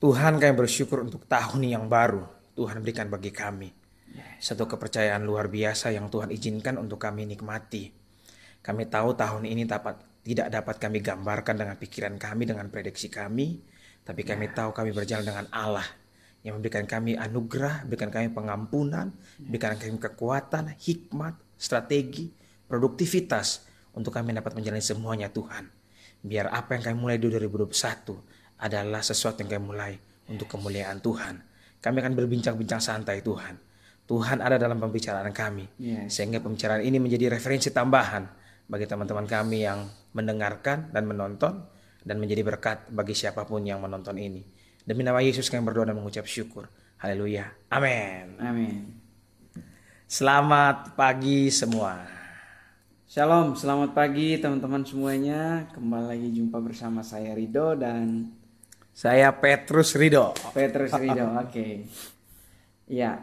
Tuhan 0.00 0.40
kami 0.40 0.56
bersyukur 0.56 1.04
untuk 1.04 1.28
tahun 1.28 1.60
yang 1.60 1.84
baru 1.84 2.24
Tuhan 2.56 2.80
berikan 2.80 3.12
bagi 3.12 3.28
kami. 3.28 3.68
Satu 4.40 4.64
kepercayaan 4.64 5.20
luar 5.20 5.52
biasa 5.52 5.92
yang 5.92 6.08
Tuhan 6.08 6.32
izinkan 6.32 6.80
untuk 6.80 6.96
kami 6.96 7.28
nikmati. 7.28 7.92
Kami 8.64 8.88
tahu 8.88 9.12
tahun 9.12 9.44
ini 9.44 9.68
dapat 9.68 10.00
tidak 10.24 10.48
dapat 10.48 10.80
kami 10.80 11.04
gambarkan 11.04 11.52
dengan 11.52 11.76
pikiran 11.76 12.16
kami, 12.16 12.48
dengan 12.48 12.72
prediksi 12.72 13.12
kami, 13.12 13.60
tapi 14.00 14.24
kami 14.24 14.48
tahu 14.56 14.72
kami 14.72 14.96
berjalan 14.96 15.20
dengan 15.28 15.46
Allah 15.52 15.84
yang 16.40 16.56
memberikan 16.56 16.88
kami 16.88 17.20
anugerah, 17.20 17.84
berikan 17.84 18.08
kami 18.08 18.32
pengampunan, 18.32 19.12
berikan 19.36 19.76
kami 19.76 20.00
kekuatan, 20.00 20.80
hikmat, 20.80 21.36
strategi, 21.60 22.32
produktivitas 22.64 23.68
untuk 23.92 24.16
kami 24.16 24.32
dapat 24.32 24.56
menjalani 24.56 24.80
semuanya 24.80 25.28
Tuhan. 25.28 25.68
Biar 26.24 26.48
apa 26.48 26.72
yang 26.72 26.88
kami 26.88 26.96
mulai 26.96 27.16
di 27.20 27.28
2021 27.28 28.39
adalah 28.60 29.00
sesuatu 29.00 29.40
yang 29.40 29.50
kami 29.56 29.64
mulai 29.64 29.92
untuk 30.28 30.46
kemuliaan 30.46 31.00
Tuhan. 31.00 31.40
Kami 31.80 31.96
akan 32.04 32.12
berbincang-bincang 32.12 32.80
santai 32.80 33.24
Tuhan. 33.24 33.56
Tuhan 34.04 34.42
ada 34.42 34.60
dalam 34.60 34.76
pembicaraan 34.76 35.32
kami. 35.32 35.80
Yes. 35.80 36.20
Sehingga 36.20 36.44
pembicaraan 36.44 36.84
ini 36.84 37.00
menjadi 37.00 37.32
referensi 37.32 37.72
tambahan 37.72 38.26
bagi 38.68 38.84
teman-teman 38.84 39.24
kami 39.24 39.64
yang 39.64 39.86
mendengarkan 40.12 40.92
dan 40.92 41.06
menonton 41.06 41.62
dan 42.04 42.16
menjadi 42.18 42.42
berkat 42.44 42.78
bagi 42.92 43.14
siapa 43.16 43.46
pun 43.46 43.64
yang 43.64 43.80
menonton 43.80 44.18
ini. 44.18 44.42
Demi 44.84 45.06
nama 45.06 45.22
Yesus 45.22 45.48
kami 45.48 45.62
berdoa 45.64 45.88
dan 45.88 45.96
mengucap 45.96 46.26
syukur. 46.26 46.68
Haleluya. 47.00 47.48
Amin. 47.72 48.36
Amin. 48.42 48.76
Selamat 50.10 50.98
pagi 50.98 51.48
semua. 51.54 52.02
Shalom, 53.10 53.54
selamat 53.54 53.94
pagi 53.94 54.38
teman-teman 54.38 54.82
semuanya. 54.82 55.70
Kembali 55.70 56.06
lagi 56.18 56.28
jumpa 56.34 56.58
bersama 56.58 57.02
saya 57.02 57.34
Rido 57.34 57.78
dan 57.78 58.30
Saya 59.00 59.32
Petrus 59.32 59.96
Rido. 59.96 60.36
Petrus 60.52 60.92
Rido. 60.92 61.24
Oke. 61.48 61.88
Ya. 62.84 63.16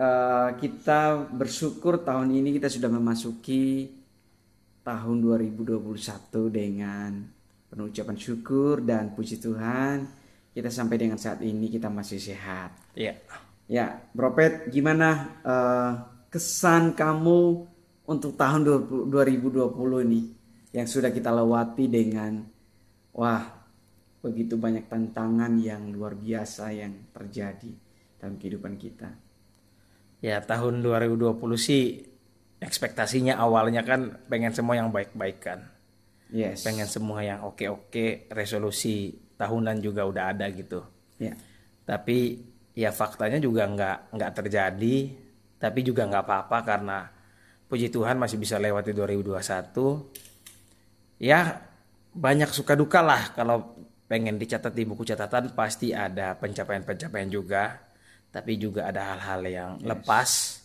Eh, 0.00 0.50
kita 0.56 1.28
bersyukur 1.28 2.00
tahun 2.00 2.32
ini 2.32 2.56
kita 2.56 2.72
sudah 2.72 2.88
memasuki 2.88 3.92
tahun 4.80 5.16
2021 5.20 5.84
dengan 6.48 7.20
penuh 7.68 7.92
ucapan 7.92 8.16
syukur 8.16 8.80
dan 8.80 9.12
puji 9.12 9.44
Tuhan 9.44 10.08
kita 10.56 10.72
sampai 10.72 10.96
dengan 10.96 11.20
saat 11.20 11.44
ini 11.44 11.68
kita 11.68 11.92
masih 11.92 12.16
sehat. 12.16 12.96
Iya. 12.96 13.12
Ya, 13.68 14.08
Bro 14.16 14.32
Pet, 14.32 14.72
gimana 14.72 15.36
eh, 15.44 15.92
kesan 16.32 16.96
kamu 16.96 17.40
untuk 18.08 18.40
tahun 18.40 18.64
20- 18.88 19.12
2020 19.12 20.08
ini 20.08 20.32
yang 20.72 20.88
sudah 20.88 21.12
kita 21.12 21.28
lewati 21.28 21.92
dengan 21.92 22.40
wah 23.12 23.55
begitu 24.20 24.58
banyak 24.58 24.90
tantangan 24.90 25.54
yang 25.60 25.92
luar 25.92 26.18
biasa 26.18 26.74
yang 26.74 27.12
terjadi 27.14 27.70
dalam 28.18 28.40
kehidupan 28.40 28.74
kita. 28.80 29.12
Ya 30.24 30.40
tahun 30.42 30.80
2020 30.80 31.36
sih 31.60 32.00
ekspektasinya 32.58 33.36
awalnya 33.36 33.84
kan 33.84 34.24
pengen 34.26 34.56
semua 34.56 34.80
yang 34.80 34.90
baik-baik 34.90 35.38
kan. 35.38 35.60
Yes. 36.32 36.66
Pengen 36.66 36.90
semua 36.90 37.22
yang 37.22 37.46
oke-oke, 37.46 38.26
resolusi 38.32 39.14
tahunan 39.36 39.78
juga 39.78 40.08
udah 40.08 40.34
ada 40.34 40.50
gitu. 40.50 40.82
Ya. 41.20 41.36
Tapi 41.86 42.42
ya 42.74 42.90
faktanya 42.90 43.38
juga 43.38 43.68
nggak 43.68 44.16
nggak 44.16 44.32
terjadi. 44.42 44.96
Tapi 45.56 45.80
juga 45.80 46.04
nggak 46.04 46.24
apa-apa 46.26 46.58
karena 46.66 46.98
puji 47.70 47.88
Tuhan 47.92 48.18
masih 48.18 48.40
bisa 48.40 48.58
lewati 48.58 48.90
2021. 48.90 51.22
Ya 51.22 51.62
banyak 52.16 52.48
suka 52.52 52.72
duka 52.72 53.04
lah 53.04 53.36
kalau 53.36 53.75
pengen 54.06 54.38
dicatat 54.38 54.70
di 54.72 54.86
buku 54.86 55.02
catatan 55.02 55.52
pasti 55.52 55.90
ada 55.90 56.34
pencapaian-pencapaian 56.38 57.30
juga. 57.30 57.78
Tapi 58.30 58.58
juga 58.60 58.90
ada 58.90 59.16
hal-hal 59.16 59.42
yang 59.48 59.70
lepas. 59.82 60.60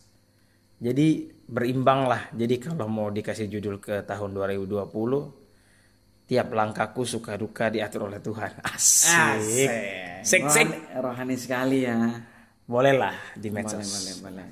Jadi 0.81 1.29
berimbang 1.45 2.09
lah. 2.09 2.27
Jadi 2.33 2.55
kalau 2.57 2.89
mau 2.89 3.07
dikasih 3.13 3.47
judul 3.47 3.77
ke 3.77 4.01
tahun 4.03 4.33
2020 4.33 4.91
tiap 6.31 6.47
langkahku 6.55 7.03
suka 7.03 7.35
duka 7.35 7.67
diatur 7.67 8.07
oleh 8.07 8.23
Tuhan. 8.23 8.63
Asik. 8.63 9.69
Sik, 10.23 10.43
sik. 10.47 10.67
Rohani, 10.67 11.01
rohani 11.03 11.35
sekali 11.35 11.83
ya. 11.83 11.97
Boleh 12.63 12.95
lah 12.95 13.15
di 13.35 13.51
Boleh, 13.51 13.67
medsos. 13.67 13.83
boleh, 13.91 14.15
boleh. 14.23 14.47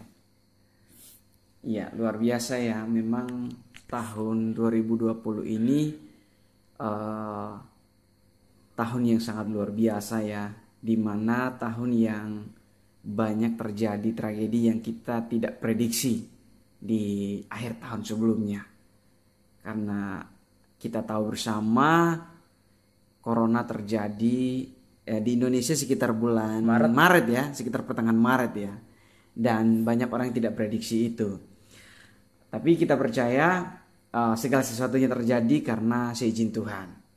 Iya, 1.63 1.85
luar 1.95 2.19
biasa 2.19 2.59
ya. 2.59 2.83
Memang 2.83 3.47
tahun 3.87 4.51
2020 4.55 5.43
ini 5.47 5.81
eh, 6.79 7.51
tahun 8.79 9.15
yang 9.15 9.19
sangat 9.19 9.51
luar 9.51 9.75
biasa 9.75 10.23
ya. 10.23 10.47
Di 10.79 10.95
mana 10.95 11.51
tahun 11.59 11.91
yang 11.91 12.27
banyak 13.03 13.59
terjadi 13.59 14.09
tragedi 14.15 14.71
yang 14.71 14.79
kita 14.79 15.27
tidak 15.27 15.59
prediksi 15.59 16.23
di 16.79 17.35
akhir 17.51 17.83
tahun 17.83 18.01
sebelumnya. 18.07 18.63
Karena 19.59 20.23
kita 20.79 21.03
tahu 21.03 21.35
bersama 21.35 22.15
corona 23.19 23.67
terjadi 23.67 24.39
eh, 25.03 25.19
di 25.19 25.31
Indonesia 25.35 25.75
sekitar 25.75 26.15
bulan 26.15 26.63
Maret. 26.63 27.25
ya, 27.27 27.43
sekitar 27.51 27.83
pertengahan 27.83 28.15
Maret 28.15 28.53
ya. 28.55 28.73
Dan 29.35 29.83
banyak 29.83 30.07
orang 30.07 30.31
yang 30.31 30.39
tidak 30.39 30.55
prediksi 30.55 31.11
itu. 31.11 31.35
Tapi 32.47 32.79
kita 32.79 32.95
percaya 32.95 33.75
eh, 34.07 34.35
segala 34.39 34.63
sesuatunya 34.63 35.11
terjadi 35.11 35.59
karena 35.59 36.15
seizin 36.15 36.55
Tuhan. 36.55 37.08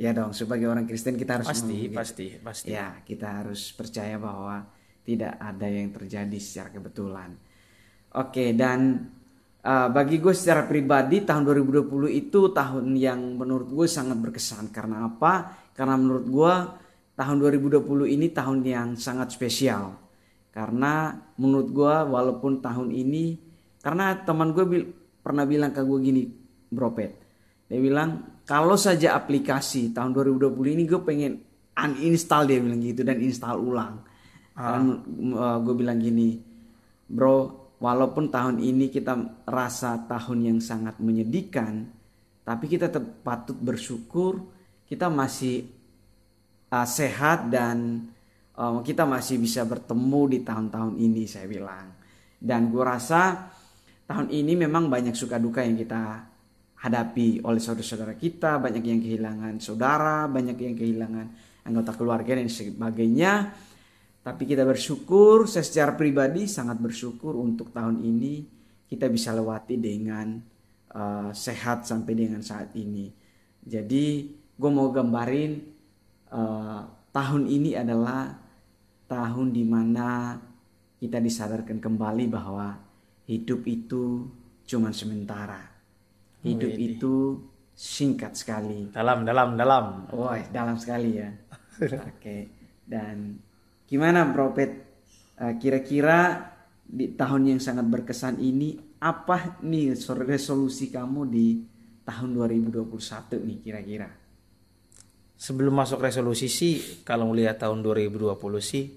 Ya 0.00 0.16
dong, 0.16 0.32
sebagai 0.32 0.64
orang 0.64 0.88
Kristen 0.88 1.20
kita 1.20 1.36
harus 1.36 1.52
Pasti, 1.52 1.92
gitu. 1.92 1.92
pasti, 1.92 2.26
pasti. 2.40 2.72
Ya, 2.72 3.04
kita 3.04 3.44
harus 3.44 3.68
percaya 3.76 4.16
bahwa 4.16 4.64
tidak 5.04 5.36
ada 5.36 5.68
yang 5.68 5.92
terjadi 5.92 6.38
secara 6.40 6.72
kebetulan. 6.72 7.36
Oke, 8.16 8.56
dan 8.56 9.12
uh, 9.60 9.92
bagi 9.92 10.16
gue 10.16 10.32
secara 10.32 10.64
pribadi 10.64 11.20
tahun 11.20 11.44
2020 11.44 12.16
itu 12.16 12.40
tahun 12.48 12.96
yang 12.96 13.36
menurut 13.36 13.68
gue 13.68 13.84
sangat 13.84 14.16
berkesan. 14.16 14.72
Karena 14.72 15.04
apa? 15.04 15.52
Karena 15.76 16.00
menurut 16.00 16.26
gue 16.32 16.54
tahun 17.20 17.36
2020 17.36 17.84
ini 18.16 18.26
tahun 18.32 18.64
yang 18.64 18.88
sangat 18.96 19.36
spesial. 19.36 20.00
Karena 20.48 21.12
menurut 21.36 21.68
gue 21.76 21.94
walaupun 22.08 22.64
tahun 22.64 22.88
ini, 22.88 23.36
karena 23.84 24.16
teman 24.24 24.56
gue 24.56 24.64
bil- 24.64 24.92
pernah 25.20 25.44
bilang 25.44 25.76
ke 25.76 25.84
gue 25.84 25.98
gini, 26.00 26.24
Bro 26.72 26.96
Pet. 26.96 27.12
Dia 27.68 27.78
bilang, 27.78 28.39
kalau 28.50 28.74
saja 28.74 29.14
aplikasi 29.14 29.94
tahun 29.94 30.10
2020 30.10 30.74
ini 30.74 30.82
gue 30.90 30.98
pengen 31.06 31.38
uninstall 31.78 32.50
dia 32.50 32.58
bilang 32.58 32.82
gitu 32.82 33.06
dan 33.06 33.22
install 33.22 33.62
ulang. 33.62 34.02
Dan 34.58 34.82
gue 35.62 35.74
bilang 35.78 36.02
gini, 36.02 36.34
bro, 37.06 37.70
walaupun 37.78 38.26
tahun 38.26 38.58
ini 38.58 38.90
kita 38.90 39.46
rasa 39.46 40.02
tahun 40.10 40.50
yang 40.50 40.58
sangat 40.58 40.98
menyedihkan, 40.98 41.94
tapi 42.42 42.66
kita 42.66 42.90
tetap 42.90 43.22
patut 43.22 43.54
bersyukur 43.54 44.42
kita 44.90 45.06
masih 45.06 45.70
uh, 46.74 46.82
sehat 46.82 47.46
dan 47.46 48.10
um, 48.58 48.82
kita 48.82 49.06
masih 49.06 49.38
bisa 49.38 49.62
bertemu 49.62 50.22
di 50.34 50.38
tahun-tahun 50.42 50.98
ini 50.98 51.22
saya 51.30 51.46
bilang. 51.46 51.94
Dan 52.42 52.74
gue 52.74 52.82
rasa 52.82 53.54
tahun 54.10 54.34
ini 54.34 54.58
memang 54.66 54.90
banyak 54.90 55.14
suka 55.14 55.38
duka 55.38 55.62
yang 55.62 55.78
kita 55.78 56.26
hadapi 56.80 57.44
oleh 57.44 57.60
saudara-saudara 57.60 58.16
kita, 58.16 58.56
banyak 58.56 58.84
yang 58.84 59.00
kehilangan 59.04 59.60
saudara, 59.60 60.24
banyak 60.24 60.56
yang 60.56 60.74
kehilangan 60.76 61.26
anggota 61.68 61.92
keluarga 61.92 62.40
dan 62.40 62.48
sebagainya. 62.48 63.52
Tapi 64.20 64.42
kita 64.44 64.64
bersyukur, 64.64 65.48
saya 65.48 65.64
secara 65.64 65.92
pribadi 65.96 66.44
sangat 66.48 66.80
bersyukur 66.80 67.36
untuk 67.36 67.72
tahun 67.72 68.00
ini 68.04 68.44
kita 68.88 69.08
bisa 69.08 69.32
lewati 69.32 69.80
dengan 69.80 70.40
uh, 70.92 71.30
sehat 71.32 71.86
sampai 71.86 72.12
dengan 72.16 72.42
saat 72.42 72.74
ini. 72.76 73.08
Jadi 73.60 74.28
gue 74.56 74.70
mau 74.72 74.92
gambarin 74.92 75.52
uh, 76.32 76.82
tahun 77.12 77.48
ini 77.48 77.76
adalah 77.76 78.34
tahun 79.08 79.52
di 79.52 79.64
mana 79.64 80.36
kita 81.00 81.16
disadarkan 81.16 81.80
kembali 81.80 82.24
bahwa 82.28 82.76
hidup 83.24 83.64
itu 83.64 84.26
cuman 84.68 84.92
sementara. 84.92 85.69
Hidup 86.40 86.72
itu 86.76 87.14
singkat 87.76 88.36
sekali. 88.36 88.88
Dalam, 88.92 89.24
dalam, 89.24 89.56
dalam. 89.56 90.08
Wah, 90.12 90.40
dalam 90.48 90.76
sekali 90.80 91.20
ya. 91.20 91.28
Oke. 92.10 92.36
Dan 92.84 93.40
gimana 93.88 94.28
Bro 94.28 94.52
Pet? 94.56 94.72
Eh, 95.40 95.54
Kira-kira 95.56 96.48
di 96.84 97.12
tahun 97.16 97.54
yang 97.56 97.60
sangat 97.62 97.86
berkesan 97.86 98.42
ini 98.42 98.76
apa 99.00 99.62
nih 99.64 99.96
resolusi 99.96 100.92
kamu 100.92 101.20
di 101.30 101.64
tahun 102.04 102.36
2021 102.36 103.48
nih 103.48 103.58
kira-kira? 103.64 104.08
Sebelum 105.40 105.72
masuk 105.72 106.04
resolusi 106.04 106.52
sih, 106.52 107.00
kalau 107.00 107.32
ngelihat 107.32 107.64
tahun 107.64 107.80
2020 107.80 108.36
sih, 108.60 108.92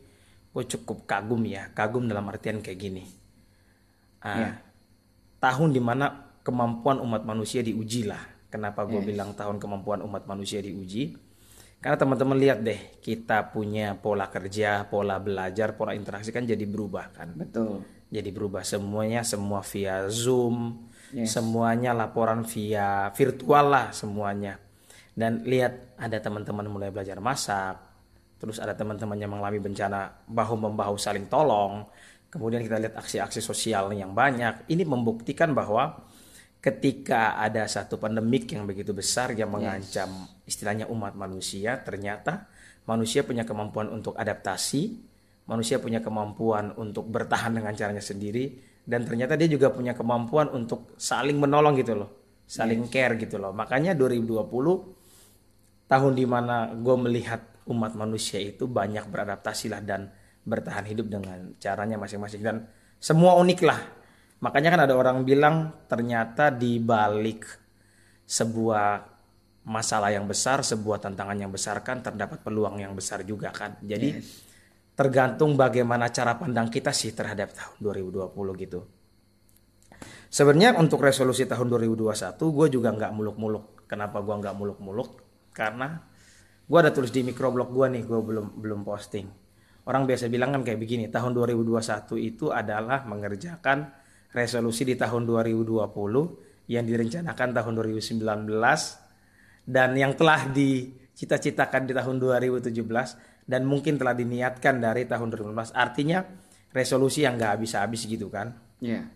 gue 0.52 0.64
cukup 0.76 1.08
kagum 1.08 1.40
ya. 1.48 1.72
Kagum 1.72 2.04
dalam 2.04 2.28
artian 2.28 2.60
kayak 2.60 2.80
gini. 2.80 3.04
Ah, 4.20 4.36
Ya. 4.40 4.52
Tahun 5.40 5.76
di 5.76 5.80
mana 5.84 6.23
kemampuan 6.44 7.00
umat 7.00 7.24
manusia 7.24 7.64
diuji 7.64 8.06
lah. 8.06 8.20
Kenapa 8.52 8.86
gue 8.86 9.02
Yes. 9.02 9.08
bilang 9.10 9.34
tahun 9.34 9.58
kemampuan 9.58 10.06
umat 10.06 10.30
manusia 10.30 10.62
diuji? 10.62 11.18
Karena 11.84 11.98
teman-teman 12.00 12.38
lihat 12.40 12.64
deh, 12.64 13.02
kita 13.04 13.52
punya 13.52 13.98
pola 13.98 14.32
kerja, 14.32 14.88
pola 14.88 15.20
belajar, 15.20 15.76
pola 15.76 15.92
interaksi 15.92 16.32
kan 16.32 16.48
jadi 16.48 16.64
berubah 16.64 17.12
kan. 17.12 17.36
Betul. 17.36 17.84
Jadi 18.14 18.30
berubah 18.30 18.62
semuanya, 18.64 19.26
semua 19.26 19.66
via 19.66 20.08
Zoom, 20.08 20.88
Yes. 21.12 21.34
semuanya 21.34 21.92
laporan 21.92 22.46
via 22.48 23.10
virtual 23.12 23.66
lah 23.68 23.92
semuanya. 23.92 24.62
Dan 25.14 25.44
lihat 25.44 25.98
ada 25.98 26.18
teman-teman 26.22 26.70
mulai 26.70 26.90
belajar 26.94 27.20
masak, 27.20 27.82
terus 28.40 28.62
ada 28.64 28.78
teman-teman 28.78 29.18
yang 29.18 29.34
mengalami 29.34 29.60
bencana 29.60 30.24
bahu 30.30 30.56
membahu 30.56 30.96
saling 30.96 31.26
tolong. 31.28 31.84
Kemudian 32.32 32.66
kita 32.66 32.82
lihat 32.82 32.96
aksi-aksi 32.98 33.44
sosial 33.44 33.94
yang 33.94 34.16
banyak. 34.16 34.66
Ini 34.72 34.88
membuktikan 34.88 35.54
bahwa 35.54 36.02
ketika 36.64 37.36
ada 37.36 37.68
satu 37.68 38.00
pandemik 38.00 38.56
yang 38.56 38.64
begitu 38.64 38.96
besar 38.96 39.36
yang 39.36 39.52
mengancam 39.52 40.08
istilahnya 40.48 40.88
umat 40.88 41.12
manusia, 41.12 41.76
ternyata 41.84 42.48
manusia 42.88 43.28
punya 43.28 43.44
kemampuan 43.44 43.92
untuk 43.92 44.16
adaptasi, 44.16 44.96
manusia 45.44 45.84
punya 45.84 46.00
kemampuan 46.00 46.72
untuk 46.80 47.12
bertahan 47.12 47.52
dengan 47.52 47.76
caranya 47.76 48.00
sendiri, 48.00 48.64
dan 48.88 49.04
ternyata 49.04 49.36
dia 49.36 49.52
juga 49.52 49.76
punya 49.76 49.92
kemampuan 49.92 50.48
untuk 50.56 50.96
saling 50.96 51.36
menolong 51.36 51.76
gitu 51.84 52.00
loh, 52.00 52.10
saling 52.48 52.88
care 52.88 53.20
gitu 53.20 53.36
loh. 53.36 53.52
Makanya 53.52 53.92
2020 53.92 54.48
tahun 55.92 56.12
di 56.16 56.24
mana 56.24 56.72
gue 56.72 56.96
melihat 56.96 57.44
umat 57.68 57.92
manusia 57.96 58.40
itu 58.40 58.72
banyak 58.72 59.04
beradaptasi 59.12 59.68
lah 59.68 59.84
dan 59.84 60.08
bertahan 60.48 60.88
hidup 60.88 61.12
dengan 61.12 61.56
caranya 61.60 62.00
masing-masing 62.00 62.40
dan 62.40 62.68
semua 63.04 63.36
unik 63.40 63.60
lah. 63.68 63.80
Makanya 64.44 64.76
kan 64.76 64.82
ada 64.84 64.94
orang 65.00 65.24
bilang 65.24 65.88
ternyata 65.88 66.52
di 66.52 66.76
balik 66.84 67.48
sebuah 68.28 69.00
masalah 69.64 70.12
yang 70.12 70.28
besar, 70.28 70.60
sebuah 70.60 71.00
tantangan 71.00 71.40
yang 71.40 71.48
besar 71.48 71.80
kan 71.80 72.04
terdapat 72.04 72.44
peluang 72.44 72.84
yang 72.84 72.92
besar 72.92 73.24
juga 73.24 73.56
kan. 73.56 73.80
Jadi 73.80 74.20
tergantung 74.94 75.56
bagaimana 75.56 76.12
cara 76.12 76.36
pandang 76.36 76.68
kita 76.68 76.92
sih 76.92 77.16
terhadap 77.16 77.56
tahun 77.56 77.80
2020 77.80 78.36
gitu. 78.68 78.80
Sebenarnya 80.28 80.76
untuk 80.76 81.00
resolusi 81.00 81.48
tahun 81.48 81.72
2021 81.72 82.36
gue 82.36 82.68
juga 82.68 82.90
nggak 82.92 83.12
muluk-muluk. 83.16 83.88
Kenapa 83.88 84.20
gue 84.20 84.36
nggak 84.44 84.56
muluk-muluk? 84.60 85.10
Karena 85.56 86.04
gue 86.68 86.78
ada 86.84 86.92
tulis 86.92 87.16
di 87.16 87.24
microblog 87.24 87.72
gue 87.72 87.88
nih, 87.96 88.04
gue 88.04 88.20
belum 88.20 88.60
belum 88.60 88.84
posting. 88.84 89.30
Orang 89.88 90.04
biasa 90.04 90.28
bilang 90.28 90.52
kan 90.52 90.68
kayak 90.68 90.80
begini, 90.80 91.08
tahun 91.08 91.32
2021 91.32 91.80
itu 92.20 92.52
adalah 92.52 93.08
mengerjakan 93.08 94.03
resolusi 94.34 94.84
di 94.84 94.98
tahun 94.98 95.30
2020 95.30 96.68
yang 96.68 96.84
direncanakan 96.84 97.50
tahun 97.54 97.74
2019 97.78 98.20
dan 99.64 99.90
yang 99.96 100.18
telah 100.18 100.50
dicita-citakan 100.50 101.88
di 101.88 101.94
tahun 101.96 102.18
2017 102.20 103.48
dan 103.48 103.62
mungkin 103.68 104.00
telah 104.00 104.16
diniatkan 104.18 104.82
dari 104.82 105.06
tahun 105.06 105.28
2019. 105.32 105.76
Artinya 105.76 106.20
resolusi 106.74 107.24
yang 107.24 107.38
nggak 107.38 107.52
habis-habis 107.60 108.10
gitu 108.10 108.28
kan. 108.28 108.52
Ya. 108.82 109.08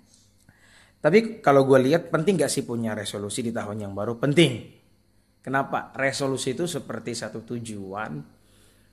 Tapi 0.98 1.40
kalau 1.40 1.64
gue 1.64 1.80
lihat 1.88 2.10
penting 2.10 2.42
gak 2.42 2.52
sih 2.52 2.66
punya 2.66 2.98
resolusi 2.98 3.46
di 3.46 3.54
tahun 3.54 3.86
yang 3.86 3.94
baru? 3.94 4.18
Penting. 4.18 4.75
Kenapa? 5.46 5.96
Resolusi 5.96 6.52
itu 6.52 6.68
seperti 6.68 7.16
satu 7.16 7.46
tujuan, 7.48 8.19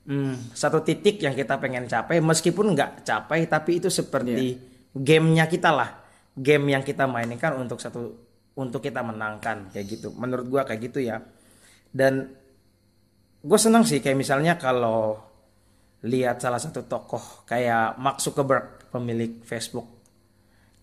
hmm, 0.07 0.55
satu 0.55 0.87
titik 0.87 1.19
yang 1.19 1.35
kita 1.35 1.59
pengen 1.59 1.91
capai. 1.91 2.23
Meskipun 2.23 2.77
nggak 2.79 3.03
capai, 3.03 3.51
tapi 3.51 3.83
itu 3.83 3.91
seperti 3.91 4.55
gamenya 4.95 5.51
kita 5.51 5.75
lah, 5.75 6.04
game 6.35 6.75
yang 6.75 6.83
kita 6.83 7.07
mainkan 7.07 7.55
untuk 7.59 7.79
satu 7.79 8.03
untuk 8.55 8.83
kita 8.83 9.03
menangkan 9.03 9.71
kayak 9.71 9.87
gitu. 9.87 10.09
Menurut 10.15 10.47
gue 10.51 10.63
kayak 10.63 10.81
gitu 10.91 10.99
ya. 11.03 11.23
Dan 11.95 12.31
gue 13.43 13.59
senang 13.59 13.87
sih 13.87 14.03
kayak 14.03 14.19
misalnya 14.19 14.59
kalau 14.59 15.19
lihat 16.05 16.43
salah 16.43 16.61
satu 16.61 16.85
tokoh 16.85 17.47
kayak 17.49 17.97
Mark 17.97 18.21
Zuckerberg 18.21 18.93
pemilik 18.93 19.41
Facebook 19.41 19.95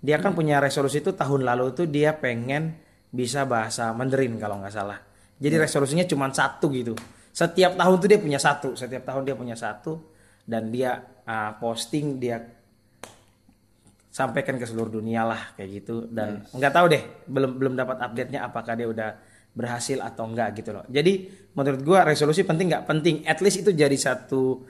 dia 0.02 0.18
kan 0.18 0.34
punya 0.34 0.58
resolusi 0.58 1.00
itu 1.00 1.14
tahun 1.14 1.46
lalu 1.46 1.78
tuh 1.78 1.86
dia 1.86 2.18
pengen 2.18 2.74
bisa 3.14 3.46
bahasa 3.46 3.94
Mandarin 3.94 4.34
kalau 4.42 4.58
nggak 4.58 4.74
salah. 4.74 4.98
Jadi 5.38 5.56
resolusinya 5.62 6.06
cuma 6.10 6.26
satu 6.34 6.74
gitu. 6.74 6.98
Setiap 7.30 7.78
tahun 7.78 7.96
tuh 8.02 8.10
dia 8.10 8.20
punya 8.20 8.42
satu, 8.42 8.74
setiap 8.74 9.06
tahun 9.06 9.30
dia 9.30 9.36
punya 9.38 9.54
satu 9.54 10.02
dan 10.42 10.74
dia 10.74 10.98
uh, 11.22 11.54
posting 11.62 12.18
dia 12.18 12.42
sampaikan 14.12 14.60
ke 14.60 14.68
seluruh 14.68 15.00
dunia 15.00 15.24
lah 15.24 15.56
kayak 15.56 15.70
gitu 15.82 16.04
dan 16.12 16.44
nggak 16.52 16.74
tahu 16.76 16.86
deh 16.92 17.04
belum 17.32 17.56
belum 17.56 17.74
dapat 17.80 17.98
update-nya 18.04 18.44
apakah 18.44 18.76
dia 18.76 18.92
udah 18.92 19.10
berhasil 19.52 20.00
atau 20.00 20.28
enggak 20.28 20.64
gitu 20.64 20.72
loh. 20.76 20.84
Jadi 20.88 21.28
menurut 21.56 21.82
gua 21.84 22.08
resolusi 22.08 22.44
penting 22.44 22.72
nggak 22.72 22.86
penting, 22.88 23.16
at 23.28 23.40
least 23.40 23.64
itu 23.64 23.72
jadi 23.72 23.96
satu 23.96 24.68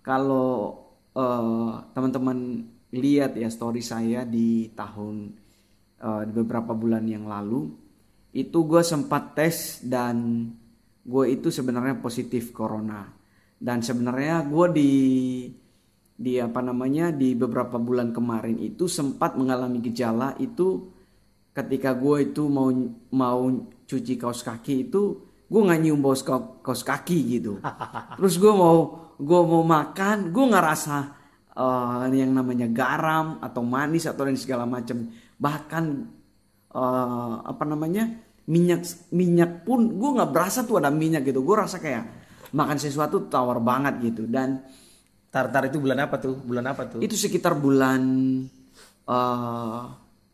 kalau 0.02 0.78
eh, 1.12 1.72
teman-teman 1.92 2.64
lihat 2.94 3.36
ya 3.36 3.52
story 3.52 3.84
saya 3.84 4.24
di 4.24 4.72
tahun 4.72 5.34
eh, 6.00 6.22
di 6.24 6.32
beberapa 6.32 6.72
bulan 6.72 7.04
yang 7.04 7.28
lalu 7.28 7.68
itu 8.32 8.58
gue 8.68 8.82
sempat 8.84 9.34
tes 9.34 9.82
dan 9.82 10.48
gue 11.08 11.24
itu 11.32 11.48
sebenarnya 11.48 11.98
positif 11.98 12.52
corona. 12.52 13.08
Dan 13.58 13.82
sebenarnya 13.82 14.46
gue 14.46 14.66
di 14.70 14.92
di 16.18 16.42
apa 16.42 16.58
namanya 16.58 17.14
di 17.14 17.38
beberapa 17.38 17.78
bulan 17.78 18.10
kemarin 18.10 18.58
itu 18.58 18.90
sempat 18.90 19.38
mengalami 19.38 19.78
gejala 19.78 20.34
itu 20.42 20.90
ketika 21.54 21.94
gue 21.94 22.34
itu 22.34 22.50
mau 22.50 22.74
mau 23.14 23.46
cuci 23.86 24.14
kaos 24.18 24.42
kaki 24.42 24.90
itu 24.90 25.28
gue 25.48 25.60
nggak 25.64 25.80
nyium 25.80 26.04
bau 26.04 26.12
kaos, 26.60 26.84
kaki 26.84 27.40
gitu. 27.40 27.56
Terus 28.20 28.34
gue 28.36 28.52
mau 28.52 29.08
gue 29.16 29.40
mau 29.48 29.64
makan 29.64 30.28
gue 30.28 30.44
nggak 30.44 30.66
rasa 30.66 30.98
eh, 31.56 32.04
yang 32.12 32.36
namanya 32.36 32.68
garam 32.68 33.40
atau 33.40 33.64
manis 33.64 34.04
atau 34.04 34.28
dan 34.28 34.36
segala 34.36 34.68
macam. 34.68 35.08
Bahkan 35.40 35.84
eh, 36.76 37.34
apa 37.48 37.64
namanya 37.64 38.12
minyak 38.48 39.08
minyak 39.14 39.64
pun 39.64 39.88
gue 39.96 40.10
nggak 40.20 40.30
berasa 40.34 40.68
tuh 40.68 40.84
ada 40.84 40.92
minyak 40.92 41.24
gitu. 41.24 41.40
Gue 41.40 41.56
rasa 41.56 41.80
kayak 41.80 42.04
makan 42.52 42.76
sesuatu 42.76 43.24
tawar 43.32 43.58
banget 43.64 44.12
gitu. 44.12 44.28
Dan 44.28 44.60
Tartar 45.28 45.68
itu 45.68 45.78
bulan 45.78 46.08
apa 46.08 46.16
tuh? 46.16 46.34
Bulan 46.40 46.64
apa 46.72 46.82
tuh? 46.88 47.00
itu 47.04 47.12
sekitar 47.12 47.56
bulan 47.60 48.00
eh, 49.04 49.82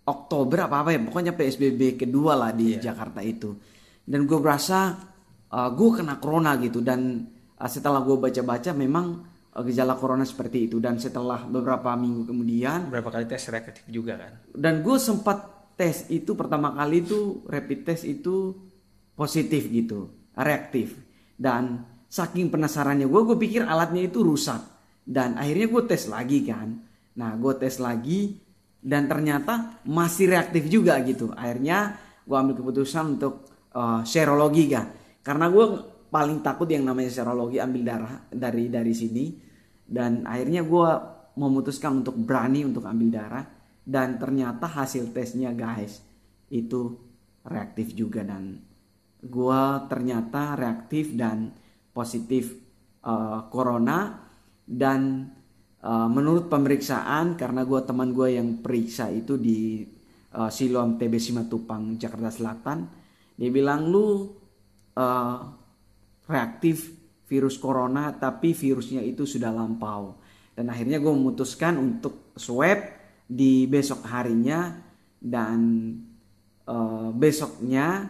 Oktober 0.05 0.59
apa 0.71 0.77
apa 0.87 0.91
ya. 0.95 1.01
Pokoknya 1.03 1.33
PSBB 1.35 1.99
kedua 1.99 2.39
lah 2.39 2.51
di 2.55 2.79
Jakarta 2.79 3.19
itu. 3.25 3.51
Dan 4.05 4.29
gue 4.29 4.39
berasa 4.39 4.95
gue 5.55 5.91
kena 5.95 6.19
corona 6.19 6.59
gitu. 6.59 6.79
Dan 6.83 7.27
eh, 7.59 7.71
setelah 7.71 8.03
gue 8.03 8.17
baca-baca 8.19 8.71
memang 8.75 9.35
uh, 9.55 9.63
gejala 9.63 9.95
corona 9.95 10.27
seperti 10.27 10.67
itu. 10.67 10.77
Dan 10.83 10.99
setelah 10.99 11.47
beberapa 11.47 11.95
minggu 11.95 12.27
kemudian 12.27 12.91
berapa 12.91 13.09
kali 13.09 13.25
tes 13.31 13.47
reaktif 13.49 13.87
juga 13.87 14.19
kan? 14.19 14.33
dan 14.55 14.83
gue 14.83 14.97
sempat 14.99 15.71
tes 15.75 16.07
itu 16.11 16.39
pertama 16.39 16.71
kali 16.71 17.03
itu 17.03 17.43
rapid 17.51 17.81
test 17.83 18.05
itu 18.07 18.55
positif 19.15 19.71
gitu 19.71 20.11
reaktif. 20.35 20.99
Dan 21.35 21.83
saking 22.11 22.51
penasarannya 22.51 23.07
gue 23.07 23.21
gue 23.27 23.37
pikir 23.39 23.63
alatnya 23.67 24.07
itu 24.07 24.23
rusak 24.23 24.74
dan 25.05 25.37
akhirnya 25.37 25.69
gue 25.69 25.83
tes 25.85 26.05
lagi 26.09 26.39
kan. 26.49 26.69
Nah 27.21 27.31
gue 27.37 27.53
tes 27.61 27.77
lagi 27.79 28.41
dan 28.81 29.09
ternyata 29.09 29.85
masih 29.85 30.33
reaktif 30.33 30.67
juga 30.73 30.99
gitu. 31.05 31.31
Akhirnya 31.37 31.97
gue 32.25 32.37
ambil 32.37 32.57
keputusan 32.57 33.21
untuk 33.21 33.49
uh, 33.77 34.01
serologi 34.03 34.65
kan 34.69 34.89
karena 35.25 35.49
gue 35.49 35.67
paling 36.13 36.45
takut 36.45 36.69
yang 36.69 36.85
namanya 36.87 37.11
serologi 37.11 37.59
ambil 37.59 37.83
darah 37.83 38.15
dari 38.29 38.69
dari 38.69 38.95
sini. 38.95 39.25
Dan 39.85 40.25
akhirnya 40.25 40.65
gue 40.65 40.91
memutuskan 41.37 42.05
untuk 42.05 42.17
berani 42.17 42.65
untuk 42.65 42.85
ambil 42.85 43.09
darah. 43.11 43.45
Dan 43.85 44.17
ternyata 44.17 44.65
hasil 44.65 45.13
tesnya 45.13 45.53
guys 45.53 46.01
itu 46.49 46.97
reaktif 47.45 47.93
juga. 47.97 48.25
Dan 48.25 48.61
gue 49.21 49.63
ternyata 49.89 50.57
reaktif 50.57 51.17
dan 51.17 51.53
positif 51.93 52.53
uh, 53.05 53.49
corona 53.49 54.24
dan 54.65 55.29
uh, 55.85 56.09
menurut 56.09 56.49
pemeriksaan 56.49 57.37
karena 57.37 57.63
gue 57.69 57.81
teman 57.85 58.11
gue 58.17 58.41
yang 58.41 58.65
periksa 58.65 59.13
itu 59.13 59.37
di 59.37 59.85
uh, 60.35 60.49
Siloam 60.49 60.97
TB 60.97 61.15
Simatupang 61.21 62.01
Jakarta 62.01 62.33
Selatan 62.33 62.79
dia 63.35 63.51
bilang 63.51 63.91
lu 63.91 64.31
uh, 64.95 65.39
reaktif 66.31 66.95
virus 67.27 67.59
corona 67.59 68.15
tapi 68.15 68.55
virusnya 68.55 69.03
itu 69.03 69.27
sudah 69.27 69.51
lampau. 69.51 70.23
Dan 70.55 70.71
akhirnya 70.71 71.03
gue 71.03 71.11
memutuskan 71.11 71.75
untuk 71.83 72.31
swab 72.39 72.79
di 73.27 73.67
besok 73.67 74.07
harinya 74.07 74.71
dan 75.19 75.59
uh, 76.71 77.11
besoknya 77.11 78.07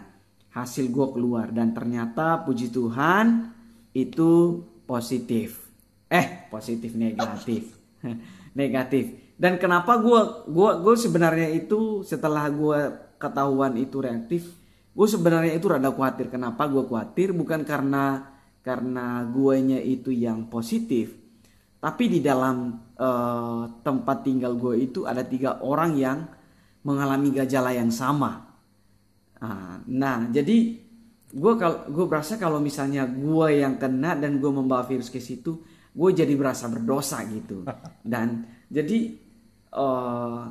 hasil 0.53 0.93
gue 0.93 1.07
keluar. 1.17 1.49
Dan 1.49 1.73
ternyata 1.73 2.45
puji 2.45 2.69
Tuhan 2.69 3.49
itu 3.97 4.61
positif 4.85 5.64
eh 6.15 6.47
positif 6.47 6.95
negatif. 6.95 7.75
Negatif. 8.55 9.35
Dan 9.35 9.59
kenapa 9.59 9.99
gue 9.99 10.47
gua 10.47 10.79
gue 10.79 10.95
sebenarnya 10.95 11.51
itu 11.51 12.07
setelah 12.07 12.47
gue 12.47 12.79
ketahuan 13.19 13.75
itu 13.75 13.99
reaktif 13.99 14.47
gue 14.95 15.09
sebenarnya 15.11 15.59
itu 15.59 15.67
rada 15.67 15.91
khawatir. 15.91 16.31
Kenapa 16.31 16.71
gue 16.71 16.87
khawatir? 16.87 17.35
Bukan 17.35 17.67
karena 17.67 18.31
karena 18.63 19.27
guanya 19.27 19.83
itu 19.83 20.15
yang 20.15 20.47
positif 20.47 21.25
tapi 21.85 22.09
di 22.09 22.25
dalam 22.25 22.81
uh, 22.97 23.69
tempat 23.85 24.25
tinggal 24.25 24.57
gue 24.57 24.89
itu 24.89 25.05
ada 25.05 25.21
tiga 25.21 25.61
orang 25.61 25.93
yang 26.01 26.25
mengalami 26.81 27.29
gejala 27.29 27.77
yang 27.77 27.93
sama. 27.93 28.41
Nah, 29.45 29.85
nah 29.85 30.25
jadi 30.33 30.81
gue 31.29 31.53
kalau 31.61 31.85
gue 31.93 32.07
berasa 32.09 32.41
kalau 32.41 32.57
misalnya 32.57 33.05
gue 33.05 33.61
yang 33.61 33.77
kena 33.77 34.17
dan 34.17 34.41
gue 34.41 34.49
membawa 34.49 34.89
virus 34.89 35.13
ke 35.13 35.21
situ 35.21 35.61
gue 35.95 36.11
jadi 36.11 36.35
berasa 36.35 36.67
berdosa 36.67 37.23
gitu. 37.31 37.63
Dan 38.03 38.45
jadi 38.67 39.15
uh, 39.71 40.51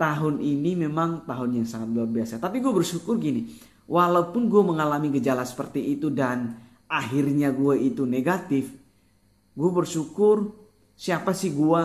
tahun 0.00 0.42
ini 0.42 0.88
memang 0.88 1.28
tahun 1.28 1.62
yang 1.62 1.66
sangat 1.68 1.94
luar 1.94 2.10
biasa. 2.10 2.42
Tapi 2.42 2.58
gue 2.58 2.72
bersyukur 2.74 3.20
gini, 3.22 3.54
walaupun 3.86 4.50
gue 4.50 4.62
mengalami 4.64 5.14
gejala 5.14 5.46
seperti 5.46 5.94
itu 5.94 6.10
dan 6.10 6.58
akhirnya 6.90 7.54
gue 7.54 7.78
itu 7.78 8.02
negatif, 8.02 8.74
gue 9.54 9.70
bersyukur 9.70 10.58
siapa 10.98 11.30
sih 11.30 11.54
gue, 11.54 11.82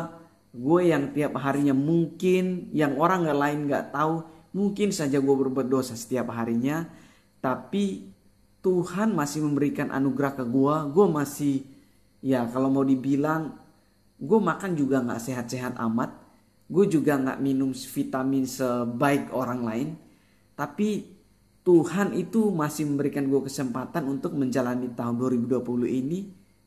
gue 0.49 0.81
yang 0.87 1.13
tiap 1.13 1.37
harinya 1.37 1.77
mungkin 1.77 2.73
yang 2.73 2.97
orang 2.97 3.29
nggak 3.29 3.39
lain 3.39 3.59
nggak 3.69 3.85
tahu, 3.93 4.25
mungkin 4.57 4.89
saja 4.89 5.21
gue 5.21 5.35
berbuat 5.37 5.69
dosa 5.69 5.93
setiap 5.93 6.33
harinya, 6.33 6.89
tapi 7.37 8.09
Tuhan 8.65 9.13
masih 9.13 9.45
memberikan 9.45 9.93
anugerah 9.93 10.41
ke 10.41 10.43
gue, 10.43 10.75
gue 10.89 11.05
masih 11.05 11.55
ya 12.21 12.45
kalau 12.49 12.71
mau 12.73 12.85
dibilang 12.85 13.53
gue 14.17 14.39
makan 14.41 14.73
juga 14.73 15.01
nggak 15.05 15.21
sehat-sehat 15.21 15.77
amat, 15.77 16.11
gue 16.67 16.85
juga 16.89 17.17
nggak 17.21 17.39
minum 17.39 17.71
vitamin 17.71 18.43
sebaik 18.49 19.29
orang 19.33 19.61
lain. 19.61 19.89
Tapi 20.57 21.17
Tuhan 21.61 22.15
itu 22.17 22.49
masih 22.49 22.89
memberikan 22.89 23.27
gue 23.27 23.45
kesempatan 23.45 24.07
untuk 24.07 24.33
menjalani 24.33 24.89
tahun 24.97 25.19
2020 25.19 25.61
ini 25.85 26.19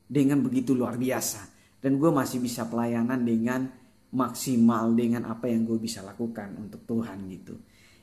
dengan 0.07 0.39
begitu 0.45 0.77
luar 0.77 0.95
biasa. 1.01 1.49
Dan 1.81 1.97
gue 1.97 2.13
masih 2.13 2.39
bisa 2.45 2.69
pelayanan 2.69 3.25
dengan 3.25 3.65
maksimal 4.13 4.93
dengan 4.93 5.27
apa 5.31 5.49
yang 5.49 5.65
gue 5.65 5.81
bisa 5.81 6.05
lakukan 6.05 6.55
untuk 6.61 6.85
Tuhan 6.85 7.25
gitu. 7.33 7.57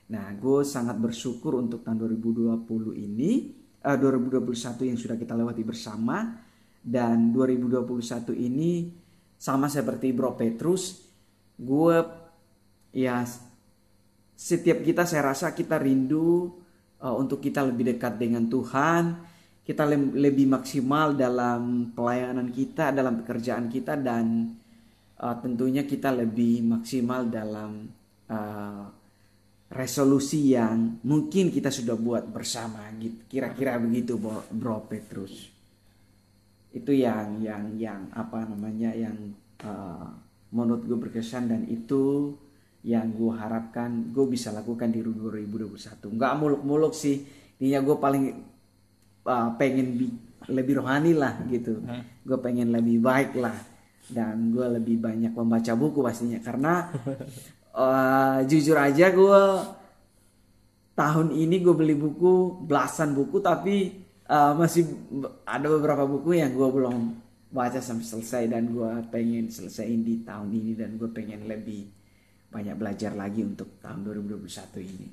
Nah, 0.08 0.32
gue 0.40 0.64
sangat 0.64 0.98
bersyukur 0.98 1.60
untuk 1.60 1.84
tahun 1.84 2.18
2020 2.18 2.96
ini, 2.96 3.54
uh, 3.84 3.98
2021 4.00 4.88
yang 4.88 4.98
sudah 4.98 5.20
kita 5.20 5.36
lewati 5.36 5.68
bersama 5.68 6.47
dan 6.88 7.36
2021 7.36 8.32
ini 8.32 8.88
sama 9.36 9.68
seperti 9.68 10.16
Bro 10.16 10.40
Petrus 10.40 11.04
gue 11.60 11.98
ya 12.96 13.28
setiap 14.38 14.80
kita 14.88 15.04
saya 15.04 15.36
rasa 15.36 15.52
kita 15.52 15.76
rindu 15.76 16.48
uh, 17.04 17.16
untuk 17.20 17.44
kita 17.44 17.68
lebih 17.68 17.92
dekat 17.92 18.16
dengan 18.16 18.48
Tuhan 18.48 19.04
kita 19.68 19.84
le 19.84 20.16
lebih 20.16 20.48
maksimal 20.48 21.12
dalam 21.12 21.92
pelayanan 21.92 22.56
kita 22.56 22.96
dalam 22.96 23.20
pekerjaan 23.20 23.68
kita 23.68 24.00
dan 24.00 24.56
uh, 25.20 25.36
tentunya 25.44 25.84
kita 25.84 26.16
lebih 26.16 26.64
maksimal 26.64 27.28
dalam 27.28 27.92
uh, 28.32 28.86
resolusi 29.68 30.56
yang 30.56 31.04
mungkin 31.04 31.52
kita 31.52 31.68
sudah 31.68 32.00
buat 32.00 32.32
bersama 32.32 32.88
gitu 32.96 33.28
kira-kira 33.28 33.76
begitu 33.76 34.16
bro 34.56 34.88
Petrus 34.88 35.57
itu 36.78 36.94
yang 36.94 37.42
yang 37.42 37.64
yang 37.76 38.02
apa 38.14 38.46
namanya 38.46 38.94
yang 38.94 39.18
uh, 39.66 40.06
menurut 40.54 40.86
gue 40.86 40.98
berkesan 40.98 41.50
dan 41.50 41.66
itu 41.66 42.34
yang 42.86 43.12
gue 43.12 43.34
harapkan 43.34 44.14
gue 44.14 44.26
bisa 44.30 44.54
lakukan 44.54 44.94
di 44.94 45.02
2021 45.02 46.16
nggak 46.16 46.34
muluk-muluk 46.38 46.94
sih. 46.94 47.26
Intinya 47.58 47.82
gue 47.82 47.96
paling 47.98 48.24
uh, 49.26 49.50
pengen 49.58 49.98
bi 49.98 50.08
lebih 50.48 50.80
rohani 50.80 51.18
lah 51.18 51.36
gitu. 51.50 51.82
Hmm. 51.82 52.06
gue 52.24 52.38
pengen 52.40 52.72
lebih 52.72 53.02
baik 53.02 53.36
lah. 53.36 53.58
Dan 54.08 54.56
gue 54.56 54.64
lebih 54.80 55.04
banyak 55.04 55.36
membaca 55.36 55.74
buku 55.76 56.00
pastinya. 56.00 56.40
Karena 56.40 56.88
uh, 57.76 58.40
jujur 58.50 58.78
aja 58.80 59.12
gue 59.12 59.42
tahun 60.96 61.30
ini 61.36 61.62
gue 61.62 61.76
beli 61.76 61.94
buku 61.94 62.66
belasan 62.66 63.14
buku 63.14 63.38
tapi 63.44 64.07
uh, 64.28 64.54
masih 64.56 64.88
ada 65.48 65.68
beberapa 65.68 66.04
buku 66.04 66.40
yang 66.40 66.54
gue 66.54 66.70
belum 66.70 67.16
baca 67.48 67.80
sampai 67.80 68.04
selesai 68.04 68.44
dan 68.52 68.68
gue 68.70 68.92
pengen 69.08 69.48
selesaiin 69.48 70.04
di 70.04 70.22
tahun 70.28 70.52
ini 70.52 70.72
dan 70.76 71.00
gue 71.00 71.10
pengen 71.12 71.48
lebih 71.48 71.88
banyak 72.52 72.76
belajar 72.76 73.16
lagi 73.16 73.44
untuk 73.44 73.80
tahun 73.80 74.04
2021 74.04 74.48
ini. 74.84 75.08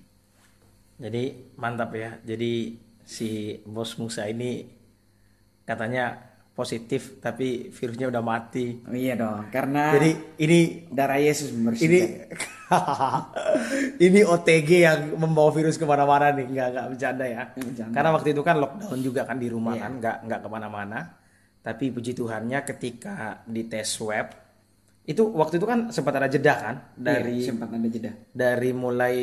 Jadi 0.99 1.25
mantap 1.59 1.94
ya. 1.94 2.18
Jadi 2.23 2.78
si 3.02 3.59
bos 3.66 3.99
Musa 3.99 4.26
ini 4.30 4.66
katanya 5.66 6.33
positif 6.54 7.18
tapi 7.18 7.75
virusnya 7.75 8.08
udah 8.08 8.23
mati. 8.23 8.78
Oh, 8.87 8.94
iya 8.94 9.18
dong, 9.18 9.50
karena 9.50 9.90
jadi 9.99 10.11
ini 10.38 10.88
darah 10.88 11.18
Yesus 11.18 11.50
membersihkan. 11.50 11.90
Ini 11.90 12.00
ini 14.06 14.20
OTG 14.23 14.70
yang 14.87 15.00
membawa 15.18 15.50
virus 15.50 15.75
ke 15.75 15.84
mana-mana 15.84 16.30
nih, 16.30 16.46
nggak 16.46 16.68
nggak 16.70 16.87
bercanda 16.94 17.26
ya. 17.26 17.42
Bercanda. 17.50 17.92
Karena 17.92 18.11
waktu 18.14 18.28
itu 18.30 18.42
kan 18.46 18.56
lockdown 18.62 19.00
juga 19.02 19.26
kan 19.26 19.37
di 19.37 19.50
rumah 19.50 19.75
yeah. 19.75 19.82
kan, 19.82 19.92
nggak 19.99 20.16
nggak 20.30 20.40
ke 20.40 20.49
mana-mana 20.49 21.00
tapi 21.64 21.88
puji 21.88 22.12
Tuhannya 22.12 22.61
ketika 22.68 23.40
di 23.49 23.64
tes 23.64 23.88
swab 23.88 24.28
itu 25.08 25.25
waktu 25.32 25.56
itu 25.56 25.64
kan 25.64 25.88
sempat 25.88 26.20
ada 26.20 26.28
jeda 26.28 26.54
kan 26.61 26.76
dari 26.92 27.40
iya, 27.40 27.49
sempat 27.49 27.73
ada 27.73 27.88
jeda 27.88 28.12
dari 28.37 28.70
mulai 28.76 29.16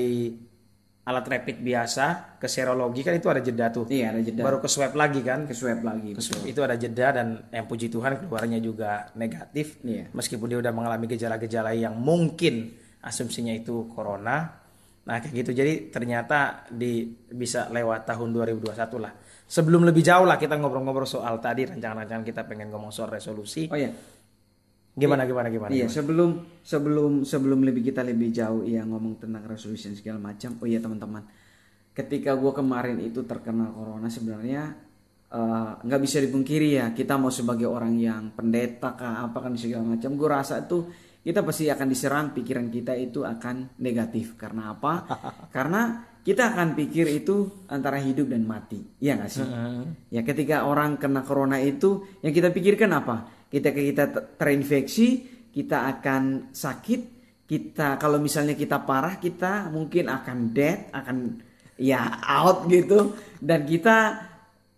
alat 1.02 1.26
rapid 1.26 1.66
biasa 1.66 2.38
ke 2.38 2.46
serologi 2.46 3.02
kan 3.02 3.18
itu 3.18 3.26
ada 3.26 3.42
jeda 3.42 3.74
tuh 3.74 3.90
iya 3.90 4.14
ada 4.14 4.22
jeda 4.22 4.46
baru 4.46 4.62
ke 4.62 4.70
swab 4.70 4.94
lagi 4.94 5.26
kan 5.26 5.50
ke 5.50 5.54
swab 5.58 5.82
lagi 5.82 6.14
ke 6.14 6.22
swab. 6.22 6.46
itu 6.46 6.62
ada 6.62 6.78
jeda 6.78 7.08
dan 7.18 7.28
yang 7.50 7.66
puji 7.66 7.90
Tuhan 7.90 8.22
keluarnya 8.22 8.62
juga 8.62 9.10
negatif 9.18 9.82
iya. 9.82 10.06
meskipun 10.14 10.46
dia 10.46 10.60
udah 10.62 10.70
mengalami 10.70 11.10
gejala-gejala 11.10 11.74
yang 11.74 11.98
mungkin 11.98 12.78
asumsinya 13.02 13.50
itu 13.58 13.90
corona 13.90 14.62
nah 15.02 15.18
kayak 15.18 15.34
gitu 15.42 15.58
jadi 15.58 15.90
ternyata 15.90 16.70
di 16.70 17.10
bisa 17.34 17.74
lewat 17.74 18.06
tahun 18.06 18.30
2021 18.38 18.78
lah 19.02 19.14
sebelum 19.52 19.84
lebih 19.84 20.00
jauh 20.00 20.24
lah 20.24 20.40
kita 20.40 20.56
ngobrol-ngobrol 20.56 21.04
soal 21.04 21.44
tadi 21.44 21.68
rancangan-rancangan 21.68 22.24
kita 22.24 22.48
pengen 22.48 22.72
ngomong 22.72 22.96
soal 22.96 23.12
resolusi. 23.12 23.68
Oh 23.68 23.76
iya. 23.76 23.92
Gimana 24.92 25.24
gimana 25.24 25.48
gimana? 25.48 25.72
Iya, 25.72 25.88
gimana? 25.88 25.96
sebelum 25.96 26.30
sebelum 26.60 27.12
sebelum 27.24 27.60
lebih 27.64 27.92
kita 27.92 28.04
lebih 28.04 28.28
jauh 28.36 28.68
ya 28.68 28.84
ngomong 28.84 29.24
tentang 29.24 29.48
resolusi 29.48 29.88
segala 29.96 30.20
macam. 30.20 30.60
Oh 30.60 30.68
iya 30.68 30.84
teman-teman. 30.84 31.24
Ketika 31.96 32.36
gue 32.36 32.52
kemarin 32.52 33.00
itu 33.00 33.24
terkena 33.24 33.72
corona 33.72 34.12
sebenarnya 34.12 34.64
eh, 35.32 35.72
nggak 35.80 36.00
uh, 36.00 36.04
bisa 36.04 36.20
dipungkiri 36.20 36.80
ya 36.80 36.86
kita 36.92 37.16
mau 37.16 37.32
sebagai 37.32 37.68
orang 37.68 37.96
yang 38.00 38.36
pendeta 38.36 38.96
kah 38.96 39.28
apa 39.28 39.38
kan 39.40 39.56
segala 39.56 39.96
macam 39.96 40.12
gue 40.16 40.30
rasa 40.30 40.64
tuh 40.68 40.92
kita 41.22 41.46
pasti 41.46 41.70
akan 41.70 41.88
diserang 41.88 42.26
pikiran 42.34 42.68
kita 42.74 42.98
itu 42.98 43.22
akan 43.22 43.78
negatif 43.84 44.40
karena 44.40 44.76
apa 44.76 45.06
karena 45.56 46.12
kita 46.22 46.54
akan 46.54 46.78
pikir 46.78 47.10
itu 47.12 47.66
antara 47.68 47.98
hidup 48.00 48.30
dan 48.30 48.46
mati 48.46 48.82
ya 49.02 49.18
nggak 49.20 49.32
sih 49.32 49.48
ya 50.14 50.22
ketika 50.22 50.70
orang 50.70 50.96
kena 50.96 51.26
corona 51.26 51.58
itu 51.60 52.06
yang 52.24 52.34
kita 52.34 52.54
pikirkan 52.54 52.90
apa 52.94 53.41
kita 53.52 53.76
kita 53.76 54.04
terinfeksi 54.40 55.28
kita 55.52 55.92
akan 55.92 56.56
sakit 56.56 57.02
kita 57.52 58.00
kalau 58.00 58.16
misalnya 58.24 58.56
kita 58.56 58.80
parah 58.88 59.20
kita 59.20 59.68
mungkin 59.68 60.08
akan 60.08 60.56
dead 60.56 60.88
akan 60.96 61.44
ya 61.76 62.24
out 62.24 62.64
gitu 62.72 63.12
dan 63.44 63.68
kita 63.68 64.24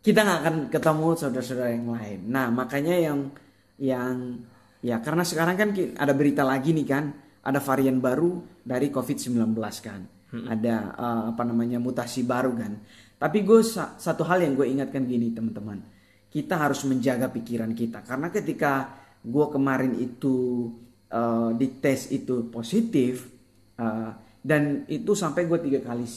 kita 0.02 0.20
nggak 0.26 0.40
akan 0.42 0.56
ketemu 0.68 1.08
saudara-saudara 1.16 1.72
yang 1.72 1.88
lain. 1.94 2.20
Nah 2.28 2.50
makanya 2.50 2.98
yang 2.98 3.30
yang 3.78 4.42
ya 4.82 5.00
karena 5.00 5.22
sekarang 5.22 5.56
kan 5.56 5.70
ada 5.96 6.12
berita 6.18 6.42
lagi 6.42 6.74
nih 6.74 6.88
kan 6.90 7.14
ada 7.46 7.62
varian 7.62 8.02
baru 8.02 8.42
dari 8.66 8.90
COVID-19 8.90 9.54
kan 9.80 10.02
hmm. 10.34 10.46
ada 10.50 10.76
uh, 10.98 11.24
apa 11.32 11.44
namanya 11.46 11.78
mutasi 11.78 12.26
baru 12.26 12.58
kan. 12.58 12.74
Tapi 13.22 13.46
gue 13.46 13.62
satu 14.02 14.26
hal 14.28 14.44
yang 14.44 14.58
gue 14.58 14.68
ingatkan 14.68 15.06
gini 15.06 15.32
teman-teman 15.32 15.93
kita 16.34 16.58
harus 16.58 16.82
menjaga 16.90 17.30
pikiran 17.30 17.78
kita. 17.78 18.02
Karena 18.02 18.34
ketika 18.34 18.90
gue 19.22 19.46
kemarin 19.54 19.94
itu 20.02 20.66
uh, 21.14 21.54
dites 21.54 22.10
itu 22.10 22.50
positif 22.50 23.30
uh, 23.78 24.18
dan 24.42 24.84
itu 24.90 25.14
sampai 25.14 25.46
gue 25.46 25.62
tiga 25.62 25.80
kali 25.86 26.10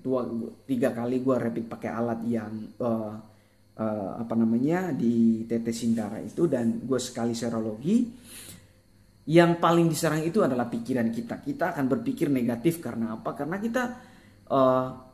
dua 0.00 0.22
tiga 0.70 0.94
kali 0.94 1.18
gue 1.18 1.34
rapid 1.34 1.66
pakai 1.66 1.90
alat 1.90 2.22
yang 2.30 2.54
uh, 2.78 3.18
uh, 3.74 4.10
apa 4.22 4.34
namanya 4.38 4.94
di 4.94 5.42
tetesin 5.50 5.98
darah 5.98 6.22
itu 6.22 6.46
dan 6.46 6.86
gue 6.86 7.00
sekali 7.02 7.34
serologi 7.34 8.06
yang 9.26 9.58
paling 9.58 9.90
diserang 9.90 10.22
itu 10.22 10.38
adalah 10.46 10.70
pikiran 10.70 11.10
kita. 11.10 11.42
Kita 11.42 11.74
akan 11.74 11.90
berpikir 11.90 12.30
negatif 12.30 12.78
karena 12.78 13.18
apa? 13.18 13.34
Karena 13.34 13.58
kita 13.58 13.82
uh, 14.46 15.05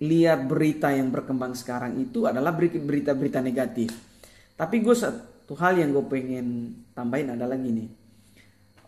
lihat 0.00 0.44
berita 0.44 0.92
yang 0.92 1.08
berkembang 1.08 1.56
sekarang 1.56 1.96
itu 2.00 2.28
adalah 2.28 2.52
berita-berita 2.56 3.40
negatif 3.40 3.92
tapi 4.56 4.84
gue 4.84 4.92
satu 4.92 5.56
hal 5.56 5.80
yang 5.80 5.92
gue 5.96 6.04
pengen 6.04 6.46
tambahin 6.92 7.32
adalah 7.32 7.56
gini 7.56 7.88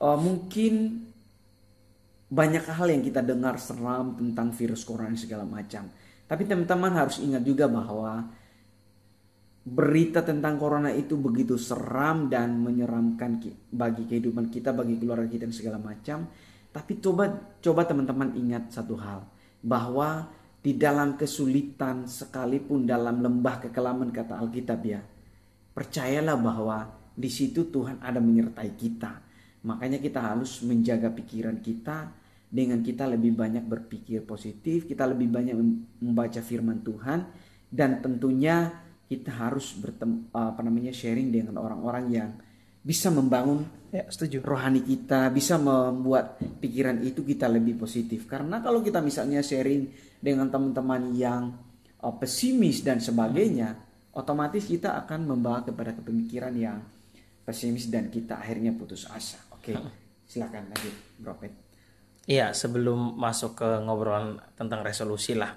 uh, 0.01 0.19
mungkin 0.19 1.05
banyak 2.29 2.65
hal 2.69 2.89
yang 2.93 3.01
kita 3.01 3.25
dengar 3.25 3.57
seram 3.57 4.13
tentang 4.21 4.53
virus 4.53 4.85
corona 4.85 5.17
segala 5.17 5.49
macam. 5.49 5.89
Tapi 6.29 6.45
teman-teman 6.45 6.93
harus 6.93 7.25
ingat 7.25 7.41
juga 7.41 7.65
bahwa 7.73 8.29
berita 9.65 10.21
tentang 10.21 10.61
corona 10.61 10.93
itu 10.93 11.17
begitu 11.17 11.57
seram 11.57 12.29
dan 12.29 12.61
menyeramkan 12.61 13.41
bagi 13.73 14.05
kehidupan 14.05 14.53
kita, 14.53 14.77
bagi 14.77 15.01
keluarga 15.01 15.25
kita 15.25 15.49
dan 15.49 15.57
segala 15.57 15.79
macam. 15.81 16.29
Tapi 16.69 17.01
coba 17.01 17.33
coba 17.65 17.89
teman-teman 17.89 18.37
ingat 18.37 18.77
satu 18.77 18.93
hal 19.01 19.25
bahwa 19.65 20.29
di 20.69 20.77
dalam 20.77 21.17
kesulitan 21.17 22.05
sekalipun 22.05 22.85
dalam 22.85 23.25
lembah 23.25 23.57
kekelaman 23.65 24.13
kata 24.13 24.37
Alkitab 24.37 24.85
ya, 24.85 25.01
percayalah 25.73 26.37
bahwa 26.37 26.93
di 27.17 27.33
situ 27.33 27.73
Tuhan 27.73 28.05
ada 28.05 28.21
menyertai 28.21 28.77
kita. 28.77 29.17
Makanya 29.65 29.97
kita 29.97 30.21
harus 30.21 30.61
menjaga 30.69 31.09
pikiran 31.09 31.65
kita 31.65 32.13
dengan 32.53 32.85
kita 32.85 33.09
lebih 33.09 33.33
banyak 33.33 33.65
berpikir 33.65 34.29
positif, 34.29 34.85
kita 34.85 35.09
lebih 35.09 35.33
banyak 35.33 35.57
membaca 36.05 36.45
firman 36.45 36.85
Tuhan 36.85 37.25
dan 37.73 38.05
tentunya 38.05 38.69
kita 39.09 39.49
harus 39.49 39.73
bertemu 39.73 40.29
apa 40.37 40.61
namanya 40.61 40.93
sharing 40.93 41.33
dengan 41.33 41.65
orang-orang 41.65 42.13
yang 42.13 42.31
bisa 42.89 43.13
membangun 43.13 43.69
ya, 43.93 44.09
setuju. 44.09 44.41
rohani 44.41 44.81
kita, 44.81 45.29
bisa 45.29 45.61
membuat 45.61 46.41
pikiran 46.41 47.05
itu 47.05 47.21
kita 47.21 47.45
lebih 47.45 47.77
positif. 47.77 48.25
Karena 48.25 48.65
kalau 48.65 48.81
kita 48.81 49.05
misalnya 49.05 49.45
sharing 49.45 49.93
dengan 50.17 50.49
teman-teman 50.49 51.13
yang 51.13 51.53
uh, 52.01 52.15
pesimis 52.17 52.81
dan 52.81 52.97
sebagainya, 52.97 53.77
hmm. 53.77 54.17
otomatis 54.17 54.65
kita 54.65 54.97
akan 55.05 55.29
membawa 55.29 55.61
kepada 55.69 55.93
kepemikiran 56.01 56.57
yang 56.57 56.81
pesimis 57.45 57.93
dan 57.93 58.09
kita 58.09 58.41
akhirnya 58.41 58.73
putus 58.73 59.05
asa. 59.13 59.37
Oke, 59.53 59.77
okay. 59.77 59.93
silakan 60.25 60.73
lanjut, 60.73 60.97
Bro 61.21 61.37
Pet. 61.45 61.53
Iya, 62.25 62.57
sebelum 62.57 63.21
masuk 63.21 63.57
ke 63.57 63.69
ngobrolan 63.85 64.41
tentang 64.57 64.81
resolusi 64.81 65.37
lah. 65.37 65.53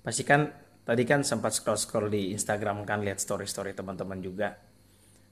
Pasti 0.00 0.24
kan 0.24 0.48
tadi 0.88 1.04
kan 1.04 1.20
sempat 1.20 1.52
scroll-scroll 1.52 2.08
di 2.08 2.32
Instagram 2.32 2.84
kan 2.88 3.04
lihat 3.04 3.20
story-story 3.20 3.76
teman-teman 3.76 4.20
juga. 4.24 4.71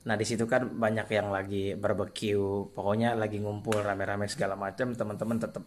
Nah, 0.01 0.17
di 0.17 0.25
situ 0.25 0.49
kan 0.49 0.81
banyak 0.81 1.09
yang 1.13 1.29
lagi 1.29 1.77
barbecue, 1.77 2.73
pokoknya 2.73 3.13
lagi 3.19 3.37
ngumpul 3.37 3.85
rame-rame 3.85 4.25
segala 4.33 4.57
macam, 4.57 4.97
teman-teman 4.97 5.37
tetap 5.37 5.65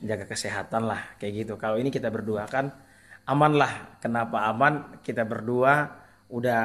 jaga 0.00 0.24
kesehatan 0.24 0.88
lah 0.88 1.16
kayak 1.20 1.44
gitu. 1.44 1.54
Kalau 1.60 1.76
ini 1.76 1.92
kita 1.92 2.08
berdua 2.08 2.48
kan 2.48 2.72
aman 3.28 3.52
lah. 3.56 4.00
Kenapa 4.00 4.48
aman? 4.48 5.00
Kita 5.04 5.28
berdua 5.28 6.00
udah 6.32 6.62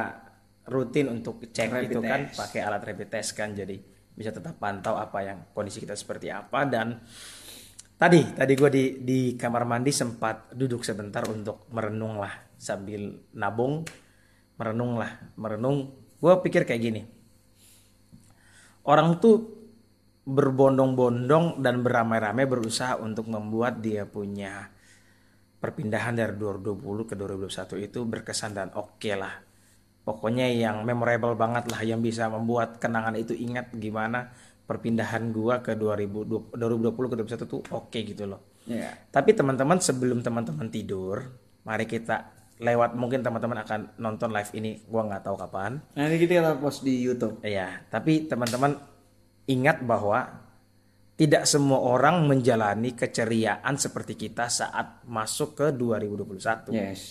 rutin 0.70 1.10
untuk 1.12 1.44
cek 1.50 1.70
rapid 1.70 1.90
itu 1.92 2.00
kan 2.00 2.22
pakai 2.30 2.62
alat 2.62 2.82
rapid 2.86 3.10
test 3.10 3.34
kan 3.34 3.58
jadi 3.58 3.74
bisa 4.14 4.30
tetap 4.30 4.62
pantau 4.62 5.02
apa 5.02 5.26
yang 5.26 5.50
kondisi 5.52 5.82
kita 5.82 5.98
seperti 5.98 6.30
apa 6.30 6.70
dan 6.70 7.02
Tadi, 8.00 8.32
tadi 8.32 8.56
gue 8.56 8.72
di 8.72 8.84
di 9.04 9.20
kamar 9.36 9.68
mandi 9.68 9.92
sempat 9.92 10.56
duduk 10.56 10.88
sebentar 10.88 11.20
untuk 11.28 11.68
merenung 11.76 12.16
lah 12.16 12.32
sambil 12.56 13.12
nabung, 13.36 13.84
merenung 14.56 14.96
lah, 14.96 15.20
merenung. 15.36 16.00
Gue 16.20 16.34
pikir 16.44 16.68
kayak 16.68 16.82
gini, 16.84 17.02
orang 18.84 19.24
tuh 19.24 19.60
berbondong-bondong 20.30 21.64
dan 21.64 21.82
beramai-ramai 21.82 22.46
berusaha 22.46 23.00
untuk 23.02 23.26
membuat 23.32 23.82
dia 23.82 24.06
punya 24.06 24.70
perpindahan 25.60 26.16
dari 26.16 26.36
2020 26.38 27.10
ke 27.10 27.14
2021 27.18 27.88
itu 27.88 28.00
berkesan 28.06 28.52
dan 28.56 28.70
oke 28.76 29.00
okay 29.00 29.16
lah. 29.18 29.34
Pokoknya 30.06 30.48
yang 30.50 30.88
memorable 30.88 31.36
banget 31.36 31.70
lah 31.70 31.82
yang 31.84 32.00
bisa 32.00 32.32
membuat 32.32 32.80
kenangan 32.80 33.14
itu 33.20 33.36
ingat 33.36 33.76
gimana 33.76 34.32
perpindahan 34.70 35.34
gua 35.34 35.60
ke 35.66 35.74
2020, 35.74 36.56
2020 36.56 37.12
ke 37.12 37.16
2021 37.36 37.50
tuh 37.50 37.62
oke 37.74 37.90
okay 37.90 38.02
gitu 38.06 38.24
loh. 38.30 38.42
Yeah. 38.70 38.94
Tapi 39.10 39.34
teman-teman 39.34 39.82
sebelum 39.82 40.22
teman-teman 40.22 40.70
tidur, 40.70 41.26
mari 41.66 41.90
kita 41.90 42.39
lewat 42.60 43.00
mungkin 43.00 43.24
teman-teman 43.24 43.64
akan 43.64 43.80
nonton 44.04 44.36
live 44.36 44.52
ini 44.54 44.84
gua 44.86 45.08
nggak 45.08 45.24
tahu 45.24 45.36
kapan. 45.40 45.80
Nanti 45.96 46.16
kita 46.20 46.60
post 46.60 46.84
di 46.84 47.00
YouTube. 47.00 47.40
Iya, 47.40 47.88
tapi 47.88 48.28
teman-teman 48.28 48.76
ingat 49.48 49.82
bahwa 49.82 50.50
tidak 51.20 51.44
semua 51.44 51.84
orang 51.84 52.24
menjalani 52.28 52.96
keceriaan 52.96 53.76
seperti 53.76 54.16
kita 54.16 54.48
saat 54.48 55.04
masuk 55.04 55.56
ke 55.56 55.68
2021. 55.76 56.72
Yes. 56.72 57.02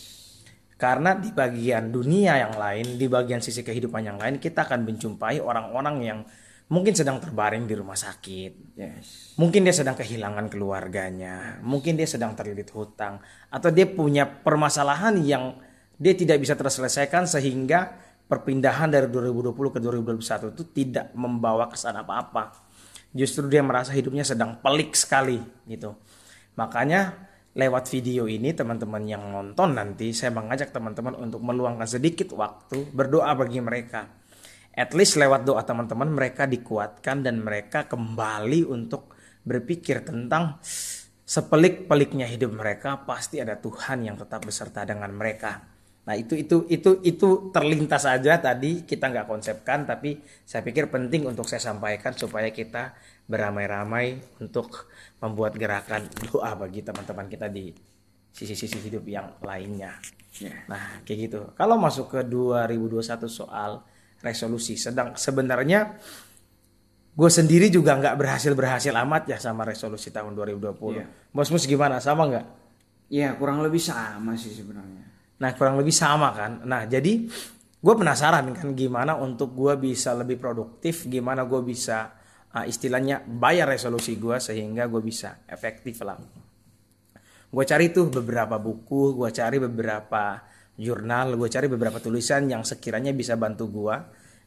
Karena 0.78 1.12
di 1.12 1.34
bagian 1.34 1.90
dunia 1.90 2.38
yang 2.38 2.54
lain, 2.56 2.96
di 2.96 3.04
bagian 3.04 3.42
sisi 3.42 3.60
kehidupan 3.60 4.00
yang 4.08 4.16
lain, 4.16 4.40
kita 4.40 4.64
akan 4.64 4.86
menjumpai 4.86 5.42
orang-orang 5.42 5.96
yang 6.00 6.20
mungkin 6.68 6.92
sedang 6.92 7.16
terbaring 7.16 7.64
di 7.64 7.74
rumah 7.76 7.96
sakit. 7.96 8.52
Yes. 8.76 9.34
Mungkin 9.40 9.64
dia 9.64 9.72
sedang 9.72 9.96
kehilangan 9.96 10.52
keluarganya, 10.52 11.60
mungkin 11.64 11.96
dia 11.96 12.04
sedang 12.04 12.36
terlilit 12.36 12.68
hutang 12.76 13.20
atau 13.48 13.68
dia 13.72 13.88
punya 13.88 14.28
permasalahan 14.28 15.16
yang 15.24 15.56
dia 15.96 16.14
tidak 16.14 16.38
bisa 16.44 16.54
terselesaikan 16.54 17.24
sehingga 17.24 17.96
perpindahan 18.28 18.92
dari 18.92 19.08
2020 19.08 19.56
ke 19.74 19.78
2021 19.80 20.54
itu 20.54 20.64
tidak 20.76 21.10
membawa 21.16 21.66
kesan 21.72 21.96
apa-apa. 21.96 22.52
Justru 23.16 23.48
dia 23.48 23.64
merasa 23.64 23.96
hidupnya 23.96 24.22
sedang 24.22 24.60
pelik 24.60 24.92
sekali 24.92 25.40
gitu. 25.64 25.96
Makanya 26.60 27.28
lewat 27.56 27.88
video 27.88 28.28
ini 28.28 28.52
teman-teman 28.52 29.02
yang 29.08 29.24
nonton 29.32 29.72
nanti 29.72 30.12
saya 30.12 30.30
mengajak 30.36 30.70
teman-teman 30.70 31.16
untuk 31.16 31.40
meluangkan 31.40 31.88
sedikit 31.88 32.36
waktu 32.36 32.92
berdoa 32.92 33.32
bagi 33.34 33.58
mereka 33.64 34.06
at 34.78 34.94
least 34.94 35.18
lewat 35.18 35.42
doa 35.42 35.66
teman-teman 35.66 36.06
mereka 36.06 36.46
dikuatkan 36.46 37.26
dan 37.26 37.42
mereka 37.42 37.90
kembali 37.90 38.62
untuk 38.62 39.10
berpikir 39.42 40.06
tentang 40.06 40.62
sepelik-peliknya 41.26 42.30
hidup 42.30 42.54
mereka 42.54 43.02
pasti 43.02 43.42
ada 43.42 43.58
Tuhan 43.58 44.06
yang 44.06 44.14
tetap 44.14 44.46
beserta 44.46 44.86
dengan 44.86 45.10
mereka. 45.10 45.60
Nah 46.08 46.16
itu 46.16 46.38
itu 46.38 46.64
itu 46.72 47.04
itu 47.04 47.52
terlintas 47.52 48.08
saja 48.08 48.40
tadi 48.40 48.86
kita 48.86 49.12
nggak 49.12 49.28
konsepkan 49.28 49.84
tapi 49.84 50.16
saya 50.46 50.64
pikir 50.64 50.88
penting 50.88 51.28
untuk 51.28 51.44
saya 51.44 51.60
sampaikan 51.60 52.16
supaya 52.16 52.48
kita 52.48 52.96
beramai-ramai 53.28 54.40
untuk 54.40 54.88
membuat 55.20 55.58
gerakan 55.60 56.08
doa 56.32 56.56
bagi 56.56 56.80
teman-teman 56.80 57.28
kita 57.28 57.52
di 57.52 57.68
sisi-sisi 58.32 58.80
hidup 58.88 59.04
yang 59.04 59.36
lainnya. 59.44 60.00
Ya. 60.40 60.54
Nah 60.64 61.04
kayak 61.04 61.18
gitu. 61.28 61.40
Kalau 61.52 61.76
masuk 61.76 62.08
ke 62.08 62.20
2021 62.24 63.28
soal 63.28 63.84
resolusi. 64.22 64.74
Sedang 64.78 65.14
sebenarnya 65.14 65.98
gue 67.18 67.30
sendiri 67.30 67.66
juga 67.68 67.98
nggak 67.98 68.14
berhasil 68.14 68.52
berhasil 68.54 68.94
amat 68.94 69.30
ya 69.30 69.38
sama 69.42 69.66
resolusi 69.66 70.14
tahun 70.14 70.34
2020. 70.34 70.78
Iya. 70.94 71.06
Bos 71.34 71.50
mus 71.50 71.66
gimana? 71.66 71.98
Sama 71.98 72.30
nggak? 72.30 72.46
Iya 73.08 73.34
kurang 73.40 73.64
lebih 73.64 73.80
sama 73.80 74.36
sih 74.38 74.52
sebenarnya. 74.52 75.04
Nah 75.38 75.50
kurang 75.54 75.78
lebih 75.80 75.94
sama 75.94 76.30
kan. 76.34 76.62
Nah 76.66 76.86
jadi 76.86 77.26
gue 77.78 77.94
penasaran 77.94 78.50
kan 78.54 78.74
gimana 78.74 79.14
untuk 79.14 79.54
gue 79.54 79.78
bisa 79.78 80.10
lebih 80.14 80.38
produktif 80.38 81.06
gimana 81.06 81.46
gue 81.46 81.62
bisa 81.62 82.10
uh, 82.50 82.66
istilahnya 82.66 83.22
bayar 83.22 83.70
resolusi 83.70 84.18
gue 84.18 84.42
sehingga 84.42 84.90
gue 84.90 84.98
bisa 84.98 85.46
efektif 85.46 86.02
lah 86.02 86.18
gue 87.48 87.64
cari 87.64 87.88
tuh 87.94 88.12
beberapa 88.12 88.60
buku 88.60 89.16
gue 89.16 89.30
cari 89.32 89.56
beberapa 89.56 90.42
jurnal. 90.78 91.34
Gue 91.34 91.50
cari 91.50 91.66
beberapa 91.66 91.98
tulisan 91.98 92.46
yang 92.46 92.62
sekiranya 92.62 93.10
bisa 93.10 93.34
bantu 93.34 93.68
gue 93.68 93.96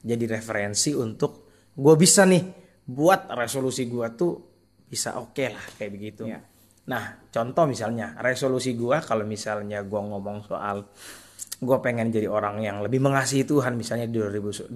jadi 0.01 0.25
referensi 0.39 0.95
untuk 0.97 1.51
gue 1.75 1.95
bisa 1.99 2.25
nih 2.25 2.43
buat 2.87 3.29
resolusi 3.35 3.85
gue 3.85 4.07
tuh 4.17 4.33
bisa 4.89 5.19
oke 5.19 5.37
okay 5.37 5.47
lah 5.53 5.65
kayak 5.77 5.91
begitu. 5.93 6.23
Ya. 6.27 6.41
nah 6.81 7.21
contoh 7.29 7.69
misalnya 7.69 8.17
resolusi 8.19 8.73
gue 8.73 8.97
kalau 9.05 9.21
misalnya 9.23 9.85
gue 9.85 10.01
ngomong 10.01 10.43
soal 10.49 10.89
gue 11.61 11.77
pengen 11.85 12.09
jadi 12.09 12.25
orang 12.25 12.57
yang 12.65 12.81
lebih 12.81 12.97
mengasihi 12.97 13.45
Tuhan 13.45 13.77
misalnya 13.77 14.09
di 14.09 14.17
2021 14.17 14.73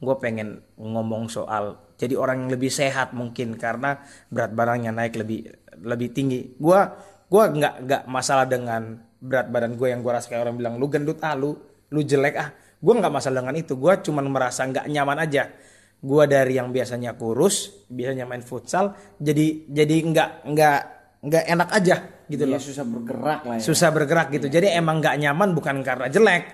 gue 0.00 0.16
pengen 0.22 0.62
ngomong 0.78 1.26
soal 1.26 1.90
jadi 2.00 2.16
orang 2.16 2.46
yang 2.46 2.50
lebih 2.56 2.72
sehat 2.72 3.12
mungkin 3.12 3.60
karena 3.60 4.00
berat 4.32 4.56
badannya 4.56 4.88
naik 4.96 5.20
lebih 5.20 5.52
lebih 5.84 6.16
tinggi. 6.16 6.56
Gue 6.56 6.80
gue 7.28 7.44
nggak 7.44 7.74
nggak 7.84 8.02
masalah 8.08 8.48
dengan 8.48 9.09
berat 9.20 9.52
badan 9.52 9.76
gue 9.76 9.88
yang 9.92 10.00
gue 10.00 10.12
rasa 10.12 10.32
kayak 10.32 10.48
orang 10.48 10.56
bilang 10.56 10.74
lu 10.80 10.88
gendut 10.88 11.20
ah 11.20 11.36
lu 11.36 11.54
lu 11.92 12.00
jelek 12.00 12.36
ah. 12.40 12.50
Gue 12.80 12.96
nggak 12.96 13.12
masalah 13.12 13.44
dengan 13.44 13.56
itu. 13.60 13.76
Gue 13.76 13.92
cuman 14.00 14.24
merasa 14.26 14.64
nggak 14.64 14.88
nyaman 14.88 15.20
aja. 15.20 15.52
Gue 16.00 16.24
dari 16.24 16.56
yang 16.56 16.72
biasanya 16.72 17.12
kurus 17.12 17.84
biasanya 17.92 18.24
main 18.24 18.40
futsal 18.40 18.96
jadi 19.20 19.68
jadi 19.68 19.96
nggak 20.00 20.30
nggak 20.48 20.80
nggak 21.20 21.44
enak 21.44 21.68
aja 21.76 21.96
gitu 22.24 22.48
Dia 22.48 22.56
loh. 22.56 22.60
susah 22.62 22.84
bergerak 22.88 23.40
lah 23.44 23.56
ya. 23.58 23.60
susah 23.60 23.88
bergerak 23.92 24.26
gitu. 24.32 24.48
Jadi 24.48 24.72
emang 24.72 25.04
nggak 25.04 25.20
nyaman 25.20 25.52
bukan 25.52 25.84
karena 25.84 26.08
jelek, 26.08 26.44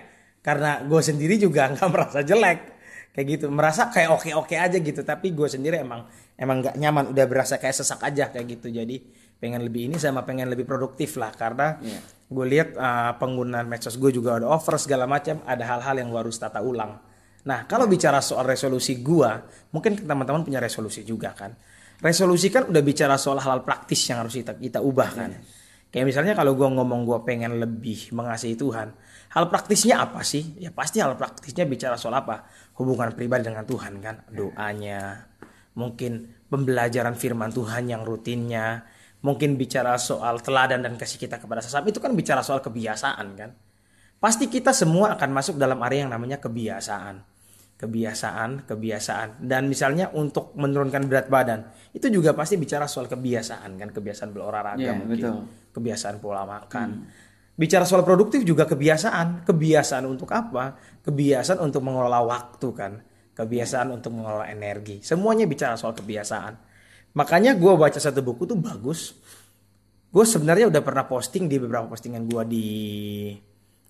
karena 0.42 0.82
gue 0.82 0.98
sendiri 0.98 1.38
juga 1.38 1.68
nggak 1.72 1.86
merasa 1.86 2.26
jelek. 2.26 2.74
Kayak 3.14 3.26
gitu, 3.32 3.46
merasa 3.48 3.88
kayak 3.88 4.10
oke 4.12 4.28
oke 4.34 4.54
aja 4.58 4.76
gitu. 4.76 5.00
Tapi 5.06 5.30
gue 5.30 5.46
sendiri 5.48 5.78
emang 5.80 6.04
emang 6.34 6.66
nggak 6.66 6.76
nyaman, 6.76 7.04
udah 7.14 7.24
berasa 7.30 7.56
kayak 7.56 7.76
sesak 7.78 8.02
aja 8.02 8.28
kayak 8.34 8.58
gitu. 8.58 8.68
Jadi 8.74 8.98
pengen 9.36 9.60
lebih 9.62 9.92
ini 9.92 9.96
sama 10.00 10.24
pengen 10.24 10.48
lebih 10.48 10.64
produktif 10.64 11.20
lah 11.20 11.32
karena 11.32 11.76
Iya. 11.80 12.00
gue 12.26 12.46
lihat 12.48 12.68
uh, 12.74 13.12
penggunaan 13.20 13.68
medsos 13.68 14.00
gue 14.00 14.10
juga 14.10 14.40
ada 14.40 14.48
over 14.50 14.80
segala 14.80 15.04
macam, 15.06 15.38
ada 15.46 15.62
hal-hal 15.62 15.94
yang 16.00 16.08
gue 16.10 16.20
harus 16.26 16.36
tata 16.40 16.58
ulang. 16.64 16.98
Nah 17.46 17.68
kalau 17.70 17.86
bicara 17.86 18.18
soal 18.18 18.42
resolusi 18.48 18.98
gue, 19.04 19.30
mungkin 19.70 20.02
teman-teman 20.02 20.42
punya 20.42 20.58
resolusi 20.58 21.06
juga 21.06 21.30
kan. 21.36 21.54
Resolusi 22.02 22.50
kan 22.50 22.68
udah 22.68 22.82
bicara 22.82 23.14
soal 23.16 23.38
hal-hal 23.40 23.62
praktis 23.62 24.02
yang 24.10 24.24
harus 24.26 24.34
kita 24.36 24.58
kita 24.58 24.82
ubah 24.82 25.10
kan. 25.14 25.30
Kayak 25.86 26.06
misalnya 26.12 26.34
kalau 26.34 26.58
gue 26.58 26.66
ngomong 26.66 27.06
gue 27.06 27.18
pengen 27.24 27.62
lebih 27.62 28.10
mengasihi 28.12 28.58
Tuhan, 28.58 28.90
hal 29.32 29.44
praktisnya 29.48 30.02
apa 30.02 30.20
sih? 30.26 30.58
Ya 30.58 30.74
pasti 30.74 30.98
hal 31.00 31.14
praktisnya 31.14 31.64
bicara 31.64 31.94
soal 31.96 32.18
apa? 32.20 32.44
Hubungan 32.76 33.14
pribadi 33.16 33.48
dengan 33.48 33.64
Tuhan 33.64 34.02
kan, 34.04 34.26
doanya, 34.28 35.24
mungkin 35.78 36.44
pembelajaran 36.52 37.16
firman 37.16 37.48
Tuhan 37.54 37.88
yang 37.88 38.04
rutinnya, 38.04 38.84
mungkin 39.26 39.58
bicara 39.58 39.98
soal 39.98 40.38
teladan 40.38 40.86
dan 40.86 40.94
kasih 40.94 41.18
kita 41.18 41.42
kepada 41.42 41.58
sesama 41.58 41.90
itu 41.90 41.98
kan 41.98 42.14
bicara 42.14 42.46
soal 42.46 42.62
kebiasaan 42.62 43.26
kan. 43.34 43.50
Pasti 44.22 44.46
kita 44.46 44.70
semua 44.70 45.18
akan 45.18 45.30
masuk 45.34 45.58
dalam 45.58 45.82
area 45.82 46.06
yang 46.06 46.14
namanya 46.14 46.38
kebiasaan 46.38 47.36
kebiasaan, 47.76 48.64
kebiasaan. 48.64 49.44
Dan 49.44 49.68
misalnya 49.68 50.08
untuk 50.16 50.56
menurunkan 50.56 51.04
berat 51.06 51.28
badan, 51.28 51.68
itu 51.92 52.08
juga 52.08 52.32
pasti 52.32 52.56
bicara 52.56 52.88
soal 52.88 53.04
kebiasaan 53.06 53.76
kan, 53.76 53.88
kebiasaan 53.92 54.32
berolahraga 54.32 54.80
Iya, 54.80 54.96
mungkin, 54.96 55.20
betul. 55.20 55.36
kebiasaan 55.76 56.16
pola 56.16 56.48
makan. 56.48 56.88
Bicara 57.56 57.84
soal 57.88 58.04
produktif 58.04 58.44
juga 58.44 58.68
kebiasaan, 58.68 59.44
kebiasaan 59.44 60.04
untuk 60.08 60.28
apa? 60.32 60.76
Kebiasaan 61.04 61.60
untuk 61.60 61.84
mengelola 61.84 62.20
waktu 62.24 62.68
kan, 62.72 62.92
kebiasaan 63.36 63.92
untuk 63.92 64.12
mengelola 64.12 64.48
energi. 64.48 65.00
Semuanya 65.04 65.44
bicara 65.48 65.76
soal 65.76 65.92
kebiasaan. 65.96 66.75
Makanya 67.16 67.56
gue 67.56 67.72
baca 67.72 67.96
satu 67.96 68.20
buku 68.20 68.44
tuh 68.44 68.60
bagus. 68.60 69.16
Gue 70.12 70.24
sebenarnya 70.28 70.68
udah 70.68 70.82
pernah 70.84 71.08
posting 71.08 71.48
di 71.48 71.56
beberapa 71.56 71.88
postingan 71.88 72.28
gue 72.28 72.42
di 72.44 72.66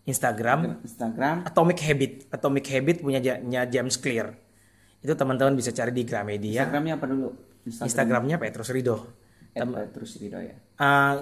Instagram. 0.07 0.79
Instagram. 0.87 1.43
Atomic 1.43 1.79
Habit. 1.83 2.13
Atomic 2.31 2.65
Habit 2.71 2.97
punya 3.03 3.19
Ja- 3.19 3.43
nya 3.43 3.67
James 3.67 3.99
Clear. 3.99 4.31
Itu 5.03 5.19
teman-teman 5.19 5.59
bisa 5.59 5.75
cari 5.75 5.91
di 5.91 6.07
Gramedia. 6.07 6.63
Instagramnya 6.63 6.95
apa 6.97 7.07
dulu? 7.11 7.29
Instagramnya 7.67 8.39
Petrus 8.39 8.71
Rido. 8.71 8.97
Eh, 9.57 9.65
terus 9.91 10.21
Rido 10.21 10.39
ya. 10.39 10.55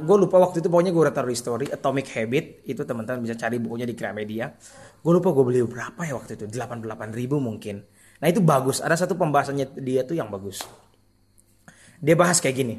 gue 0.02 0.16
lupa 0.18 0.42
waktu 0.42 0.58
itu 0.58 0.66
pokoknya 0.66 0.90
gue 0.90 1.02
udah 1.06 1.14
taruh 1.14 1.30
di 1.30 1.38
story 1.38 1.70
Atomic 1.70 2.10
Habit 2.10 2.66
itu 2.66 2.82
teman-teman 2.82 3.22
bisa 3.22 3.38
cari 3.38 3.56
bukunya 3.62 3.86
di 3.88 3.94
Gramedia. 3.96 4.52
Gue 5.00 5.12
lupa 5.16 5.30
gue 5.30 5.44
beli 5.46 5.62
berapa 5.64 6.02
ya 6.04 6.18
waktu 6.18 6.36
itu 6.36 6.44
88 6.50 7.14
ribu 7.14 7.38
mungkin. 7.40 7.80
Nah 8.20 8.26
itu 8.28 8.42
bagus. 8.42 8.82
Ada 8.82 9.06
satu 9.06 9.14
pembahasannya 9.16 9.78
dia 9.80 10.02
tuh 10.02 10.18
yang 10.18 10.28
bagus. 10.28 10.60
Dia 12.00 12.14
bahas 12.18 12.38
kayak 12.42 12.56
gini. 12.56 12.76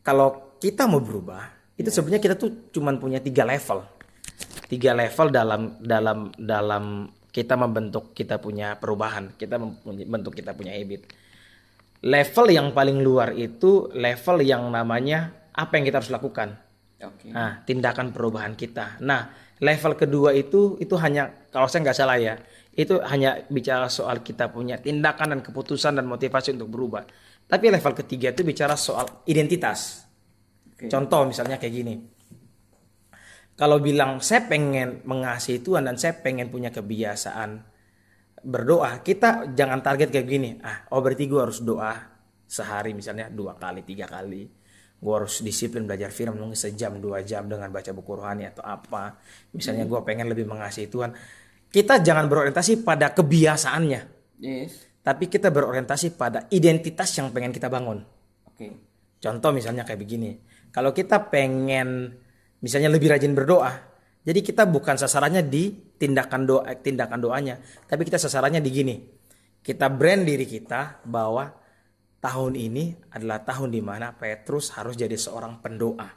Kalau 0.00 0.56
kita 0.60 0.88
mau 0.88 1.00
berubah, 1.00 1.48
itu 1.76 1.88
sebenarnya 1.88 2.20
kita 2.20 2.34
tuh 2.36 2.72
cuman 2.72 3.00
punya 3.00 3.20
tiga 3.20 3.44
level. 3.48 3.84
Tiga 4.68 4.92
level 4.92 5.28
dalam 5.32 5.80
dalam 5.80 6.18
dalam 6.36 7.08
kita 7.30 7.54
membentuk 7.54 8.12
kita 8.12 8.42
punya 8.42 8.76
perubahan, 8.76 9.34
kita 9.38 9.56
membentuk 9.58 10.34
kita 10.34 10.52
punya 10.52 10.74
habit. 10.74 11.10
Level 12.00 12.46
yang 12.48 12.72
paling 12.72 13.00
luar 13.04 13.36
itu 13.36 13.92
level 13.92 14.40
yang 14.40 14.72
namanya 14.72 15.32
apa 15.52 15.76
yang 15.78 15.84
kita 15.84 16.00
harus 16.00 16.12
lakukan. 16.12 16.56
Oke. 17.00 17.32
Nah, 17.32 17.64
tindakan 17.64 18.12
perubahan 18.12 18.56
kita. 18.56 19.00
Nah, 19.00 19.32
level 19.60 19.96
kedua 19.96 20.36
itu 20.36 20.76
itu 20.80 20.94
hanya 21.00 21.48
kalau 21.52 21.68
saya 21.68 21.84
nggak 21.88 21.96
salah 21.96 22.16
ya, 22.20 22.34
itu 22.76 23.00
hanya 23.04 23.44
bicara 23.48 23.88
soal 23.88 24.20
kita 24.24 24.48
punya 24.52 24.80
tindakan 24.80 25.36
dan 25.36 25.40
keputusan 25.40 25.96
dan 25.96 26.06
motivasi 26.08 26.56
untuk 26.56 26.68
berubah. 26.72 27.04
Tapi 27.50 27.64
level 27.66 27.94
ketiga 27.98 28.30
itu 28.30 28.46
bicara 28.46 28.78
soal 28.78 29.26
identitas. 29.26 30.06
Oke. 30.70 30.86
Contoh 30.86 31.26
misalnya 31.26 31.58
kayak 31.58 31.74
gini. 31.74 31.94
Kalau 33.58 33.82
bilang 33.82 34.22
saya 34.22 34.46
pengen 34.46 35.02
mengasihi 35.04 35.60
Tuhan 35.60 35.84
dan 35.84 35.98
saya 35.98 36.16
pengen 36.16 36.48
punya 36.48 36.72
kebiasaan 36.72 37.60
berdoa, 38.40 39.04
kita 39.04 39.52
jangan 39.52 39.84
target 39.84 40.08
kayak 40.08 40.28
gini. 40.30 40.50
Ah, 40.64 40.88
oh 40.94 41.04
berarti 41.04 41.28
gue 41.28 41.40
harus 41.42 41.60
doa 41.60 41.92
sehari 42.48 42.96
misalnya 42.96 43.28
dua 43.28 43.58
kali, 43.58 43.84
tiga 43.84 44.08
kali. 44.08 44.48
Gue 45.00 45.12
harus 45.12 45.44
disiplin 45.44 45.84
belajar 45.84 46.08
firman 46.08 46.40
mungkin 46.40 46.56
sejam, 46.56 46.96
dua 47.02 47.20
jam 47.20 47.50
dengan 47.50 47.68
baca 47.68 47.90
buku 47.92 48.10
rohani 48.16 48.48
atau 48.48 48.64
apa. 48.64 49.20
Misalnya 49.52 49.84
gue 49.84 50.00
pengen 50.06 50.32
lebih 50.32 50.48
mengasihi 50.48 50.88
Tuhan. 50.88 51.12
Kita 51.68 52.00
jangan 52.00 52.26
berorientasi 52.26 52.80
pada 52.80 53.12
kebiasaannya, 53.12 54.20
Yes. 54.40 54.89
Tapi 55.00 55.32
kita 55.32 55.48
berorientasi 55.48 56.16
pada 56.16 56.44
identitas 56.52 57.08
yang 57.16 57.32
pengen 57.32 57.52
kita 57.56 57.72
bangun. 57.72 58.04
Oke. 58.44 58.68
Contoh 59.20 59.50
misalnya 59.52 59.84
kayak 59.84 60.00
begini. 60.00 60.30
Kalau 60.72 60.92
kita 60.92 61.28
pengen 61.32 62.14
misalnya 62.60 62.92
lebih 62.92 63.12
rajin 63.12 63.32
berdoa, 63.32 63.72
jadi 64.20 64.40
kita 64.44 64.68
bukan 64.68 65.00
sasarannya 65.00 65.44
di 65.48 65.96
tindakan 65.96 66.40
doa 66.44 66.62
eh, 66.68 66.76
tindakan 66.76 67.18
doanya, 67.20 67.56
tapi 67.88 68.04
kita 68.04 68.20
sasarannya 68.20 68.60
di 68.60 68.70
gini. 68.70 68.96
Kita 69.60 69.92
brand 69.92 70.24
diri 70.24 70.48
kita 70.48 71.04
bahwa 71.04 71.52
tahun 72.20 72.56
ini 72.56 73.12
adalah 73.12 73.44
tahun 73.44 73.72
di 73.72 73.80
mana 73.84 74.12
Petrus 74.16 74.72
harus 74.76 74.96
jadi 74.96 75.16
seorang 75.16 75.60
pendoa. 75.60 76.08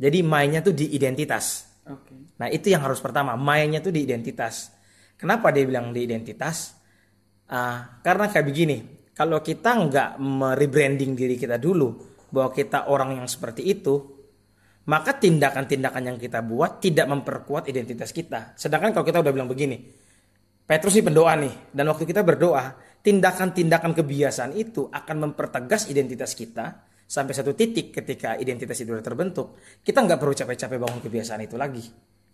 Jadi 0.00 0.18
mainnya 0.22 0.62
tuh 0.62 0.74
di 0.74 0.94
identitas. 0.94 1.66
Oke. 1.86 2.38
Nah 2.38 2.46
itu 2.50 2.70
yang 2.70 2.82
harus 2.82 3.02
pertama, 3.02 3.34
mainnya 3.34 3.82
tuh 3.82 3.90
di 3.94 4.06
identitas. 4.06 4.70
Kenapa 5.18 5.50
dia 5.50 5.66
bilang 5.66 5.90
di 5.90 6.06
identitas? 6.06 6.79
Ah, 7.50 7.98
karena 7.98 8.30
kayak 8.30 8.46
begini, 8.46 8.78
kalau 9.10 9.42
kita 9.42 9.74
nggak 9.74 10.10
merebranding 10.22 11.18
diri 11.18 11.34
kita 11.34 11.58
dulu 11.58 11.98
bahwa 12.30 12.54
kita 12.54 12.86
orang 12.86 13.18
yang 13.18 13.26
seperti 13.26 13.66
itu, 13.66 13.98
maka 14.86 15.18
tindakan-tindakan 15.18 16.14
yang 16.14 16.18
kita 16.18 16.46
buat 16.46 16.78
tidak 16.78 17.10
memperkuat 17.10 17.66
identitas 17.66 18.14
kita. 18.14 18.54
Sedangkan 18.54 18.94
kalau 18.94 19.02
kita 19.02 19.18
udah 19.18 19.34
bilang 19.34 19.50
begini, 19.50 19.82
Petrus 20.62 20.94
ini 20.94 21.10
pendoa 21.10 21.34
nih, 21.34 21.74
dan 21.74 21.90
waktu 21.90 22.06
kita 22.06 22.22
berdoa, 22.22 22.78
tindakan-tindakan 23.02 23.98
kebiasaan 23.98 24.54
itu 24.54 24.86
akan 24.86 25.16
mempertegas 25.26 25.90
identitas 25.90 26.38
kita 26.38 26.86
sampai 27.10 27.34
satu 27.34 27.58
titik 27.58 27.90
ketika 27.90 28.38
identitas 28.38 28.78
itu 28.78 28.94
sudah 28.94 29.02
terbentuk, 29.02 29.58
kita 29.82 30.06
nggak 30.06 30.22
perlu 30.22 30.34
capek-capek 30.38 30.78
bangun 30.78 31.02
kebiasaan 31.02 31.42
itu 31.42 31.58
lagi. 31.58 31.82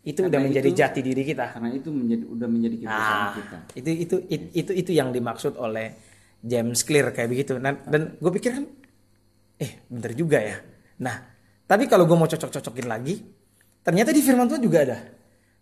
Itu 0.07 0.23
udah 0.23 0.38
Karena 0.38 0.47
menjadi 0.47 0.71
itu- 0.71 0.79
jati 0.79 1.01
diri 1.03 1.23
kita. 1.27 1.51
Karena 1.51 1.71
itu 1.75 1.88
menjadi 1.90 2.25
udah 2.31 2.47
menjadi 2.47 2.77
kebiasaan 2.79 3.19
Ah, 3.19 3.31
kita. 3.35 3.57
itu 3.75 3.90
itu 3.90 4.16
it- 4.31 4.51
itu 4.55 4.73
itu 4.73 4.90
yang 4.95 5.11
dimaksud 5.11 5.59
oleh 5.59 5.99
James 6.38 6.79
Clear 6.87 7.11
kayak 7.11 7.27
begitu. 7.27 7.59
Nah, 7.59 7.75
dan 7.83 8.14
gue 8.14 8.31
pikir 8.31 8.55
kan, 8.55 8.64
eh 9.59 9.83
bener 9.90 10.12
juga 10.14 10.38
ya. 10.38 10.62
Nah, 11.03 11.16
tapi 11.66 11.90
kalau 11.90 12.07
gue 12.07 12.14
mau 12.14 12.31
cocok-cocokin 12.31 12.87
lagi, 12.87 13.19
ternyata 13.83 14.14
di 14.14 14.23
Firman 14.23 14.47
Tuhan 14.47 14.62
juga 14.62 14.79
ada. 14.87 14.99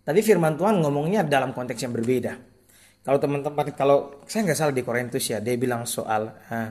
Tapi 0.05 0.21
Firman 0.21 0.61
Tuhan 0.61 0.77
ngomongnya 0.85 1.25
dalam 1.25 1.57
konteks 1.57 1.81
yang 1.81 1.97
berbeda. 1.97 2.37
Kalau 3.01 3.17
teman-teman, 3.17 3.73
kalau 3.73 4.21
saya 4.29 4.45
nggak 4.45 4.59
salah 4.61 4.75
di 4.77 4.85
Korintus 4.85 5.25
ya, 5.25 5.41
dia 5.41 5.57
bilang 5.57 5.89
soal 5.89 6.29
ah, 6.53 6.69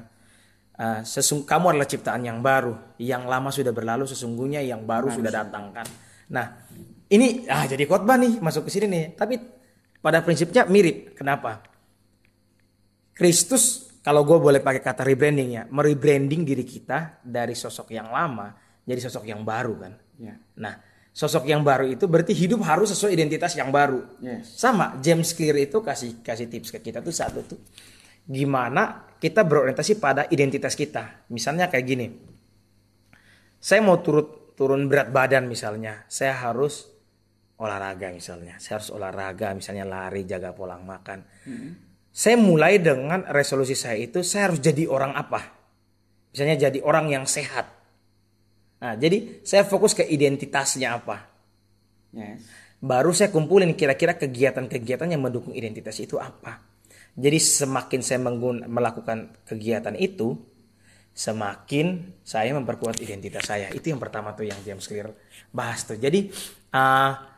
ah, 0.77 1.01
sesung 1.01 1.41
kamu 1.41 1.73
adalah 1.73 1.89
ciptaan 1.89 2.21
yang 2.21 2.45
baru, 2.45 2.77
yang 3.01 3.25
lama 3.25 3.49
sudah 3.49 3.73
berlalu, 3.73 4.05
sesungguhnya 4.05 4.62
yang 4.62 4.86
baru 4.86 5.09
sudah 5.09 5.33
datang 5.33 5.73
kan. 5.73 5.89
Nah, 6.29 6.45
ini 7.13 7.45
ah 7.45 7.69
jadi 7.69 7.86
khotbah 7.86 8.17
nih 8.17 8.41
masuk 8.41 8.65
ke 8.67 8.71
sini 8.73 8.88
nih. 8.89 9.06
Tapi 9.13 9.36
pada 10.02 10.26
prinsipnya 10.26 10.65
mirip. 10.65 11.13
Kenapa? 11.13 11.62
Kristus 13.13 13.93
kalau 14.02 14.26
gue 14.26 14.36
boleh 14.36 14.60
pakai 14.60 14.82
kata 14.82 15.06
rebranding 15.06 15.49
ya, 15.54 15.63
merebranding 15.69 16.43
diri 16.43 16.65
kita 16.65 17.23
dari 17.23 17.54
sosok 17.54 17.93
yang 17.93 18.10
lama 18.10 18.52
jadi 18.84 18.99
sosok 18.99 19.23
yang 19.23 19.41
baru 19.47 19.73
kan. 19.80 19.93
Ya. 20.19 20.36
Nah, 20.60 20.76
sosok 21.15 21.47
yang 21.47 21.63
baru 21.63 21.88
itu 21.88 22.04
berarti 22.06 22.36
hidup 22.36 22.67
harus 22.67 22.91
sesuai 22.91 23.15
identitas 23.15 23.56
yang 23.56 23.71
baru. 23.71 24.04
Yes. 24.19 24.60
Sama 24.60 24.99
James 24.99 25.32
Clear 25.32 25.56
itu 25.56 25.80
kasih 25.80 26.19
kasih 26.19 26.52
tips 26.52 26.76
ke 26.76 26.80
kita 26.84 26.99
tuh 26.99 27.15
satu 27.15 27.39
tuh 27.47 27.60
gimana 28.23 29.08
kita 29.19 29.43
berorientasi 29.47 29.99
pada 30.04 30.28
identitas 30.28 30.76
kita. 30.76 31.28
Misalnya 31.32 31.71
kayak 31.71 31.86
gini. 31.88 32.08
Saya 33.63 33.80
mau 33.80 34.04
turut 34.04 34.54
turun 34.60 34.91
berat 34.91 35.10
badan 35.10 35.47
misalnya, 35.47 36.04
saya 36.12 36.36
harus 36.36 36.92
olahraga 37.63 38.12
misalnya. 38.12 38.60
Saya 38.60 38.84
harus 38.84 38.91
olahraga 38.91 39.56
misalnya 39.56 39.88
lari, 39.88 40.28
jaga 40.28 40.52
pola 40.52 40.76
makan. 40.76 41.19
Hmm 41.47 41.93
saya 42.13 42.38
mulai 42.38 42.78
dengan 42.78 43.26
resolusi 43.26 43.73
saya 43.73 43.97
itu 43.97 44.21
saya 44.21 44.54
harus 44.54 44.62
jadi 44.62 44.86
orang 44.86 45.17
apa? 45.17 45.49
Misalnya 46.30 46.69
jadi 46.69 46.80
orang 46.86 47.10
yang 47.10 47.26
sehat. 47.26 47.73
Nah, 48.86 48.93
jadi 48.93 49.41
saya 49.41 49.65
fokus 49.65 49.97
ke 49.97 50.06
identitasnya 50.06 50.93
apa. 50.93 51.26
Yes. 52.13 52.45
Baru 52.78 53.17
saya 53.17 53.34
kumpulin 53.34 53.73
kira-kira 53.73 54.13
kegiatan-kegiatan 54.13 55.10
yang 55.10 55.26
mendukung 55.26 55.58
identitas 55.58 55.97
itu 55.97 56.21
apa. 56.21 56.62
Jadi 57.17 57.41
semakin 57.41 58.02
saya 58.06 58.21
menggun 58.21 58.69
melakukan 58.69 59.34
kegiatan 59.49 59.97
itu, 59.97 60.38
semakin 61.17 62.13
saya 62.21 62.54
memperkuat 62.54 63.02
identitas 63.02 63.49
saya. 63.49 63.73
Itu 63.73 63.89
yang 63.89 63.97
pertama 63.97 64.38
tuh 64.38 64.45
yang 64.45 64.58
James 64.62 64.86
Clear 64.86 65.10
bahas 65.49 65.82
tuh. 65.82 65.97
Jadi 65.97 66.30
uh, 66.78 67.32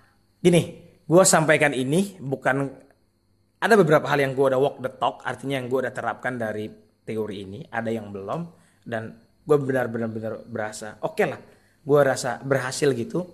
gini, 0.45 0.61
gue 1.09 1.23
sampaikan 1.25 1.73
ini 1.73 2.21
bukan 2.21 2.69
ada 3.57 3.73
beberapa 3.73 4.05
hal 4.13 4.21
yang 4.21 4.37
gue 4.37 4.45
udah 4.53 4.61
walk 4.61 4.77
the 4.85 4.93
talk 4.93 5.25
artinya 5.25 5.57
yang 5.57 5.65
gue 5.65 5.79
udah 5.81 5.93
terapkan 5.95 6.37
dari 6.37 6.69
teori 7.01 7.35
ini 7.41 7.65
ada 7.65 7.89
yang 7.89 8.13
belum 8.13 8.45
dan 8.85 9.17
gue 9.41 9.57
benar-benar 9.57 10.45
berasa 10.45 11.01
oke 11.01 11.17
okay 11.17 11.25
lah 11.25 11.41
gue 11.85 11.99
rasa 12.01 12.41
berhasil 12.41 12.89
gitu. 12.97 13.25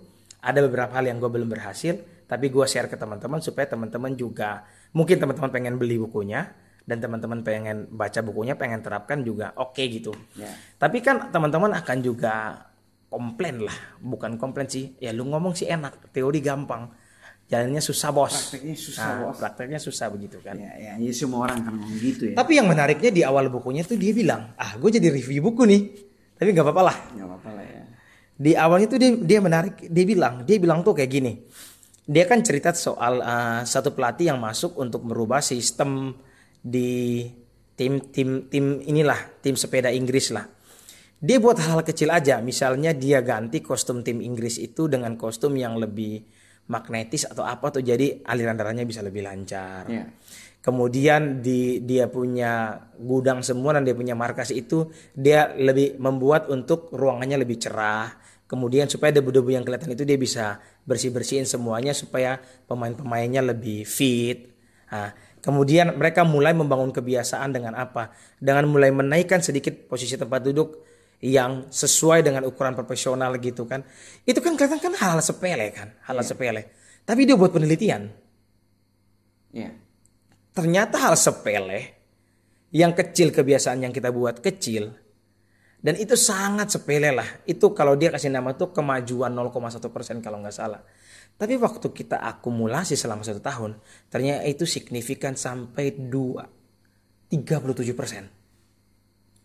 Ada 0.42 0.58
beberapa 0.58 0.98
hal 0.98 1.06
yang 1.06 1.22
gue 1.22 1.30
belum 1.30 1.48
berhasil 1.48 2.26
tapi 2.26 2.50
gue 2.50 2.64
share 2.66 2.88
ke 2.88 2.96
teman-teman 2.96 3.38
supaya 3.44 3.68
teman-teman 3.68 4.16
juga 4.16 4.64
mungkin 4.96 5.20
teman-teman 5.20 5.52
pengen 5.52 5.74
beli 5.78 6.00
bukunya 6.00 6.48
dan 6.82 6.98
teman-teman 6.98 7.46
pengen 7.46 7.86
baca 7.94 8.20
bukunya 8.26 8.58
pengen 8.58 8.82
terapkan 8.82 9.22
juga 9.22 9.54
oke 9.54 9.76
okay 9.76 9.86
gitu. 9.88 10.12
Yeah. 10.34 10.52
tapi 10.80 10.98
kan 10.98 11.30
teman-teman 11.30 11.76
akan 11.78 11.98
juga 12.02 12.66
komplain 13.06 13.62
lah 13.62 13.76
bukan 14.00 14.40
komplain 14.40 14.66
sih 14.66 14.96
ya 14.98 15.12
lu 15.12 15.28
ngomong 15.28 15.52
sih 15.52 15.68
enak 15.68 16.10
teori 16.10 16.40
gampang 16.40 16.88
jalannya 17.52 17.82
susah 17.84 18.08
bos. 18.16 18.32
Prakteknya 18.32 18.76
susah 18.80 19.04
nah, 19.04 19.16
bos. 19.20 19.36
Prakteknya 19.36 19.76
susah 19.76 20.06
begitu 20.08 20.40
kan. 20.40 20.56
Ya, 20.56 20.72
ya, 20.80 20.92
ya 20.96 21.12
semua 21.12 21.44
orang 21.44 21.60
kan 21.60 21.76
ngomong 21.76 22.00
gitu 22.00 22.32
ya. 22.32 22.36
Tapi 22.40 22.56
yang 22.56 22.64
menariknya 22.64 23.12
di 23.12 23.20
awal 23.20 23.52
bukunya 23.52 23.84
tuh 23.84 24.00
dia 24.00 24.16
bilang, 24.16 24.56
ah 24.56 24.72
gue 24.80 24.88
jadi 24.88 25.12
review 25.12 25.44
buku 25.44 25.68
nih. 25.68 25.82
Tapi 26.40 26.48
nggak 26.48 26.64
apa-apa 26.64 26.82
lah. 26.88 26.96
Nggak 27.12 27.28
apa-apa 27.28 27.50
lah 27.52 27.64
ya. 27.68 27.82
Di 28.32 28.52
awalnya 28.56 28.88
tuh 28.88 28.98
dia 28.98 29.10
dia 29.20 29.38
menarik, 29.44 29.84
dia 29.84 30.04
bilang, 30.08 30.34
dia 30.48 30.56
bilang 30.56 30.80
tuh 30.80 30.96
kayak 30.96 31.10
gini. 31.12 31.32
Dia 32.08 32.24
kan 32.24 32.40
cerita 32.40 32.72
soal 32.72 33.20
uh, 33.20 33.60
satu 33.68 33.92
pelatih 33.92 34.32
yang 34.32 34.40
masuk 34.40 34.80
untuk 34.80 35.04
merubah 35.04 35.44
sistem 35.44 36.16
di 36.56 37.28
tim 37.76 38.00
tim 38.10 38.48
tim 38.48 38.80
inilah 38.80 39.38
tim 39.44 39.60
sepeda 39.60 39.92
Inggris 39.92 40.32
lah. 40.32 40.48
Dia 41.22 41.38
buat 41.38 41.54
hal, 41.60 41.78
-hal 41.78 41.86
kecil 41.86 42.10
aja, 42.10 42.42
misalnya 42.42 42.90
dia 42.90 43.22
ganti 43.22 43.62
kostum 43.62 44.02
tim 44.02 44.18
Inggris 44.18 44.58
itu 44.58 44.90
dengan 44.90 45.14
kostum 45.14 45.54
yang 45.54 45.78
lebih 45.78 46.26
magnetis 46.72 47.28
atau 47.28 47.44
apa 47.44 47.68
tuh 47.68 47.84
jadi 47.84 48.24
aliran 48.24 48.56
darahnya 48.56 48.88
bisa 48.88 49.04
lebih 49.04 49.28
lancar. 49.28 49.84
Yeah. 49.92 50.08
Kemudian 50.62 51.42
di 51.42 51.82
dia 51.84 52.06
punya 52.06 52.78
gudang 52.96 53.42
semua 53.44 53.76
dan 53.76 53.82
dia 53.84 53.98
punya 53.98 54.14
markas 54.14 54.54
itu 54.54 54.88
dia 55.12 55.50
lebih 55.58 55.98
membuat 55.98 56.48
untuk 56.48 56.88
ruangannya 56.94 57.36
lebih 57.36 57.60
cerah. 57.60 58.14
Kemudian 58.46 58.86
supaya 58.86 59.10
debu-debu 59.10 59.52
yang 59.52 59.66
kelihatan 59.66 59.90
itu 59.92 60.06
dia 60.06 60.14
bisa 60.14 60.62
bersih-bersihin 60.86 61.50
semuanya 61.50 61.90
supaya 61.92 62.38
pemain-pemainnya 62.70 63.42
lebih 63.42 63.82
fit. 63.82 64.54
Nah, 64.92 65.10
kemudian 65.42 65.98
mereka 65.98 66.22
mulai 66.22 66.54
membangun 66.54 66.94
kebiasaan 66.94 67.50
dengan 67.50 67.74
apa? 67.74 68.14
Dengan 68.38 68.70
mulai 68.70 68.94
menaikkan 68.94 69.42
sedikit 69.42 69.90
posisi 69.90 70.14
tempat 70.14 70.46
duduk 70.46 70.91
yang 71.22 71.70
sesuai 71.70 72.26
dengan 72.26 72.42
ukuran 72.44 72.74
profesional 72.74 73.38
gitu 73.38 73.64
kan. 73.64 73.86
Itu 74.26 74.42
kan 74.42 74.58
kelihatan 74.58 74.82
kan 74.82 74.94
hal, 74.98 75.22
sepele 75.22 75.70
kan, 75.70 75.94
hal, 76.04 76.18
-hal 76.18 76.22
yeah. 76.22 76.26
sepele. 76.26 76.62
Tapi 77.06 77.20
dia 77.22 77.38
buat 77.38 77.54
penelitian. 77.54 78.10
Yeah. 79.54 79.78
Ternyata 80.52 80.98
hal 80.98 81.14
sepele 81.14 82.02
yang 82.74 82.92
kecil 82.92 83.30
kebiasaan 83.30 83.86
yang 83.86 83.94
kita 83.94 84.10
buat 84.10 84.42
kecil 84.42 85.02
dan 85.82 85.98
itu 85.98 86.14
sangat 86.14 86.70
sepele 86.70 87.10
lah. 87.10 87.26
Itu 87.42 87.74
kalau 87.74 87.98
dia 87.98 88.14
kasih 88.14 88.30
nama 88.30 88.54
tuh 88.54 88.70
kemajuan 88.70 89.34
0,1 89.34 89.82
persen 89.90 90.22
kalau 90.22 90.38
nggak 90.38 90.54
salah. 90.54 90.78
Tapi 91.34 91.58
waktu 91.58 91.90
kita 91.90 92.22
akumulasi 92.22 92.94
selama 92.94 93.26
satu 93.26 93.42
tahun, 93.42 93.82
ternyata 94.06 94.46
itu 94.46 94.62
signifikan 94.62 95.34
sampai 95.34 95.90
2, 95.90 97.34
37 97.34 97.98
persen. 97.98 98.30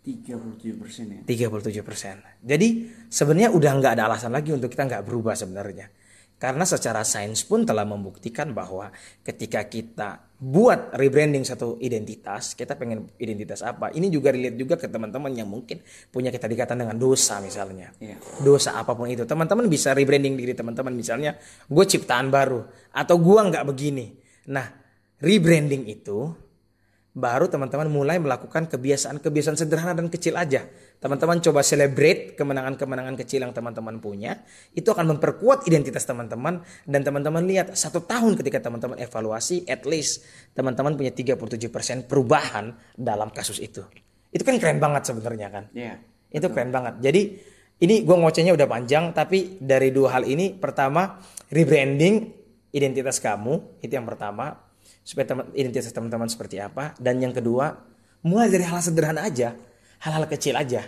37 0.08 0.80
persen 0.80 1.06
ya. 1.12 1.22
37 1.28 1.84
persen. 1.84 2.15
Jadi 2.39 2.88
sebenarnya 3.12 3.52
udah 3.52 3.72
nggak 3.76 3.93
ada 4.00 4.08
alasan 4.08 4.32
lagi 4.32 4.56
untuk 4.56 4.72
kita 4.72 4.88
nggak 4.88 5.04
berubah 5.04 5.36
sebenarnya. 5.36 5.91
Karena 6.38 6.70
secara 6.70 7.02
sains 7.02 7.41
pun 7.43 7.65
telah 7.65 7.82
membuktikan 7.82 8.54
bahwa 8.54 8.93
ketika 9.26 9.65
kita 9.65 10.22
buat 10.38 10.93
rebranding 10.93 11.41
satu 11.41 11.82
identitas, 11.82 12.54
kita 12.54 12.78
pengen 12.78 13.10
identitas 13.17 13.65
apa. 13.65 13.89
Ini 13.89 14.06
juga 14.13 14.30
relate 14.30 14.54
juga 14.54 14.78
ke 14.78 14.86
teman-teman 14.86 15.34
yang 15.34 15.50
mungkin 15.50 15.82
punya 16.13 16.30
kita 16.30 16.46
dikatakan 16.46 16.86
dengan 16.86 16.96
dosa 17.02 17.41
misalnya. 17.41 17.89
Yeah. 17.98 18.22
Dosa 18.46 18.78
apa 18.78 18.93
pun 18.93 19.10
itu. 19.10 19.26
Teman-teman 19.26 19.65
bisa 19.65 19.98
rebranding 19.98 20.38
diri 20.38 20.54
teman-teman 20.54 20.93
misalnya, 20.93 21.41
gue 21.65 21.86
ciptaan 21.89 22.30
baru 22.30 22.63
atau 22.93 23.17
gue 23.17 23.39
nggak 23.41 23.65
begini. 23.65 24.13
Nah, 24.54 24.70
rebranding 25.17 25.89
itu 25.89 26.47
baru 27.17 27.49
teman-teman 27.49 27.89
mulai 27.89 28.21
melakukan 28.21 28.69
kebiasaan-kebiasaan 28.69 29.58
sederhana 29.58 29.97
dan 29.97 30.06
kecil 30.13 30.38
aja. 30.38 30.69
Teman-teman 31.01 31.41
coba 31.41 31.65
celebrate 31.65 32.38
kemenangan-kemenangan 32.38 33.17
kecil 33.17 33.41
yang 33.41 33.58
teman-teman 33.58 33.97
punya. 33.97 34.45
Itu 34.77 34.93
akan 34.93 35.17
memperkuat 35.17 35.65
identitas 35.65 36.06
teman-teman. 36.06 36.62
Dan 36.86 37.01
teman-teman 37.01 37.41
lihat 37.49 37.73
satu 37.73 38.06
tahun 38.06 38.38
ketika 38.38 38.62
teman-teman 38.62 39.01
evaluasi, 39.01 39.65
at 39.65 39.89
least 39.89 40.21
teman-teman 40.53 40.93
punya 40.93 41.10
37% 41.10 42.06
perubahan 42.06 42.77
dalam 42.93 43.34
kasus 43.34 43.58
itu. 43.58 43.82
Itu 44.30 44.45
kan 44.45 44.62
keren 44.62 44.77
banget 44.77 45.10
sebenarnya 45.10 45.47
kan. 45.49 45.63
Iya. 45.73 45.97
Yeah, 45.97 45.97
itu 46.38 46.45
keren 46.53 46.69
banget. 46.69 47.01
Jadi 47.01 47.21
ini 47.82 48.06
gue 48.06 48.13
ngocehnya 48.17 48.53
udah 48.53 48.69
panjang. 48.69 49.10
Tapi 49.17 49.58
dari 49.58 49.89
dua 49.89 50.21
hal 50.21 50.30
ini, 50.30 50.53
pertama 50.53 51.17
rebranding 51.49 52.30
identitas 52.77 53.17
kamu. 53.17 53.82
Itu 53.82 53.97
yang 53.97 54.06
pertama 54.06 54.66
supaya 55.08 55.24
teman 55.24 55.48
identitas 55.56 55.96
teman-teman 55.96 56.28
seperti 56.28 56.60
apa. 56.60 56.91
Dan 57.00 57.24
yang 57.24 57.32
kedua 57.32 57.72
mulai 58.28 58.52
dari 58.52 58.67
hal 58.67 58.84
sederhana 58.84 59.24
aja. 59.24 59.56
Hal-hal 60.04 60.28
kecil 60.28 60.60
aja. 60.60 60.84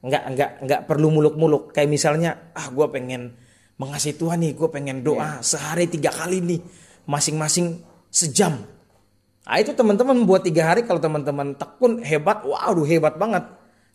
Nggak 0.00 0.22
nggak 0.32 0.50
nggak 0.64 0.80
perlu 0.88 1.12
muluk-muluk. 1.12 1.76
Kayak 1.76 1.92
misalnya 1.92 2.30
ah 2.56 2.72
gue 2.72 2.86
pengen 2.88 3.36
mengasihi 3.76 4.16
Tuhan 4.16 4.40
nih 4.40 4.52
gue 4.56 4.68
pengen 4.72 5.04
doa 5.04 5.20
yeah. 5.20 5.44
sehari 5.44 5.84
tiga 5.84 6.08
kali 6.08 6.40
nih 6.40 6.60
masing-masing 7.04 7.84
sejam. 8.08 8.56
Nah 9.44 9.56
itu 9.60 9.76
teman-teman 9.76 10.24
buat 10.24 10.40
tiga 10.40 10.72
hari 10.72 10.88
kalau 10.88 11.00
teman-teman 11.00 11.52
tekun 11.60 12.00
hebat 12.00 12.40
waduh 12.48 12.88
hebat 12.88 13.20
banget. 13.20 13.44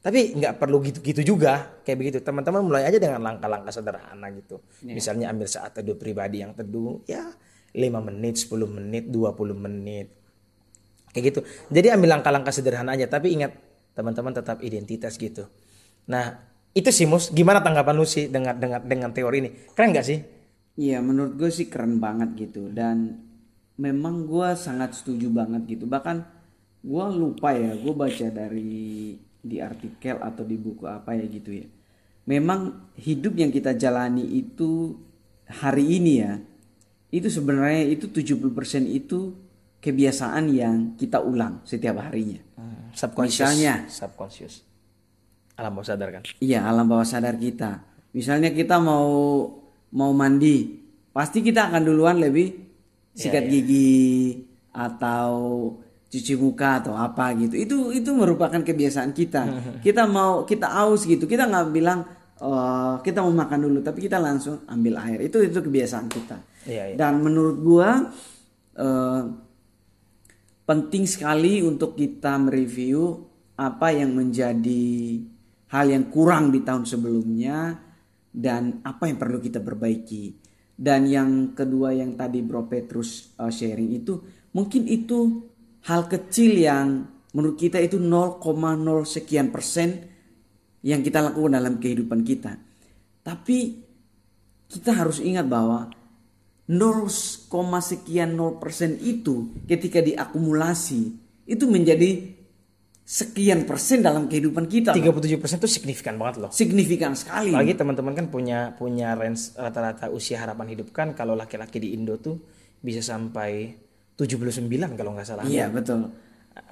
Tapi 0.06 0.38
nggak 0.38 0.62
perlu 0.62 0.86
gitu-gitu 0.86 1.34
juga 1.34 1.82
kayak 1.82 1.98
begitu. 1.98 2.18
Teman-teman 2.22 2.62
mulai 2.62 2.86
aja 2.86 3.02
dengan 3.02 3.26
langkah-langkah 3.26 3.74
sederhana 3.74 4.30
gitu. 4.38 4.62
Yeah. 4.86 4.94
misalnya 4.94 5.34
ambil 5.34 5.50
saat 5.50 5.74
teduh 5.74 5.98
pribadi 5.98 6.46
yang 6.46 6.54
teduh 6.54 7.02
ya 7.10 7.26
5 7.76 8.08
menit, 8.08 8.40
10 8.40 8.66
menit, 8.72 9.04
20 9.12 9.52
menit. 9.54 10.08
Kayak 11.12 11.24
gitu. 11.32 11.40
Jadi 11.72 11.88
ambil 11.92 12.20
langkah-langkah 12.20 12.56
sederhana 12.56 12.96
aja, 12.96 13.12
tapi 13.12 13.36
ingat 13.36 13.56
teman-teman 13.96 14.36
tetap 14.36 14.64
identitas 14.64 15.16
gitu. 15.20 15.48
Nah, 16.08 16.40
itu 16.76 16.92
sih 16.92 17.08
Mus, 17.08 17.32
gimana 17.32 17.64
tanggapan 17.64 17.96
lu 17.96 18.04
sih 18.04 18.28
dengan 18.28 18.56
dengan 18.60 18.84
dengan 18.84 19.10
teori 19.16 19.38
ini? 19.40 19.50
Keren 19.72 19.96
gak 19.96 20.08
sih? 20.08 20.20
Iya, 20.76 21.00
menurut 21.00 21.40
gue 21.40 21.48
sih 21.48 21.72
keren 21.72 22.04
banget 22.04 22.36
gitu 22.36 22.68
dan 22.68 23.16
memang 23.80 24.28
gue 24.28 24.50
sangat 24.60 24.92
setuju 25.00 25.32
banget 25.32 25.80
gitu. 25.80 25.88
Bahkan 25.88 26.18
gue 26.84 27.06
lupa 27.16 27.56
ya, 27.56 27.72
gue 27.80 27.94
baca 27.96 28.28
dari 28.28 29.16
di 29.40 29.58
artikel 29.64 30.20
atau 30.20 30.44
di 30.44 30.60
buku 30.60 30.84
apa 30.84 31.16
ya 31.16 31.24
gitu 31.32 31.56
ya. 31.56 31.68
Memang 32.28 32.92
hidup 33.00 33.40
yang 33.40 33.56
kita 33.56 33.78
jalani 33.80 34.26
itu 34.36 35.00
hari 35.48 36.02
ini 36.02 36.14
ya 36.20 36.34
itu 37.14 37.28
sebenarnya 37.30 37.86
itu 37.90 38.10
70% 38.10 38.86
itu 38.90 39.34
kebiasaan 39.82 40.50
yang 40.50 40.98
kita 40.98 41.22
ulang 41.22 41.62
setiap 41.62 42.02
harinya. 42.02 42.42
Hmm, 42.58 42.90
subconscious. 42.98 43.46
Misalnya, 43.46 43.74
subconscious. 43.86 44.66
Alam 45.56 45.78
bawah 45.78 45.88
sadar 45.88 46.10
kan? 46.10 46.24
Iya, 46.42 46.66
alam 46.66 46.90
bawah 46.90 47.06
sadar 47.06 47.38
kita. 47.38 47.86
Misalnya 48.12 48.52
kita 48.52 48.82
mau 48.82 49.08
mau 49.96 50.12
mandi, 50.12 50.82
pasti 51.16 51.40
kita 51.40 51.72
akan 51.72 51.82
duluan 51.86 52.20
lebih 52.20 52.52
sikat 53.16 53.48
iya. 53.48 53.52
gigi 53.62 54.04
atau 54.76 55.32
cuci 56.12 56.34
muka 56.36 56.84
atau 56.84 56.94
apa 56.96 57.32
gitu 57.40 57.56
itu 57.56 57.78
itu 57.96 58.10
merupakan 58.12 58.60
kebiasaan 58.60 59.16
kita 59.16 59.44
kita 59.86 60.04
mau 60.08 60.44
kita 60.44 60.68
aus 60.84 61.08
gitu 61.08 61.24
kita 61.28 61.48
nggak 61.48 61.72
bilang 61.72 62.04
"Oh, 62.44 63.00
kita 63.00 63.24
mau 63.24 63.32
makan 63.32 63.68
dulu 63.68 63.80
tapi 63.80 64.04
kita 64.04 64.20
langsung 64.20 64.68
ambil 64.68 65.00
air 65.00 65.24
itu 65.28 65.40
itu 65.40 65.60
kebiasaan 65.60 66.08
kita 66.12 66.38
Iya, 66.66 66.84
iya. 66.92 66.96
dan 66.98 67.22
menurut 67.22 67.58
gua 67.62 68.10
eh, 68.74 69.24
penting 70.66 71.06
sekali 71.06 71.62
untuk 71.62 71.94
kita 71.94 72.42
mereview 72.42 73.22
apa 73.56 73.94
yang 73.94 74.18
menjadi 74.18 75.22
hal 75.72 75.86
yang 75.88 76.10
kurang 76.12 76.52
di 76.52 76.66
tahun 76.66 76.84
sebelumnya 76.84 77.78
dan 78.36 78.84
apa 78.84 79.08
yang 79.08 79.16
perlu 79.22 79.40
kita 79.40 79.64
perbaiki. 79.64 80.44
Dan 80.76 81.08
yang 81.08 81.56
kedua 81.56 81.96
yang 81.96 82.20
tadi 82.20 82.44
Bro 82.44 82.68
Petrus 82.68 83.32
uh, 83.40 83.48
sharing 83.48 83.96
itu 83.96 84.20
mungkin 84.52 84.84
itu 84.92 85.48
hal 85.88 86.12
kecil 86.12 86.52
yang 86.52 87.08
menurut 87.32 87.56
kita 87.56 87.80
itu 87.80 87.96
0,0 87.96 88.44
sekian 89.08 89.56
persen 89.56 90.04
yang 90.84 91.00
kita 91.00 91.24
lakukan 91.24 91.56
dalam 91.56 91.80
kehidupan 91.80 92.28
kita. 92.28 92.60
Tapi 93.24 93.58
kita 94.68 94.92
harus 95.00 95.24
ingat 95.24 95.48
bahwa 95.48 95.88
0, 96.66 97.06
sekian 97.82 98.34
0 98.34 98.58
persen 98.58 98.98
itu 98.98 99.54
ketika 99.70 100.02
diakumulasi 100.02 101.02
itu 101.46 101.66
menjadi 101.70 102.36
sekian 103.06 103.70
persen 103.70 104.02
dalam 104.02 104.26
kehidupan 104.26 104.66
kita. 104.66 104.90
loh. 104.98 105.22
37% 105.22 105.62
itu 105.62 105.70
signifikan 105.70 106.18
banget 106.18 106.42
loh. 106.42 106.50
Signifikan 106.50 107.14
sekali. 107.14 107.54
Apalagi 107.54 107.78
teman-teman 107.78 108.18
kan 108.18 108.26
punya 108.34 108.74
punya 108.74 109.14
range 109.14 109.54
rata-rata 109.54 110.10
usia 110.10 110.42
harapan 110.42 110.74
hidup 110.74 110.90
kan 110.90 111.14
kalau 111.14 111.38
laki-laki 111.38 111.78
di 111.78 111.94
Indo 111.94 112.18
tuh 112.18 112.42
bisa 112.82 113.06
sampai 113.06 113.78
79 114.18 114.66
kalau 114.98 115.14
nggak 115.14 115.28
salah. 115.30 115.46
Iya 115.46 115.70
betul. 115.70 116.10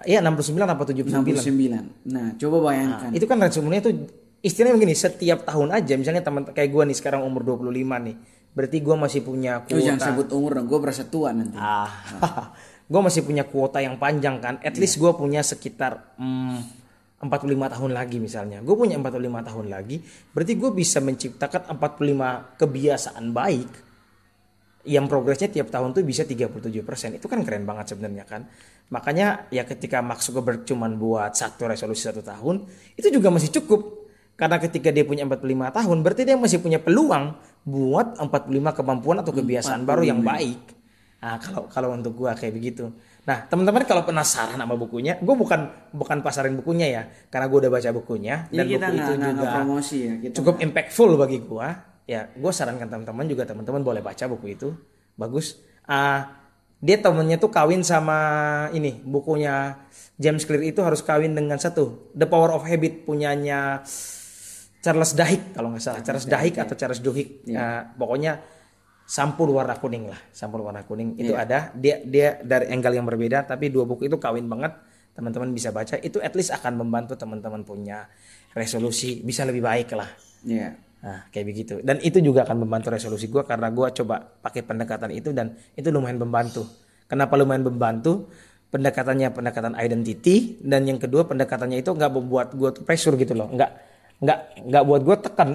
Iya 0.10 0.26
69 0.26 0.58
apa 0.58 0.84
79. 0.90 1.22
69. 1.22 2.10
Nah 2.10 2.34
coba 2.42 2.58
bayangkan. 2.74 3.10
Itu 3.14 3.30
kan 3.30 3.38
range 3.38 3.62
umurnya 3.62 3.86
itu 3.86 3.92
istilahnya 4.42 4.76
begini 4.82 4.98
setiap 4.98 5.46
tahun 5.46 5.70
aja 5.70 5.94
misalnya 6.02 6.26
teman 6.26 6.50
kayak 6.50 6.70
gua 6.74 6.84
nih 6.90 6.98
sekarang 6.98 7.22
umur 7.22 7.46
25 7.46 7.70
nih. 8.10 8.16
Berarti 8.54 8.78
gua 8.86 8.96
masih 8.96 9.26
punya 9.26 9.66
Oh, 9.66 9.78
jangan 9.78 9.98
kuota. 9.98 10.08
sebut 10.14 10.28
umur 10.34 10.52
dong, 10.62 10.68
gue 10.70 10.80
berasa 10.80 11.04
tua 11.10 11.34
nanti. 11.34 11.58
Ah, 11.58 11.90
gue 12.92 13.02
masih 13.02 13.26
punya 13.26 13.44
kuota 13.50 13.82
yang 13.82 13.98
panjang 13.98 14.38
kan. 14.38 14.56
At 14.62 14.78
least 14.78 15.02
gue 15.02 15.10
punya 15.18 15.42
sekitar 15.42 16.14
mm, 16.22 16.58
45 17.26 17.74
tahun 17.74 17.92
lagi 17.96 18.18
misalnya. 18.22 18.62
Gue 18.62 18.76
punya 18.78 19.00
45 19.02 19.48
tahun 19.50 19.66
lagi, 19.74 19.98
berarti 20.36 20.54
gue 20.54 20.70
bisa 20.76 21.00
menciptakan 21.02 21.62
45 21.80 22.60
kebiasaan 22.62 23.26
baik 23.34 23.72
yang 24.84 25.08
progresnya 25.08 25.48
tiap 25.48 25.72
tahun 25.72 25.96
tuh 25.96 26.04
bisa 26.04 26.28
37%. 26.28 26.84
Itu 27.16 27.32
kan 27.32 27.40
keren 27.48 27.64
banget 27.64 27.96
sebenarnya 27.96 28.28
kan. 28.28 28.44
Makanya 28.92 29.48
ya 29.48 29.64
ketika 29.64 30.04
Mark 30.04 30.20
Zuckerberg 30.20 30.68
cuman 30.68 31.00
buat 31.00 31.32
satu 31.34 31.72
resolusi 31.72 32.04
satu 32.04 32.20
tahun, 32.20 32.68
itu 33.00 33.08
juga 33.08 33.32
masih 33.32 33.50
cukup. 33.50 34.04
Karena 34.36 34.60
ketika 34.60 34.92
dia 34.92 35.08
punya 35.08 35.24
45 35.24 35.72
tahun, 35.72 35.98
berarti 36.04 36.22
dia 36.28 36.36
masih 36.36 36.60
punya 36.60 36.84
peluang 36.84 37.38
buat 37.64 38.20
45 38.20 38.78
kemampuan 38.78 39.24
atau 39.24 39.32
kebiasaan 39.32 39.88
baru 39.88 40.04
yang 40.04 40.20
baik. 40.20 40.84
Nah, 41.24 41.40
kalau 41.40 41.64
kalau 41.72 41.90
untuk 41.96 42.20
gua 42.20 42.36
kayak 42.36 42.52
begitu. 42.52 42.92
Nah, 43.24 43.48
teman-teman 43.48 43.88
kalau 43.88 44.04
penasaran 44.04 44.60
sama 44.60 44.76
bukunya, 44.76 45.16
gua 45.24 45.40
bukan 45.40 45.72
bukan 45.96 46.20
pasarin 46.20 46.60
bukunya 46.60 46.92
ya, 46.92 47.04
karena 47.32 47.48
gua 47.48 47.64
udah 47.64 47.72
baca 47.72 47.90
bukunya 47.96 48.52
Ya 48.52 48.68
dan 48.68 48.68
kita 48.68 48.86
buku 48.92 48.92
nggak 48.92 49.08
itu 49.08 49.14
nggak 49.16 49.34
juga 49.40 49.48
promosi 49.56 49.98
ya. 50.04 50.14
Kita 50.20 50.34
cukup 50.44 50.56
impactful 50.60 51.10
bagi 51.16 51.40
gua. 51.40 51.68
Ya, 52.04 52.28
gua 52.36 52.52
sarankan 52.52 52.92
teman-teman 52.92 53.26
juga 53.32 53.48
teman-teman 53.48 53.80
boleh 53.80 54.04
baca 54.04 54.28
buku 54.28 54.52
itu. 54.52 54.76
Bagus. 55.16 55.56
Ah, 55.88 56.44
dia 56.84 57.00
temennya 57.00 57.40
tuh 57.40 57.48
kawin 57.48 57.80
sama 57.88 58.20
ini 58.76 59.00
bukunya 59.08 59.80
James 60.20 60.44
Clear 60.44 60.68
itu 60.68 60.84
harus 60.84 61.00
kawin 61.00 61.32
dengan 61.32 61.56
satu 61.56 62.12
The 62.12 62.28
Power 62.28 62.52
of 62.52 62.68
Habit 62.68 63.08
punyanya 63.08 63.88
Charles 64.84 65.16
Duhigg 65.16 65.56
kalau 65.56 65.72
nggak 65.72 65.84
salah. 65.84 66.02
Charles 66.04 66.28
Duhigg 66.28 66.60
atau 66.60 66.76
Charles 66.76 67.00
Duhigg. 67.00 67.48
Ah, 67.56 67.88
pokoknya 67.96 68.44
sampul 69.08 69.52
warna 69.52 69.80
kuning 69.80 70.12
lah 70.12 70.20
sampul 70.36 70.60
warna 70.60 70.84
kuning. 70.84 71.16
Itu 71.16 71.40
ada. 71.40 71.72
Dia 71.72 72.04
dia 72.04 72.44
dari 72.44 72.68
angle 72.68 73.00
yang 73.00 73.08
berbeda 73.08 73.48
tapi 73.48 73.72
dua 73.72 73.88
buku 73.88 74.12
itu 74.12 74.20
kawin 74.20 74.44
banget. 74.52 74.76
Teman-teman 75.16 75.56
bisa 75.56 75.72
baca. 75.72 75.96
Itu 76.04 76.20
at 76.20 76.36
least 76.36 76.52
akan 76.52 76.84
membantu 76.84 77.16
teman-teman 77.16 77.64
punya 77.64 78.12
resolusi. 78.52 79.24
Bisa 79.24 79.48
lebih 79.48 79.64
baik 79.64 79.96
lah. 79.96 80.10
Iya. 80.44 80.76
Nah, 81.04 81.28
kayak 81.32 81.46
begitu. 81.48 81.74
Dan 81.80 82.04
itu 82.04 82.20
juga 82.20 82.44
akan 82.44 82.68
membantu 82.68 82.92
resolusi 82.92 83.28
gue 83.28 83.44
karena 83.44 83.72
gue 83.72 83.88
coba 84.04 84.20
pakai 84.20 84.68
pendekatan 84.68 85.12
itu 85.16 85.32
dan 85.32 85.56
itu 85.80 85.88
lumayan 85.92 86.20
membantu. 86.20 86.68
Kenapa 87.08 87.40
lumayan 87.40 87.64
membantu? 87.64 88.28
Pendekatannya 88.74 89.30
pendekatan 89.30 89.78
identity 89.78 90.58
dan 90.66 90.82
yang 90.90 90.98
kedua 90.98 91.30
pendekatannya 91.30 91.86
itu 91.86 91.94
nggak 91.94 92.10
membuat 92.10 92.58
gue 92.58 92.74
pressure 92.82 93.14
gitu 93.22 93.38
loh, 93.38 93.46
nggak 93.54 93.93
nggak 94.24 94.40
nggak 94.72 94.84
buat 94.88 95.02
gue 95.04 95.16
tekan, 95.20 95.50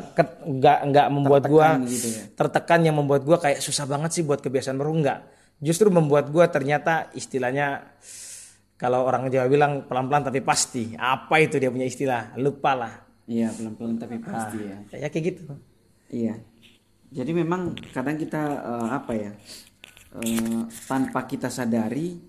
nggak 0.44 0.78
nggak 0.92 1.06
membuat 1.08 1.42
gue 1.48 1.64
Tertekan 1.64 1.88
gitu 1.88 2.08
ya. 2.12 2.22
tertekan 2.36 2.80
yang 2.84 2.96
membuat 3.00 3.22
gue 3.24 3.36
kayak 3.40 3.58
susah 3.64 3.88
banget 3.88 4.10
sih 4.12 4.22
buat 4.28 4.44
kebiasaan 4.44 4.76
baru 4.76 4.92
nggak. 5.00 5.20
Justru 5.64 5.88
membuat 5.88 6.28
gue 6.28 6.44
ternyata 6.52 7.08
istilahnya 7.16 7.82
kalau 8.78 9.08
orang 9.08 9.26
Jawa 9.32 9.48
bilang 9.50 9.88
pelan-pelan 9.88 10.28
tapi 10.28 10.44
pasti. 10.44 10.94
Apa 10.94 11.40
itu 11.42 11.56
dia 11.58 11.72
punya 11.72 11.88
istilah? 11.88 12.36
Lupa 12.38 12.76
lah. 12.76 12.92
Iya 13.26 13.50
pelan-pelan 13.56 13.96
tapi 13.98 14.16
pasti 14.20 14.58
ya. 14.60 14.76
Ya 15.00 15.08
kayak 15.08 15.24
gitu. 15.34 15.42
Iya. 16.12 16.34
Jadi 17.08 17.30
memang 17.32 17.72
kadang 17.96 18.20
kita 18.20 18.42
eh, 18.60 18.88
apa 18.92 19.12
ya 19.16 19.32
eh, 20.20 20.62
tanpa 20.86 21.24
kita 21.24 21.48
sadari 21.48 22.20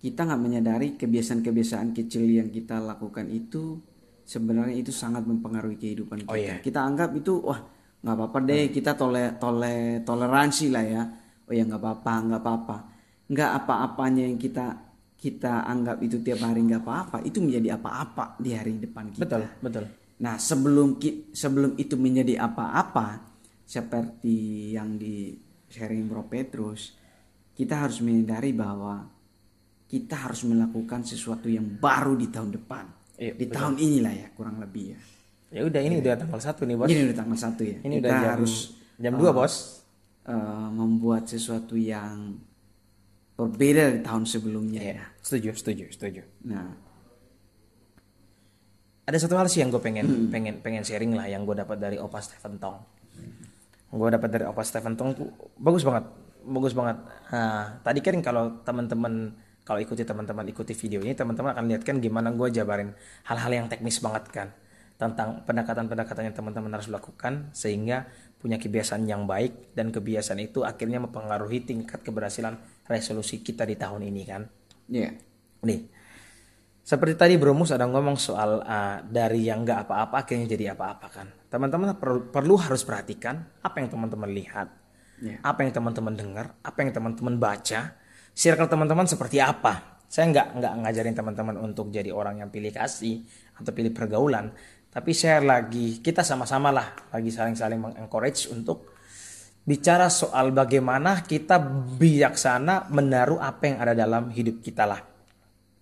kita 0.00 0.28
nggak 0.28 0.42
menyadari 0.42 0.88
kebiasaan-kebiasaan 1.00 1.96
kecil 1.96 2.28
yang 2.28 2.48
kita 2.52 2.76
lakukan 2.76 3.24
itu 3.32 3.80
sebenarnya 4.24 4.76
itu 4.76 4.90
sangat 4.90 5.28
mempengaruhi 5.28 5.76
kehidupan 5.76 6.24
kita. 6.24 6.32
Oh, 6.32 6.38
iya. 6.38 6.58
Kita 6.60 6.80
anggap 6.82 7.12
itu 7.14 7.38
wah 7.44 7.60
nggak 8.04 8.16
apa-apa 8.20 8.38
deh 8.44 8.68
kita 8.68 8.92
tole 8.96 9.36
tole 9.40 10.00
toleransi 10.04 10.66
lah 10.72 10.84
ya. 10.84 11.02
Oh 11.44 11.52
ya 11.52 11.62
nggak 11.64 11.80
apa-apa 11.80 12.12
nggak 12.28 12.40
apa-apa. 12.40 12.76
Nggak 13.28 13.50
apa-apanya 13.64 14.22
yang 14.28 14.36
kita 14.40 14.66
kita 15.14 15.64
anggap 15.64 16.04
itu 16.04 16.20
tiap 16.20 16.44
hari 16.44 16.60
nggak 16.68 16.84
apa-apa 16.84 17.24
itu 17.24 17.40
menjadi 17.40 17.80
apa-apa 17.80 18.36
di 18.36 18.52
hari 18.52 18.76
depan 18.76 19.08
kita. 19.08 19.24
Betul, 19.24 19.42
betul. 19.64 19.84
Nah, 20.20 20.36
sebelum 20.38 21.00
ki- 21.00 21.32
sebelum 21.32 21.74
itu 21.80 21.96
menjadi 21.96 22.44
apa-apa, 22.44 23.24
seperti 23.64 24.70
yang 24.76 25.00
di 25.00 25.32
sharing 25.72 26.06
Bro 26.06 26.28
Petrus, 26.30 26.94
kita 27.56 27.88
harus 27.88 27.98
menyadari 28.04 28.54
bahwa 28.54 29.10
kita 29.90 30.28
harus 30.28 30.46
melakukan 30.46 31.02
sesuatu 31.02 31.50
yang 31.50 31.66
baru 31.80 32.14
di 32.14 32.30
tahun 32.30 32.50
depan. 32.54 32.84
Iya, 33.14 33.32
di 33.38 33.46
tahun 33.46 33.74
inilah 33.78 34.14
ya, 34.14 34.26
kurang 34.34 34.58
lebih 34.58 34.94
ya. 34.94 34.98
Ya 35.54 35.62
udah 35.62 35.80
ini 35.80 36.02
udah 36.02 36.18
tanggal 36.18 36.40
satu 36.42 36.66
nih 36.66 36.74
bos. 36.74 36.90
Ini 36.90 37.00
udah 37.10 37.16
tanggal 37.16 37.38
satu 37.38 37.62
ya. 37.62 37.78
Ini 37.78 37.94
kita 38.02 38.06
udah 38.10 38.16
jam 38.18 38.30
harus 38.34 38.54
jam 38.98 39.12
2 39.14 39.30
bos. 39.30 39.54
eh, 40.26 40.68
membuat 40.74 41.30
sesuatu 41.30 41.78
yang 41.78 42.40
berbeda 43.38 43.92
dari 43.92 44.00
tahun 44.02 44.24
sebelumnya 44.26 44.82
ya. 44.82 44.94
Iya, 44.98 45.06
setuju, 45.22 45.50
setuju, 45.54 45.84
setuju. 45.94 46.22
Nah, 46.48 46.74
Ada 49.04 49.28
satu 49.28 49.36
hal 49.36 49.52
sih 49.52 49.60
yang 49.60 49.68
gue 49.68 49.84
pengen 49.84 50.32
pengen 50.32 50.64
pengen 50.64 50.80
sharing 50.80 51.12
lah 51.12 51.28
yang 51.28 51.44
gue 51.44 51.52
dapat 51.52 51.76
dari 51.76 52.00
Opa 52.00 52.24
Stephen 52.24 52.56
Tong. 52.56 52.80
Gue 53.92 54.08
dapat 54.08 54.32
dari 54.32 54.48
Opa 54.48 54.64
Stephen 54.64 54.96
Tong 54.96 55.12
tuh 55.12 55.28
bagus 55.60 55.84
banget, 55.84 56.08
bagus 56.40 56.72
banget. 56.72 57.04
Nah, 57.28 57.84
tadi 57.84 58.00
kan 58.00 58.16
kalau 58.24 58.64
teman-teman 58.64 59.36
kalau 59.64 59.80
ikuti 59.80 60.04
teman-teman 60.04 60.44
ikuti 60.52 60.76
video 60.76 61.00
ini 61.00 61.16
teman-teman 61.16 61.56
akan 61.56 61.64
lihat 61.72 61.82
kan 61.82 61.96
gimana 61.98 62.30
gue 62.36 62.48
jabarin 62.52 62.92
hal-hal 63.26 63.52
yang 63.52 63.66
teknis 63.66 63.98
banget 64.04 64.28
kan 64.30 64.48
tentang 64.94 65.42
pendekatan-pendekatan 65.42 66.30
yang 66.30 66.36
teman-teman 66.36 66.70
harus 66.78 66.86
lakukan 66.86 67.50
sehingga 67.50 68.06
punya 68.38 68.60
kebiasaan 68.60 69.08
yang 69.08 69.24
baik 69.24 69.74
dan 69.74 69.90
kebiasaan 69.90 70.38
itu 70.38 70.62
akhirnya 70.62 71.02
mempengaruhi 71.02 71.64
tingkat 71.64 72.04
keberhasilan 72.04 72.60
resolusi 72.86 73.40
kita 73.40 73.64
di 73.64 73.74
tahun 73.74 74.04
ini 74.04 74.22
kan. 74.28 74.44
ya. 74.92 75.10
Nih, 75.64 75.88
seperti 76.84 77.16
tadi 77.16 77.34
Bro 77.40 77.56
Mus 77.56 77.72
ada 77.72 77.88
ngomong 77.88 78.20
soal 78.20 78.60
uh, 78.60 79.00
dari 79.08 79.48
yang 79.48 79.64
nggak 79.64 79.88
apa-apa 79.88 80.28
akhirnya 80.28 80.46
jadi 80.52 80.76
apa-apa 80.76 81.08
kan. 81.08 81.26
Teman-teman 81.48 81.96
perlu, 81.96 82.28
perlu 82.28 82.54
harus 82.60 82.84
perhatikan 82.84 83.40
apa 83.64 83.80
yang 83.80 83.88
teman-teman 83.88 84.30
lihat, 84.30 84.68
Ya. 85.24 85.40
apa 85.40 85.64
yang 85.64 85.72
teman-teman 85.72 86.12
dengar, 86.12 86.58
apa 86.60 86.84
yang 86.84 86.90
teman-teman 86.92 87.40
baca, 87.40 87.96
circle 88.34 88.66
teman-teman 88.66 89.06
seperti 89.06 89.38
apa. 89.38 90.02
Saya 90.10 90.30
nggak 90.30 90.48
nggak 90.60 90.72
ngajarin 90.84 91.14
teman-teman 91.16 91.56
untuk 91.62 91.88
jadi 91.90 92.10
orang 92.10 92.42
yang 92.42 92.50
pilih 92.50 92.70
kasih 92.70 93.22
atau 93.58 93.70
pilih 93.70 93.94
pergaulan, 93.94 94.50
tapi 94.90 95.10
saya 95.10 95.42
lagi 95.42 95.98
kita 95.98 96.22
sama-sama 96.22 96.70
lah 96.70 96.94
lagi 97.10 97.30
saling-saling 97.30 97.78
mengencourage 97.78 98.46
untuk 98.50 98.94
bicara 99.64 100.12
soal 100.12 100.52
bagaimana 100.52 101.24
kita 101.24 101.58
bijaksana 101.98 102.92
menaruh 102.92 103.40
apa 103.40 103.62
yang 103.64 103.78
ada 103.80 103.94
dalam 103.96 104.30
hidup 104.30 104.60
kita 104.60 104.84
lah. 104.84 105.02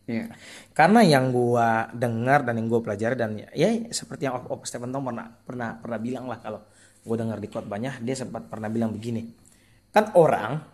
Ya. 0.09 0.33
Karena 0.73 1.05
yang 1.05 1.29
gua 1.29 1.93
dengar 1.93 2.43
dan 2.47 2.57
yang 2.57 2.73
gua 2.73 2.81
pelajari 2.81 3.15
dan 3.21 3.37
ya, 3.37 3.53
ya 3.53 3.69
seperti 3.93 4.27
yang 4.27 4.49
Op 4.49 4.65
Stephen 4.65 4.91
Tong 4.91 5.05
pernah 5.05 5.29
pernah 5.45 5.77
pernah 5.77 5.99
bilang 6.01 6.25
lah 6.31 6.41
kalau 6.41 6.65
gua 7.05 7.17
dengar 7.21 7.37
di 7.37 7.53
khotbahnya 7.53 8.01
dia 8.01 8.17
sempat 8.17 8.49
pernah 8.49 8.73
bilang 8.73 8.97
begini. 8.97 9.29
Kan 9.93 10.17
orang 10.17 10.72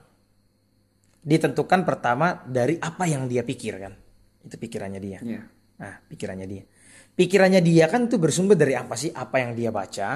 ditentukan 1.28 1.84
pertama 1.84 2.40
dari 2.48 2.80
apa 2.80 3.04
yang 3.04 3.28
dia 3.28 3.44
pikirkan. 3.44 3.92
Itu 4.40 4.56
pikirannya 4.56 5.00
dia. 5.00 5.20
Iya. 5.20 5.42
Nah, 5.76 5.94
pikirannya 6.08 6.48
dia. 6.48 6.64
Pikirannya 7.12 7.60
dia 7.60 7.84
kan 7.92 8.08
itu 8.08 8.16
bersumber 8.16 8.56
dari 8.56 8.72
apa 8.72 8.96
sih? 8.96 9.12
Apa 9.12 9.44
yang 9.44 9.52
dia 9.52 9.68
baca, 9.68 10.08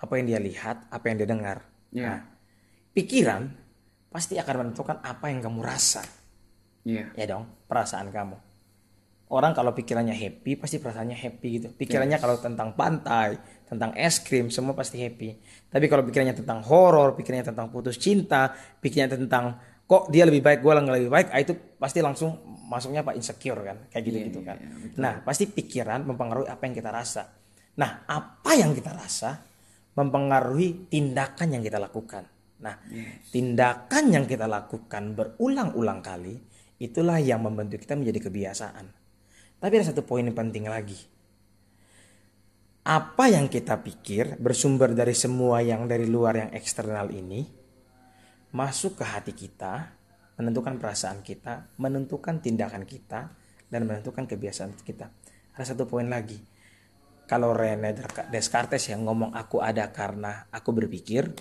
apa 0.00 0.12
yang 0.16 0.24
dia 0.24 0.40
lihat, 0.40 0.88
apa 0.88 1.04
yang 1.12 1.16
dia 1.20 1.28
dengar. 1.28 1.58
Iya. 1.92 2.06
Nah, 2.08 2.18
pikiran 2.96 3.42
pasti 4.08 4.40
akan 4.40 4.54
menentukan 4.64 5.04
apa 5.04 5.28
yang 5.28 5.44
kamu 5.44 5.60
rasa. 5.60 6.00
Iya. 6.88 7.12
Ya 7.12 7.24
dong, 7.28 7.44
perasaan 7.68 8.08
kamu. 8.08 8.40
Orang 9.34 9.56
kalau 9.56 9.74
pikirannya 9.74 10.14
happy 10.14 10.56
pasti 10.56 10.78
perasaannya 10.78 11.16
happy 11.16 11.48
gitu. 11.58 11.68
Pikirannya 11.74 12.22
kalau 12.22 12.38
tentang 12.38 12.76
pantai, 12.78 13.34
tentang 13.66 13.90
es 13.98 14.22
krim 14.22 14.48
semua 14.48 14.76
pasti 14.78 15.00
happy. 15.00 15.40
Tapi 15.68 15.84
kalau 15.90 16.06
pikirannya 16.06 16.36
tentang 16.38 16.62
horor, 16.62 17.18
pikirannya 17.18 17.50
tentang 17.50 17.72
putus 17.72 17.98
cinta, 17.98 18.54
pikirannya 18.78 19.26
tentang 19.26 19.73
kok 19.84 20.08
dia 20.08 20.24
lebih 20.24 20.40
baik, 20.40 20.64
gue 20.64 20.72
nggak 20.72 20.96
lebih 20.96 21.12
baik, 21.12 21.28
ah, 21.28 21.40
itu 21.40 21.52
pasti 21.76 22.00
langsung 22.00 22.54
masuknya 22.64 23.04
apa 23.04 23.12
insecure 23.12 23.60
kan, 23.60 23.76
kayak 23.92 24.02
gitu 24.08 24.18
gitu 24.32 24.40
kan. 24.40 24.56
iya, 24.56 24.96
nah 24.96 25.14
pasti 25.20 25.44
pikiran 25.44 26.08
mempengaruhi 26.08 26.48
apa 26.48 26.62
yang 26.64 26.74
kita 26.74 26.90
rasa. 26.90 27.22
Nah 27.76 28.08
apa 28.08 28.50
yang 28.56 28.72
kita 28.72 28.96
rasa 28.96 29.44
mempengaruhi 29.94 30.88
tindakan 30.88 31.58
yang 31.58 31.62
kita 31.62 31.76
lakukan. 31.76 32.24
Nah 32.64 32.80
tindakan 33.28 34.04
yang 34.08 34.24
kita 34.24 34.48
lakukan 34.48 35.12
berulang-ulang 35.12 36.00
kali 36.00 36.40
itulah 36.80 37.20
yang 37.20 37.44
membentuk 37.44 37.84
kita 37.84 37.94
menjadi 37.94 38.30
kebiasaan. 38.30 38.86
Tapi 39.60 39.72
ada 39.80 39.86
satu 39.92 40.02
poin 40.04 40.24
yang 40.24 40.36
penting 40.36 40.64
lagi. 40.68 40.96
Apa 42.84 43.32
yang 43.32 43.48
kita 43.48 43.80
pikir 43.80 44.36
bersumber 44.36 44.92
dari 44.92 45.16
semua 45.16 45.64
yang 45.64 45.88
dari 45.88 46.04
luar 46.04 46.36
yang 46.36 46.50
eksternal 46.52 47.08
ini 47.08 47.63
masuk 48.54 49.02
ke 49.02 49.04
hati 49.04 49.34
kita, 49.34 49.90
menentukan 50.38 50.78
perasaan 50.78 51.26
kita, 51.26 51.74
menentukan 51.74 52.38
tindakan 52.38 52.86
kita, 52.86 53.34
dan 53.66 53.82
menentukan 53.82 54.30
kebiasaan 54.30 54.78
kita. 54.86 55.10
Ada 55.58 55.74
satu 55.74 55.90
poin 55.90 56.06
lagi. 56.06 56.38
Kalau 57.26 57.50
Rene 57.50 57.90
Descartes 58.30 58.86
yang 58.94 59.02
ngomong 59.10 59.34
aku 59.34 59.58
ada 59.58 59.90
karena 59.90 60.46
aku 60.54 60.70
berpikir, 60.70 61.34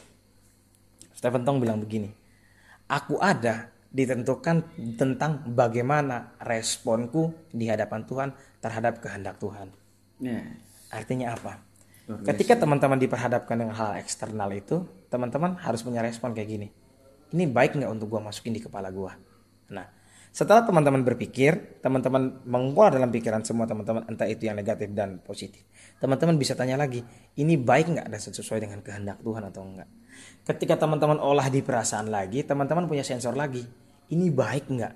Stephen 1.14 1.46
Tong 1.46 1.62
bilang 1.62 1.78
begini, 1.78 2.10
aku 2.90 3.22
ada 3.22 3.70
ditentukan 3.94 4.74
tentang 4.98 5.46
bagaimana 5.54 6.34
responku 6.42 7.30
di 7.54 7.70
hadapan 7.70 8.10
Tuhan 8.10 8.30
terhadap 8.58 8.98
kehendak 9.06 9.38
Tuhan. 9.38 9.70
Iya. 10.18 10.42
Artinya 10.90 11.38
apa? 11.38 11.62
Ketika 12.26 12.58
teman-teman 12.58 12.98
diperhadapkan 12.98 13.54
dengan 13.54 13.78
hal 13.78 14.02
eksternal 14.02 14.50
itu, 14.52 14.82
teman-teman 15.14 15.56
harus 15.62 15.86
punya 15.86 16.02
respon 16.02 16.34
kayak 16.34 16.50
gini. 16.50 16.68
Ini 17.34 17.50
baik 17.50 17.82
nggak 17.82 17.92
untuk 17.92 18.14
gua 18.14 18.22
masukin 18.22 18.54
di 18.54 18.62
kepala 18.62 18.94
gua? 18.94 19.18
Nah, 19.74 19.90
setelah 20.34 20.66
teman-teman 20.66 21.06
berpikir, 21.06 21.82
teman-teman 21.82 22.42
mengeluar 22.46 22.90
dalam 22.90 23.14
pikiran 23.14 23.46
semua 23.46 23.70
teman-teman, 23.70 24.06
entah 24.10 24.26
itu 24.26 24.50
yang 24.50 24.58
negatif 24.58 24.90
dan 24.94 25.22
positif. 25.22 25.62
Teman-teman 26.02 26.42
bisa 26.42 26.58
tanya 26.58 26.74
lagi, 26.74 27.06
ini 27.38 27.54
baik 27.54 27.94
nggak 27.94 28.08
dan 28.10 28.18
sesuai 28.18 28.66
dengan 28.66 28.82
kehendak 28.82 29.22
Tuhan 29.22 29.46
atau 29.46 29.62
enggak? 29.62 29.90
Ketika 30.42 30.82
teman-teman 30.82 31.22
olah 31.22 31.50
di 31.54 31.62
perasaan 31.62 32.10
lagi, 32.10 32.42
teman-teman 32.42 32.90
punya 32.90 33.06
sensor 33.06 33.38
lagi. 33.38 33.62
Ini 34.10 34.30
baik 34.34 34.74
nggak 34.74 34.94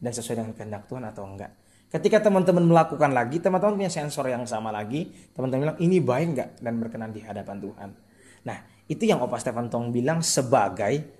dan 0.00 0.12
sesuai 0.16 0.36
dengan 0.40 0.52
kehendak 0.56 0.88
Tuhan 0.88 1.04
atau 1.04 1.28
enggak? 1.28 1.52
Ketika 1.92 2.24
teman-teman 2.24 2.64
melakukan 2.64 3.12
lagi, 3.12 3.36
teman-teman 3.36 3.76
punya 3.76 3.92
sensor 3.92 4.32
yang 4.32 4.48
sama 4.48 4.72
lagi. 4.72 5.12
Teman-teman 5.36 5.60
bilang 5.60 5.78
ini 5.84 6.00
baik 6.00 6.26
nggak 6.32 6.50
dan 6.64 6.74
berkenan 6.80 7.12
di 7.12 7.20
hadapan 7.20 7.60
Tuhan. 7.60 7.90
Nah, 8.48 8.58
itu 8.88 9.04
yang 9.04 9.20
Opa 9.20 9.36
Stefan 9.36 9.68
Tong 9.68 9.92
bilang 9.92 10.24
sebagai 10.24 11.19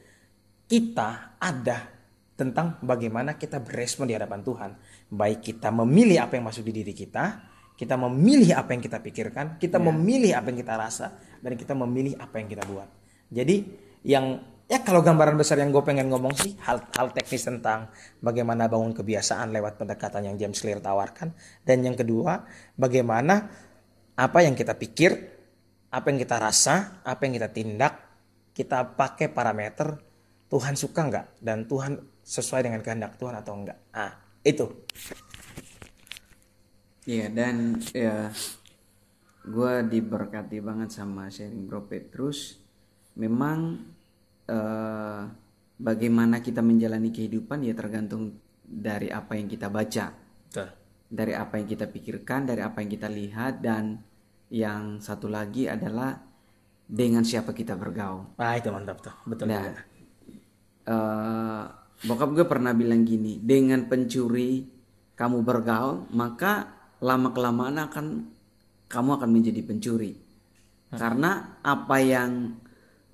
kita 0.70 1.34
ada 1.42 1.90
tentang 2.38 2.78
bagaimana 2.78 3.34
kita 3.34 3.58
berespon 3.58 4.06
di 4.06 4.14
hadapan 4.14 4.40
Tuhan. 4.46 4.70
Baik 5.10 5.50
kita 5.50 5.74
memilih 5.74 6.22
apa 6.22 6.38
yang 6.38 6.46
masuk 6.46 6.62
di 6.70 6.80
diri 6.80 6.94
kita, 6.94 7.42
kita 7.74 7.98
memilih 7.98 8.54
apa 8.54 8.70
yang 8.70 8.80
kita 8.80 9.02
pikirkan, 9.02 9.58
kita 9.58 9.82
memilih 9.82 10.38
apa 10.38 10.54
yang 10.54 10.62
kita 10.62 10.78
rasa, 10.78 11.18
dan 11.42 11.58
kita 11.58 11.74
memilih 11.74 12.14
apa 12.22 12.38
yang 12.38 12.46
kita 12.46 12.62
buat. 12.70 12.88
Jadi 13.34 13.56
yang 14.06 14.40
ya 14.70 14.78
kalau 14.86 15.02
gambaran 15.02 15.34
besar 15.34 15.58
yang 15.58 15.74
gue 15.74 15.82
pengen 15.82 16.06
ngomong 16.06 16.32
sih 16.38 16.54
hal 16.62 16.86
hal 16.94 17.10
teknis 17.10 17.42
tentang 17.42 17.90
bagaimana 18.22 18.70
bangun 18.70 18.94
kebiasaan 18.94 19.50
lewat 19.50 19.76
pendekatan 19.76 20.30
yang 20.30 20.38
James 20.38 20.62
Clear 20.62 20.78
tawarkan 20.78 21.34
dan 21.66 21.82
yang 21.82 21.98
kedua 21.98 22.46
bagaimana 22.78 23.50
apa 24.14 24.38
yang 24.40 24.54
kita 24.54 24.78
pikir 24.78 25.10
apa 25.90 26.06
yang 26.08 26.22
kita 26.22 26.38
rasa 26.38 27.02
apa 27.02 27.20
yang 27.26 27.34
kita 27.36 27.50
tindak 27.50 27.92
kita 28.54 28.94
pakai 28.94 29.28
parameter 29.28 30.09
Tuhan 30.50 30.74
suka 30.74 31.00
nggak 31.06 31.26
dan 31.40 31.64
Tuhan 31.64 31.96
sesuai 32.20 32.66
dengan 32.66 32.82
kehendak 32.82 33.14
Tuhan 33.16 33.38
atau 33.38 33.54
enggak 33.54 33.78
ah 33.94 34.12
itu 34.42 34.66
Iya 37.06 37.26
dan 37.32 37.80
ya 37.96 38.28
gue 39.42 39.72
diberkati 39.88 40.60
banget 40.60 40.92
sama 40.92 41.32
sharing 41.32 41.64
Bro 41.64 41.88
Petrus. 41.88 42.60
Memang 43.16 43.80
eh, 44.46 45.22
bagaimana 45.80 46.44
kita 46.44 46.60
menjalani 46.60 47.08
kehidupan 47.10 47.64
ya 47.64 47.72
tergantung 47.72 48.36
dari 48.62 49.08
apa 49.10 49.34
yang 49.34 49.48
kita 49.50 49.66
baca, 49.72 50.12
Betul. 50.46 50.68
dari 51.08 51.32
apa 51.34 51.58
yang 51.58 51.66
kita 51.66 51.88
pikirkan, 51.88 52.46
dari 52.46 52.62
apa 52.62 52.78
yang 52.84 52.90
kita 52.92 53.08
lihat 53.10 53.64
dan 53.64 53.98
yang 54.52 55.00
satu 55.00 55.26
lagi 55.26 55.66
adalah 55.66 56.14
dengan 56.86 57.22
siapa 57.24 57.50
kita 57.54 57.74
bergaul. 57.74 58.34
ah 58.36 58.54
itu 58.54 58.66
mantap 58.70 58.98
tuh 59.00 59.14
betul 59.24 59.46
Nah, 59.50 59.62
banget. 59.62 59.74
Eh, 60.90 61.62
bokap 62.10 62.30
gue 62.34 62.46
pernah 62.50 62.74
bilang 62.74 63.06
gini, 63.06 63.38
dengan 63.38 63.86
pencuri 63.86 64.66
kamu 65.14 65.46
bergaul, 65.46 66.10
maka 66.10 66.66
lama 66.98 67.30
kelamaan 67.30 67.78
akan 67.78 68.06
kamu 68.90 69.10
akan 69.22 69.30
menjadi 69.30 69.62
pencuri. 69.62 70.12
Karena 70.90 71.62
apa 71.62 71.96
yang 72.02 72.58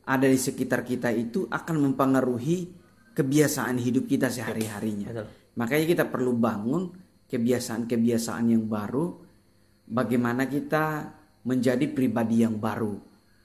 ada 0.09 0.24
di 0.24 0.39
sekitar 0.41 0.81
kita 0.81 1.12
itu 1.12 1.45
akan 1.45 1.91
mempengaruhi 1.91 2.72
kebiasaan 3.12 3.77
hidup 3.77 4.09
kita 4.09 4.33
sehari-harinya. 4.33 5.12
Betul. 5.12 5.27
Makanya 5.61 5.87
kita 5.89 6.05
perlu 6.09 6.33
bangun 6.37 6.89
kebiasaan-kebiasaan 7.27 8.55
yang 8.55 8.64
baru, 8.64 9.18
bagaimana 9.89 10.47
kita 10.47 11.11
menjadi 11.45 11.85
pribadi 11.91 12.47
yang 12.47 12.57
baru 12.57 12.97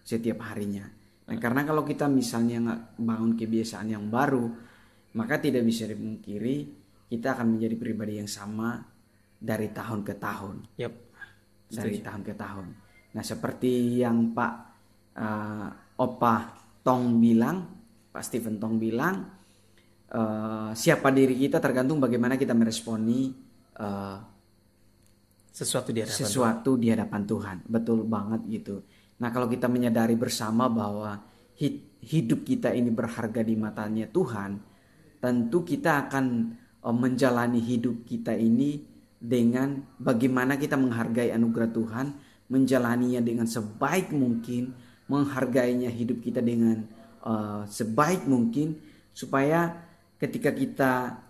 setiap 0.06 0.48
harinya. 0.48 0.86
Nah, 1.32 1.40
karena 1.40 1.64
kalau 1.64 1.88
kita 1.88 2.12
misalnya 2.12 2.60
nggak 2.60 2.82
bangun 3.00 3.40
kebiasaan 3.40 3.88
yang 3.88 4.12
baru, 4.12 4.52
maka 5.16 5.40
tidak 5.40 5.64
bisa 5.64 5.88
dipungkiri 5.88 6.68
kita 7.08 7.40
akan 7.40 7.56
menjadi 7.56 7.76
pribadi 7.80 8.20
yang 8.20 8.28
sama 8.28 8.84
dari 9.40 9.72
tahun 9.72 10.04
ke 10.04 10.20
tahun, 10.20 10.56
Yap. 10.76 10.94
dari 11.72 12.04
tahun 12.04 12.22
ke 12.28 12.34
tahun. 12.36 12.68
Nah, 13.16 13.24
seperti 13.24 14.04
yang 14.04 14.36
Pak 14.36 14.54
eh, 15.16 15.70
Opa 16.04 16.36
Tong 16.84 17.24
bilang, 17.24 17.64
Pak 18.12 18.24
Stephen 18.28 18.60
Tong 18.60 18.76
bilang, 18.76 19.24
eh, 20.12 20.72
siapa 20.76 21.16
diri 21.16 21.40
kita 21.40 21.64
tergantung 21.64 22.04
bagaimana 22.04 22.36
kita 22.36 22.52
meresponi 22.52 23.32
eh, 23.80 24.18
sesuatu 25.52 25.96
di 25.96 26.04
hadapan 26.04 26.20
sesuatu 26.28 26.72
di 26.76 26.88
hadapan 26.92 27.22
Tuhan. 27.24 27.58
Betul 27.72 28.04
banget 28.04 28.42
gitu. 28.52 28.84
Nah, 29.22 29.30
kalau 29.30 29.46
kita 29.46 29.70
menyadari 29.70 30.18
bersama 30.18 30.66
bahwa 30.66 31.22
hid- 31.56 32.02
hidup 32.02 32.42
kita 32.42 32.74
ini 32.74 32.90
berharga 32.90 33.46
di 33.46 33.54
matanya 33.54 34.10
Tuhan, 34.10 34.58
tentu 35.22 35.62
kita 35.62 36.10
akan 36.10 36.26
eh, 36.82 36.96
menjalani 36.96 37.62
hidup 37.62 38.04
kita 38.10 38.34
ini 38.34 38.82
dengan 39.22 39.86
bagaimana 40.02 40.58
kita 40.58 40.74
menghargai 40.76 41.30
anugerah 41.30 41.70
Tuhan, 41.70 42.08
menjalaninya 42.50 43.22
dengan 43.22 43.46
sebaik 43.46 44.10
mungkin, 44.10 44.74
menghargainya 45.06 45.94
hidup 45.94 46.26
kita 46.26 46.42
dengan 46.42 46.82
eh, 47.22 47.62
sebaik 47.70 48.26
mungkin 48.26 48.82
supaya 49.14 49.70
ketika 50.18 50.50
kita 50.50 51.22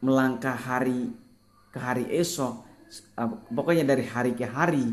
melangkah 0.00 0.54
hari 0.54 1.10
ke 1.74 1.78
hari 1.78 2.06
esok 2.14 2.64
uh, 3.18 3.30
pokoknya 3.50 3.84
dari 3.84 4.04
hari 4.06 4.32
ke 4.34 4.46
hari 4.46 4.84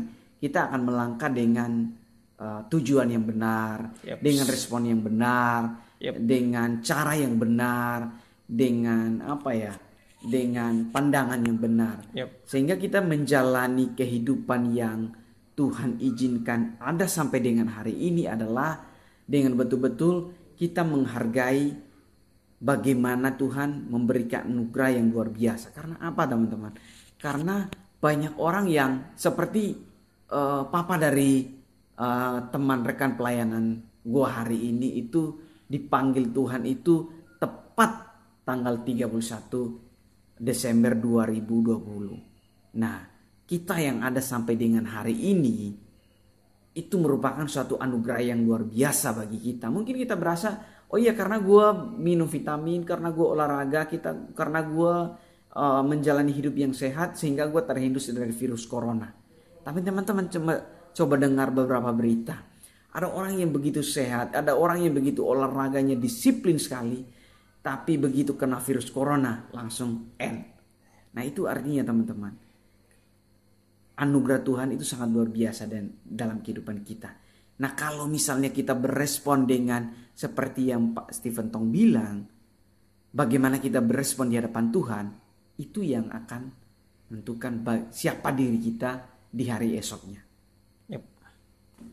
kita 0.42 0.68
akan 0.68 0.80
melangkah 0.82 1.30
dengan 1.30 1.94
uh, 2.38 2.60
tujuan 2.70 3.08
yang 3.10 3.24
benar 3.24 3.92
Yep. 4.04 4.18
dengan 4.20 4.46
respon 4.46 4.80
yang 4.86 5.00
benar 5.02 5.60
Yep. 6.00 6.14
dengan 6.22 6.68
cara 6.84 7.12
yang 7.16 7.34
benar 7.40 7.98
dengan 8.46 9.24
apa 9.24 9.50
ya 9.56 9.74
dengan 10.22 10.88
pandangan 10.92 11.40
yang 11.44 11.58
benar 11.58 11.96
Yap. 12.12 12.46
sehingga 12.48 12.76
kita 12.76 13.00
menjalani 13.04 13.92
kehidupan 13.96 14.72
yang 14.72 15.12
Tuhan 15.56 15.96
izinkan 15.98 16.76
ada 16.78 17.08
sampai 17.08 17.40
dengan 17.40 17.72
hari 17.72 17.96
ini 17.96 18.28
adalah 18.28 18.76
dengan 19.24 19.56
betul-betul 19.56 20.30
kita 20.56 20.84
menghargai 20.84 21.72
bagaimana 22.60 23.36
Tuhan 23.36 23.88
memberikan 23.88 24.48
anugerah 24.48 24.90
yang 24.96 25.12
luar 25.12 25.28
biasa. 25.28 25.72
Karena 25.76 25.96
apa 26.00 26.24
teman-teman? 26.24 26.72
Karena 27.20 27.68
banyak 28.00 28.36
orang 28.40 28.68
yang 28.68 28.92
seperti 29.16 29.76
eh, 30.28 30.62
papa 30.68 30.96
dari 31.00 31.55
eh, 31.96 32.38
teman 32.52 32.84
rekan 32.84 33.16
pelayanan 33.16 33.82
gua 34.06 34.44
hari 34.44 34.70
ini 34.70 35.00
itu 35.02 35.40
dipanggil 35.66 36.30
Tuhan 36.30 36.62
itu 36.62 37.10
tepat 37.42 37.92
tanggal 38.46 38.86
31 38.86 40.38
Desember 40.38 40.94
2020. 40.94 42.78
Nah, 42.78 42.96
kita 43.48 43.74
yang 43.80 44.04
ada 44.04 44.20
sampai 44.22 44.54
dengan 44.54 44.86
hari 44.86 45.16
ini 45.16 45.74
itu 46.76 46.94
merupakan 47.00 47.48
suatu 47.48 47.80
anugerah 47.80 48.20
yang 48.20 48.44
luar 48.44 48.68
biasa 48.68 49.16
bagi 49.16 49.40
kita. 49.40 49.72
Mungkin 49.72 49.96
kita 49.96 50.12
berasa, 50.14 50.60
oh 50.92 51.00
iya 51.00 51.16
karena 51.16 51.40
gue 51.40 51.66
minum 51.96 52.28
vitamin, 52.28 52.84
karena 52.84 53.08
gue 53.08 53.26
olahraga, 53.26 53.88
kita 53.88 54.36
karena 54.36 54.60
gue 54.60 54.94
uh, 55.56 55.82
menjalani 55.82 56.36
hidup 56.36 56.52
yang 56.52 56.76
sehat 56.76 57.16
sehingga 57.16 57.48
gue 57.48 57.64
terhindus 57.64 58.12
dari 58.12 58.30
virus 58.30 58.68
corona. 58.68 59.08
Tapi 59.64 59.80
teman-teman 59.80 60.28
coba 60.96 61.20
dengar 61.20 61.52
beberapa 61.52 61.92
berita. 61.92 62.40
Ada 62.96 63.12
orang 63.12 63.36
yang 63.36 63.52
begitu 63.52 63.84
sehat, 63.84 64.32
ada 64.32 64.56
orang 64.56 64.80
yang 64.80 64.96
begitu 64.96 65.20
olahraganya 65.20 66.00
disiplin 66.00 66.56
sekali, 66.56 67.04
tapi 67.60 68.00
begitu 68.00 68.32
kena 68.40 68.56
virus 68.56 68.88
corona 68.88 69.44
langsung 69.52 70.16
end. 70.16 70.40
Nah 71.12 71.20
itu 71.20 71.44
artinya 71.44 71.84
teman-teman. 71.84 72.32
Anugerah 74.00 74.40
Tuhan 74.40 74.72
itu 74.72 74.84
sangat 74.88 75.12
luar 75.12 75.28
biasa 75.28 75.68
dan 75.68 75.92
dalam 76.00 76.40
kehidupan 76.40 76.80
kita. 76.80 77.12
Nah 77.60 77.72
kalau 77.76 78.08
misalnya 78.08 78.48
kita 78.48 78.72
berespon 78.72 79.44
dengan 79.44 79.92
seperti 80.16 80.72
yang 80.72 80.96
Pak 80.96 81.12
Stephen 81.12 81.52
Tong 81.52 81.68
bilang. 81.68 82.24
Bagaimana 83.16 83.56
kita 83.56 83.80
berespon 83.80 84.28
di 84.28 84.36
hadapan 84.36 84.68
Tuhan. 84.72 85.06
Itu 85.56 85.80
yang 85.80 86.12
akan 86.12 86.42
menentukan 87.08 87.64
siapa 87.88 88.28
diri 88.36 88.60
kita 88.60 89.08
di 89.32 89.48
hari 89.48 89.72
esoknya. 89.80 90.25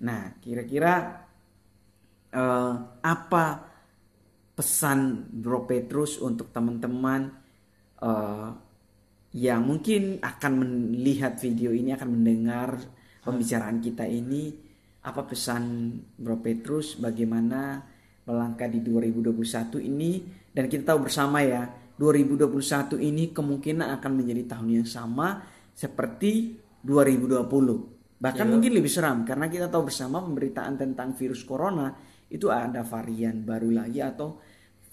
Nah 0.03 0.35
kira-kira 0.39 1.23
uh, 2.33 2.73
apa 2.99 3.45
pesan 4.53 5.29
Bro 5.33 5.65
Petrus 5.65 6.21
untuk 6.21 6.53
teman-teman 6.53 7.31
uh, 8.01 8.49
yang 9.33 9.65
mungkin 9.65 10.21
akan 10.21 10.53
melihat 10.93 11.41
video 11.41 11.73
ini 11.73 11.89
akan 11.93 12.09
mendengar 12.09 12.77
pembicaraan 13.25 13.81
kita 13.81 14.05
ini? 14.05 14.53
Apa 15.03 15.27
pesan 15.27 15.95
Bro 16.15 16.39
Petrus 16.39 16.95
bagaimana 16.95 17.83
melangkah 18.23 18.71
di 18.71 18.79
2021 18.79 19.83
ini? 19.83 20.23
Dan 20.53 20.69
kita 20.69 20.93
tahu 20.93 21.09
bersama 21.09 21.41
ya 21.43 21.67
2021 21.97 23.01
ini 23.01 23.33
kemungkinan 23.33 23.89
akan 23.99 24.11
menjadi 24.15 24.55
tahun 24.55 24.81
yang 24.81 24.87
sama 24.87 25.43
seperti 25.73 26.57
2020 26.85 27.92
bahkan 28.23 28.47
yeah. 28.47 28.53
mungkin 28.55 28.71
lebih 28.71 28.87
seram 28.87 29.27
karena 29.27 29.51
kita 29.51 29.67
tahu 29.67 29.91
bersama 29.91 30.23
pemberitaan 30.23 30.79
tentang 30.79 31.11
virus 31.11 31.43
corona 31.43 31.91
itu 32.31 32.47
ada 32.47 32.79
varian 32.87 33.43
baru 33.43 33.83
lagi 33.83 33.99
atau 33.99 34.39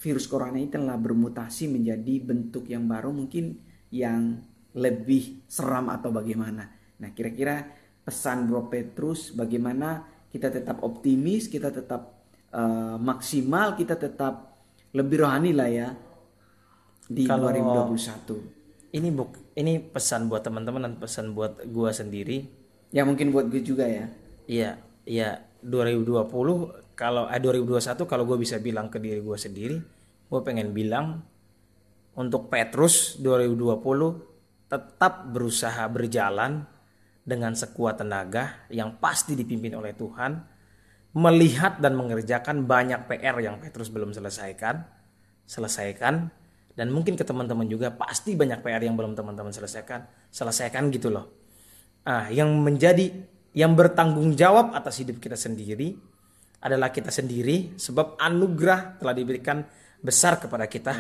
virus 0.03 0.27
corona 0.27 0.59
ini 0.59 0.67
telah 0.67 0.99
bermutasi 0.99 1.71
menjadi 1.71 2.15
bentuk 2.27 2.67
yang 2.67 2.91
baru 2.91 3.15
mungkin 3.15 3.55
yang 3.95 4.43
lebih 4.75 5.47
seram 5.47 5.91
atau 5.91 6.11
bagaimana. 6.11 6.67
Nah 6.99 7.11
kira-kira 7.15 7.69
pesan 8.03 8.51
Bro 8.51 8.67
Petrus 8.73 9.31
bagaimana 9.31 10.03
kita 10.31 10.51
tetap 10.51 10.83
optimis, 10.87 11.47
kita 11.47 11.71
tetap 11.71 12.23
uh, 12.55 12.97
maksimal, 12.99 13.75
kita 13.75 13.99
tetap 13.99 14.59
lebih 14.91 15.23
rohani 15.23 15.55
lah 15.55 15.71
ya 15.71 15.89
di 17.07 17.27
Kalau 17.27 17.51
2021. 17.51 18.95
Ini 18.95 19.09
buk, 19.15 19.55
ini 19.55 19.79
pesan 19.79 20.27
buat 20.27 20.43
teman-teman 20.43 20.83
dan 20.83 20.95
pesan 20.99 21.31
buat 21.35 21.63
gua 21.71 21.95
sendiri. 21.95 22.60
Ya 22.91 23.07
mungkin 23.07 23.31
buat 23.31 23.47
gue 23.47 23.63
juga 23.63 23.87
ya. 23.87 24.11
Iya, 24.51 24.71
iya. 25.07 25.47
2020 25.61 26.97
kalau 26.97 27.29
eh, 27.29 27.41
2021 27.41 28.09
kalau 28.09 28.25
gue 28.25 28.39
bisa 28.41 28.57
bilang 28.61 28.89
ke 28.89 28.97
diri 28.97 29.21
gue 29.21 29.37
sendiri 29.37 29.77
gue 30.31 30.41
pengen 30.41 30.73
bilang 30.73 31.21
untuk 32.17 32.49
Petrus 32.49 33.21
2020 33.21 34.71
tetap 34.71 35.29
berusaha 35.29 35.85
berjalan 35.91 36.65
dengan 37.27 37.53
sekuat 37.53 38.01
tenaga 38.01 38.65
yang 38.73 38.97
pasti 38.97 39.37
dipimpin 39.37 39.75
oleh 39.77 39.93
Tuhan 39.93 40.39
melihat 41.11 41.83
dan 41.83 41.99
mengerjakan 41.99 42.65
banyak 42.65 43.11
PR 43.11 43.37
yang 43.43 43.59
Petrus 43.59 43.91
belum 43.91 44.15
selesaikan 44.15 44.87
selesaikan. 45.45 46.31
Dan 46.71 46.95
mungkin 46.95 47.19
ke 47.19 47.27
teman-teman 47.27 47.67
juga 47.67 47.93
pasti 47.93 48.39
banyak 48.39 48.63
PR 48.63 48.81
yang 48.81 48.95
belum 48.95 49.13
teman-teman 49.19 49.53
selesaikan 49.53 50.07
selesaikan 50.31 50.89
gitu 50.95 51.11
loh 51.11 51.40
ah 52.07 52.29
yang 52.33 52.49
menjadi 52.61 53.13
yang 53.53 53.75
bertanggung 53.75 54.39
jawab 54.39 54.73
atas 54.73 55.03
hidup 55.03 55.19
kita 55.19 55.35
sendiri 55.35 55.99
adalah 56.61 56.93
kita 56.93 57.09
sendiri 57.09 57.75
sebab 57.81 58.21
anugerah 58.21 59.01
telah 59.01 59.15
diberikan 59.17 59.65
besar 60.01 60.37
kepada 60.41 60.69
kita. 60.69 60.93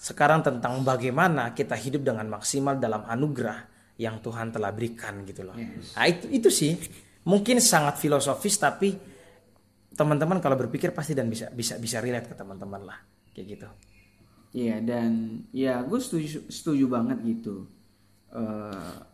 Sekarang 0.00 0.40
tentang 0.40 0.80
bagaimana 0.80 1.52
kita 1.52 1.76
hidup 1.76 2.00
dengan 2.08 2.24
maksimal 2.32 2.80
dalam 2.80 3.04
anugerah 3.04 3.68
yang 4.00 4.24
Tuhan 4.24 4.48
telah 4.48 4.72
berikan 4.72 5.20
gitu 5.28 5.44
loh. 5.44 5.52
Nah, 5.60 6.04
itu 6.08 6.24
itu 6.32 6.48
sih 6.48 6.72
mungkin 7.28 7.60
sangat 7.60 8.00
filosofis 8.00 8.56
tapi 8.56 8.96
teman-teman 9.92 10.40
kalau 10.40 10.56
berpikir 10.56 10.96
pasti 10.96 11.12
dan 11.12 11.28
bisa 11.28 11.52
bisa 11.52 11.76
bisa 11.76 12.00
relate 12.00 12.32
ke 12.32 12.34
teman-teman 12.34 12.80
lah 12.80 12.98
kayak 13.36 13.46
gitu. 13.60 13.68
Iya 14.56 14.80
dan 14.80 15.44
ya 15.52 15.84
gue 15.84 16.00
setuju 16.00 16.48
setuju 16.48 16.88
banget 16.88 17.20
gitu. 17.28 17.68
Uh, 18.32 19.09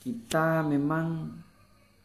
kita 0.00 0.64
memang 0.64 1.36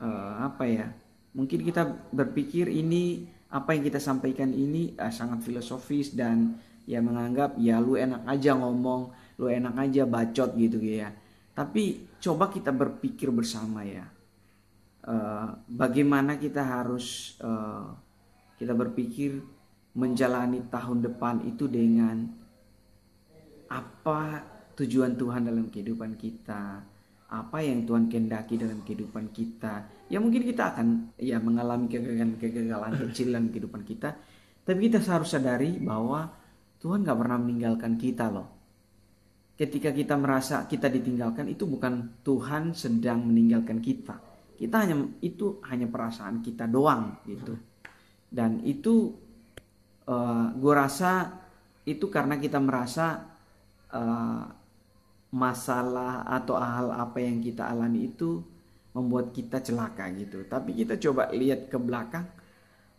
uh, 0.03 0.33
apa 0.43 0.63
ya? 0.67 0.87
mungkin 1.35 1.67
kita 1.67 1.83
berpikir 2.15 2.71
ini 2.71 3.27
apa 3.51 3.75
yang 3.75 3.83
kita 3.83 3.99
sampaikan 3.99 4.55
ini 4.55 4.95
uh, 4.95 5.11
sangat 5.11 5.43
filosofis 5.43 6.15
dan 6.15 6.55
ya 6.87 7.03
menganggap 7.03 7.59
ya 7.59 7.83
lu 7.83 7.99
enak 7.99 8.23
aja 8.23 8.55
ngomong, 8.55 9.11
lu 9.37 9.51
enak 9.51 9.75
aja 9.75 10.07
bacot 10.07 10.55
gitu 10.55 10.79
ya. 10.79 11.11
Tapi 11.51 12.15
coba 12.23 12.47
kita 12.51 12.71
berpikir 12.71 13.31
bersama 13.31 13.83
ya. 13.83 14.07
Uh, 15.05 15.53
bagaimana 15.69 16.41
kita 16.41 16.65
harus 16.65 17.37
uh, 17.43 17.93
kita 18.57 18.73
berpikir 18.73 19.37
menjalani 19.93 20.65
tahun 20.67 21.05
depan 21.05 21.45
itu 21.45 21.69
dengan 21.69 22.25
apa 23.69 24.41
tujuan 24.75 25.15
Tuhan 25.15 25.47
dalam 25.47 25.69
kehidupan 25.69 26.17
kita, 26.19 26.83
apa 27.29 27.57
yang 27.61 27.89
Tuhan 27.89 28.05
kehendaki 28.05 28.61
dalam 28.61 28.85
kehidupan 28.85 29.33
kita. 29.33 30.05
Ya 30.11 30.21
mungkin 30.21 30.45
kita 30.45 30.75
akan 30.75 31.17
ya 31.17 31.41
mengalami 31.41 31.89
kegagalan-kegagalan 31.89 32.93
kecil 33.09 33.33
dalam 33.33 33.49
kehidupan 33.49 33.81
kita. 33.81 34.09
Tapi 34.65 34.79
kita 34.89 35.01
harus 35.01 35.29
sadari 35.29 35.77
bahwa 35.77 36.25
Tuhan 36.81 37.05
gak 37.05 37.17
pernah 37.17 37.37
meninggalkan 37.41 37.97
kita 37.97 38.29
loh. 38.29 38.47
Ketika 39.55 39.95
kita 39.95 40.19
merasa 40.19 40.67
kita 40.67 40.91
ditinggalkan 40.91 41.47
itu 41.47 41.63
bukan 41.65 42.21
Tuhan 42.21 42.75
sedang 42.75 43.23
meninggalkan 43.25 43.79
kita. 43.79 44.19
Kita 44.55 44.75
hanya 44.83 44.99
itu 45.23 45.63
hanya 45.69 45.87
perasaan 45.87 46.43
kita 46.43 46.67
doang 46.67 47.23
gitu. 47.25 47.55
Dan 48.27 48.59
itu 48.67 49.15
uh, 50.05 50.13
eh, 50.13 50.45
gue 50.59 50.73
rasa 50.73 51.11
itu 51.85 52.09
karena 52.09 52.35
kita 52.41 52.57
merasa 52.57 53.21
uh, 53.93 54.43
masalah 55.35 56.23
atau 56.23 56.55
hal 56.55 56.95
apa 56.95 57.19
yang 57.19 57.43
kita 57.43 57.67
alami 57.67 58.07
itu 58.07 58.39
membuat 58.95 59.35
kita 59.35 59.59
celaka 59.59 60.07
gitu. 60.15 60.47
Tapi 60.47 60.71
kita 60.71 60.95
coba 60.95 61.27
lihat 61.35 61.67
ke 61.67 61.75
belakang, 61.75 62.23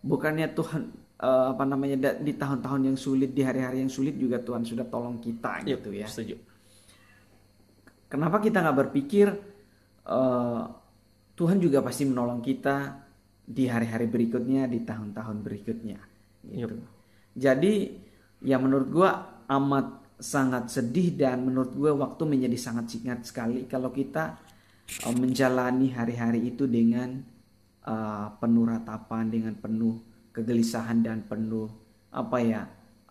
bukannya 0.05 0.53
Tuhan 0.53 0.93
uh, 1.25 1.57
apa 1.57 1.65
namanya 1.65 2.13
di 2.21 2.37
tahun-tahun 2.37 2.93
yang 2.93 2.99
sulit, 3.01 3.33
di 3.33 3.41
hari-hari 3.41 3.81
yang 3.81 3.89
sulit 3.89 4.21
juga 4.21 4.37
Tuhan 4.45 4.69
sudah 4.69 4.85
tolong 4.85 5.17
kita 5.17 5.65
yep, 5.65 5.81
gitu 5.81 5.97
ya. 5.97 6.05
Setuju. 6.05 6.37
Kenapa 8.13 8.37
kita 8.45 8.61
nggak 8.61 8.79
berpikir 8.85 9.33
uh, 10.05 10.63
Tuhan 11.33 11.57
juga 11.57 11.81
pasti 11.81 12.05
menolong 12.05 12.45
kita 12.45 13.01
di 13.49 13.65
hari-hari 13.65 14.13
berikutnya, 14.13 14.69
di 14.69 14.85
tahun-tahun 14.85 15.41
berikutnya. 15.41 15.99
Gitu. 16.45 16.77
Yep. 16.77 16.93
Jadi 17.41 17.75
ya 18.45 18.61
menurut 18.61 18.89
gua 18.93 19.41
amat 19.49 20.06
sangat 20.17 20.73
sedih 20.73 21.13
dan 21.13 21.45
menurut 21.45 21.77
gue 21.77 21.93
waktu 21.93 22.23
menjadi 22.25 22.57
sangat 22.57 22.97
singkat 22.97 23.21
sekali 23.29 23.69
kalau 23.69 23.93
kita 23.93 24.41
uh, 25.05 25.15
menjalani 25.17 25.93
hari-hari 25.93 26.49
itu 26.53 26.65
dengan 26.65 27.21
uh, 27.85 28.33
penuh 28.41 28.65
ratapan, 28.65 29.29
dengan 29.29 29.55
penuh 29.61 30.01
kegelisahan 30.33 31.05
dan 31.05 31.25
penuh 31.25 31.69
apa 32.13 32.39
ya 32.41 32.63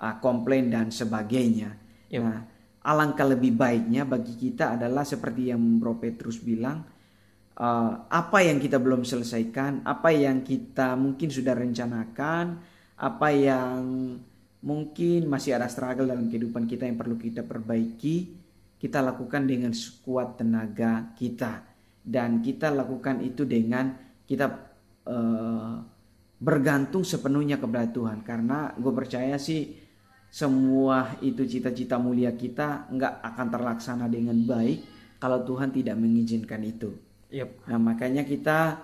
uh, 0.01 0.15
komplain 0.17 0.73
dan 0.73 0.89
sebagainya. 0.89 1.77
Yep. 2.09 2.21
Nah, 2.21 2.39
alangkah 2.85 3.25
lebih 3.25 3.53
baiknya 3.53 4.05
bagi 4.05 4.33
kita 4.37 4.77
adalah 4.77 5.05
seperti 5.05 5.49
yang 5.53 5.61
Bro 5.77 6.01
Petrus 6.01 6.41
bilang, 6.41 6.85
uh, 7.57 7.91
apa 8.09 8.37
yang 8.45 8.57
kita 8.57 8.77
belum 8.77 9.05
selesaikan, 9.05 9.85
apa 9.85 10.09
yang 10.13 10.41
kita 10.41 10.93
mungkin 10.97 11.29
sudah 11.29 11.53
rencanakan, 11.53 12.45
apa 12.95 13.27
yang 13.33 13.79
mungkin 14.65 15.29
masih 15.29 15.55
ada 15.55 15.69
struggle 15.69 16.09
dalam 16.09 16.25
kehidupan 16.25 16.65
kita 16.65 16.89
yang 16.89 16.97
perlu 16.97 17.15
kita 17.21 17.45
perbaiki 17.45 18.33
kita 18.81 18.99
lakukan 18.99 19.45
dengan 19.45 19.71
sekuat 19.71 20.41
tenaga 20.41 21.13
kita 21.13 21.61
dan 22.01 22.41
kita 22.41 22.73
lakukan 22.73 23.21
itu 23.21 23.45
dengan 23.45 23.93
kita 24.25 24.45
uh, 25.05 25.77
bergantung 26.41 27.05
sepenuhnya 27.05 27.61
kepada 27.61 27.87
Tuhan 27.93 28.25
karena 28.25 28.73
gue 28.75 28.93
percaya 28.93 29.37
sih 29.37 29.85
semua 30.33 31.15
itu 31.23 31.47
cita-cita 31.47 31.95
mulia 31.95 32.35
kita 32.35 32.91
nggak 32.91 33.23
akan 33.23 33.47
terlaksana 33.47 34.05
dengan 34.11 34.35
baik 34.43 34.83
kalau 35.21 35.47
Tuhan 35.47 35.71
tidak 35.71 35.95
mengizinkan 35.95 36.59
itu. 36.59 36.91
Yep. 37.31 37.71
Nah 37.71 37.79
makanya 37.79 38.27
kita 38.27 38.75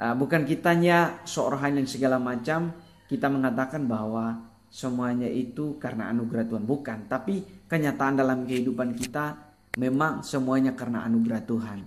uh, 0.00 0.14
bukan 0.16 0.48
kitanya 0.48 1.20
seorang 1.28 1.76
yang 1.76 1.84
segala 1.84 2.16
macam 2.16 2.72
kita 3.04 3.28
mengatakan 3.28 3.84
bahwa 3.84 4.47
semuanya 4.68 5.28
itu 5.28 5.80
karena 5.80 6.12
anugerah 6.12 6.44
Tuhan 6.48 6.64
bukan, 6.64 6.98
tapi 7.08 7.44
kenyataan 7.66 8.20
dalam 8.20 8.44
kehidupan 8.44 8.94
kita 8.94 9.36
memang 9.80 10.24
semuanya 10.24 10.76
karena 10.76 11.04
anugerah 11.08 11.42
Tuhan 11.44 11.78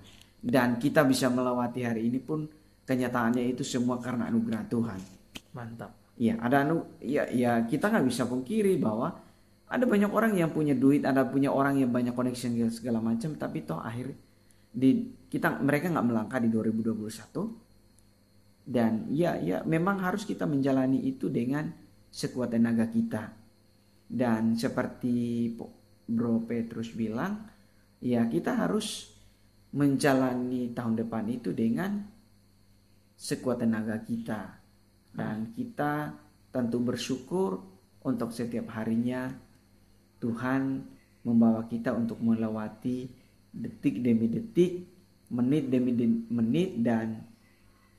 dan 0.41 0.81
kita 0.81 1.05
bisa 1.05 1.29
melewati 1.29 1.85
hari 1.85 2.09
ini 2.09 2.17
pun 2.17 2.49
kenyataannya 2.85 3.53
itu 3.53 3.61
semua 3.61 4.01
karena 4.01 4.27
anugerah 4.27 4.65
Tuhan. 4.65 4.99
Mantap. 5.53 5.93
Iya, 6.17 6.37
ada 6.41 6.65
anu 6.65 6.85
ya 7.01 7.29
ya 7.29 7.65
kita 7.65 7.89
nggak 7.89 8.05
bisa 8.05 8.25
pungkiri 8.25 8.77
bahwa 8.77 9.13
ada 9.71 9.85
banyak 9.87 10.11
orang 10.11 10.35
yang 10.35 10.51
punya 10.51 10.75
duit, 10.75 11.07
ada 11.07 11.23
punya 11.23 11.53
orang 11.53 11.79
yang 11.79 11.93
banyak 11.93 12.11
connection 12.11 12.51
segala 12.67 12.99
macam, 12.99 13.31
tapi 13.39 13.63
toh 13.63 13.79
akhir 13.79 14.11
di 14.71 15.11
kita 15.31 15.63
mereka 15.63 15.91
nggak 15.91 16.07
melangkah 16.07 16.39
di 16.39 16.51
2021 16.51 18.67
dan 18.67 19.07
ya 19.11 19.35
ya 19.39 19.63
memang 19.67 19.99
harus 19.99 20.23
kita 20.23 20.47
menjalani 20.47 21.03
itu 21.03 21.27
dengan 21.27 21.71
sekuat 22.11 22.51
tenaga 22.51 22.85
kita. 22.91 23.31
Dan 24.11 24.59
seperti 24.59 25.47
Bro 26.03 26.43
Petrus 26.43 26.91
bilang 26.91 27.47
ya 28.03 28.27
kita 28.27 28.59
harus 28.59 29.15
menjalani 29.71 30.75
tahun 30.75 30.99
depan 30.99 31.31
itu 31.31 31.55
dengan 31.55 32.03
sekuat 33.15 33.63
tenaga 33.63 33.95
kita. 34.03 34.59
Dan 35.15 35.55
kita 35.55 36.11
tentu 36.51 36.83
bersyukur 36.83 37.63
untuk 38.03 38.35
setiap 38.35 38.75
harinya 38.75 39.31
Tuhan 40.19 40.83
membawa 41.23 41.65
kita 41.71 41.95
untuk 41.95 42.19
melewati 42.19 43.07
detik 43.51 44.03
demi 44.03 44.27
detik, 44.27 44.83
menit 45.31 45.71
demi 45.71 45.91
menit 46.27 46.79
dan 46.83 47.23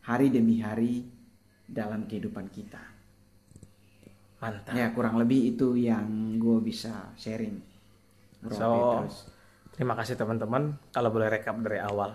hari 0.04 0.28
demi 0.28 0.60
hari 0.60 1.06
dalam 1.64 2.04
kehidupan 2.04 2.50
kita. 2.52 2.91
Mantap. 4.42 4.74
Ya 4.74 4.90
kurang 4.90 5.22
lebih 5.22 5.54
itu 5.54 5.78
yang 5.78 6.34
gue 6.42 6.58
bisa 6.58 7.14
sharing. 7.14 7.62
Bro 8.42 8.54
so, 8.58 8.68
Petrus. 8.74 9.16
terima 9.70 9.94
kasih 9.94 10.18
teman-teman. 10.18 10.74
Kalau 10.90 11.14
boleh 11.14 11.30
rekap 11.30 11.54
dari 11.62 11.78
awal. 11.78 12.10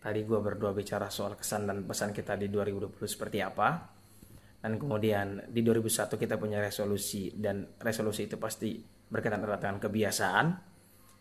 Tadi 0.00 0.20
gue 0.24 0.38
berdua 0.40 0.72
bicara 0.72 1.12
soal 1.12 1.36
kesan 1.36 1.68
dan 1.68 1.84
pesan 1.84 2.16
kita 2.16 2.40
di 2.40 2.48
2020 2.48 2.96
seperti 3.04 3.42
apa 3.44 3.96
dan 4.66 4.82
kemudian 4.82 5.46
di 5.46 5.62
2001 5.62 6.18
kita 6.18 6.34
punya 6.40 6.58
resolusi 6.58 7.30
dan 7.38 7.66
resolusi 7.78 8.26
itu 8.26 8.34
pasti 8.34 8.82
berkaitan 8.82 9.38
dengan 9.44 9.78
kebiasaan 9.78 10.46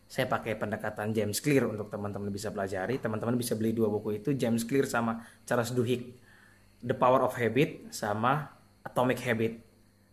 saya 0.06 0.26
pakai 0.30 0.58
pendekatan 0.58 1.14
James 1.14 1.42
Clear 1.42 1.66
untuk 1.70 1.90
teman-teman 1.90 2.30
bisa 2.30 2.54
pelajari 2.54 3.02
teman-teman 3.02 3.38
bisa 3.38 3.58
beli 3.58 3.74
dua 3.74 3.90
buku 3.90 4.22
itu 4.22 4.34
James 4.34 4.66
Clear 4.66 4.90
sama 4.90 5.22
Charles 5.46 5.74
Duhigg 5.74 6.14
The 6.86 6.98
Power 6.98 7.26
of 7.26 7.38
Habit 7.38 7.94
sama 7.94 8.50
Atomic 8.86 9.22
Habit 9.22 9.65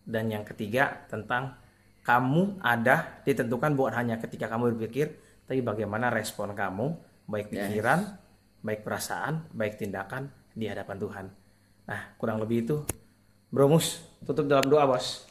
dan 0.03 0.31
yang 0.31 0.43
ketiga 0.43 1.07
tentang 1.07 1.55
kamu 2.03 2.59
ada 2.59 3.23
ditentukan 3.23 3.73
bukan 3.75 3.93
hanya 3.95 4.19
ketika 4.19 4.51
kamu 4.51 4.75
berpikir 4.75 5.15
tapi 5.47 5.63
bagaimana 5.63 6.11
respon 6.11 6.51
kamu 6.51 6.95
baik 7.27 7.51
pikiran 7.51 7.99
yes. 8.03 8.11
baik 8.59 8.81
perasaan 8.83 9.47
baik 9.55 9.79
tindakan 9.79 10.27
di 10.51 10.67
hadapan 10.67 10.97
Tuhan 10.99 11.25
nah 11.87 12.01
kurang 12.19 12.43
lebih 12.43 12.57
itu 12.67 12.77
Bromus, 13.53 14.01
tutup 14.25 14.49
dalam 14.49 14.65
doa 14.65 14.89
bos. 14.89 15.29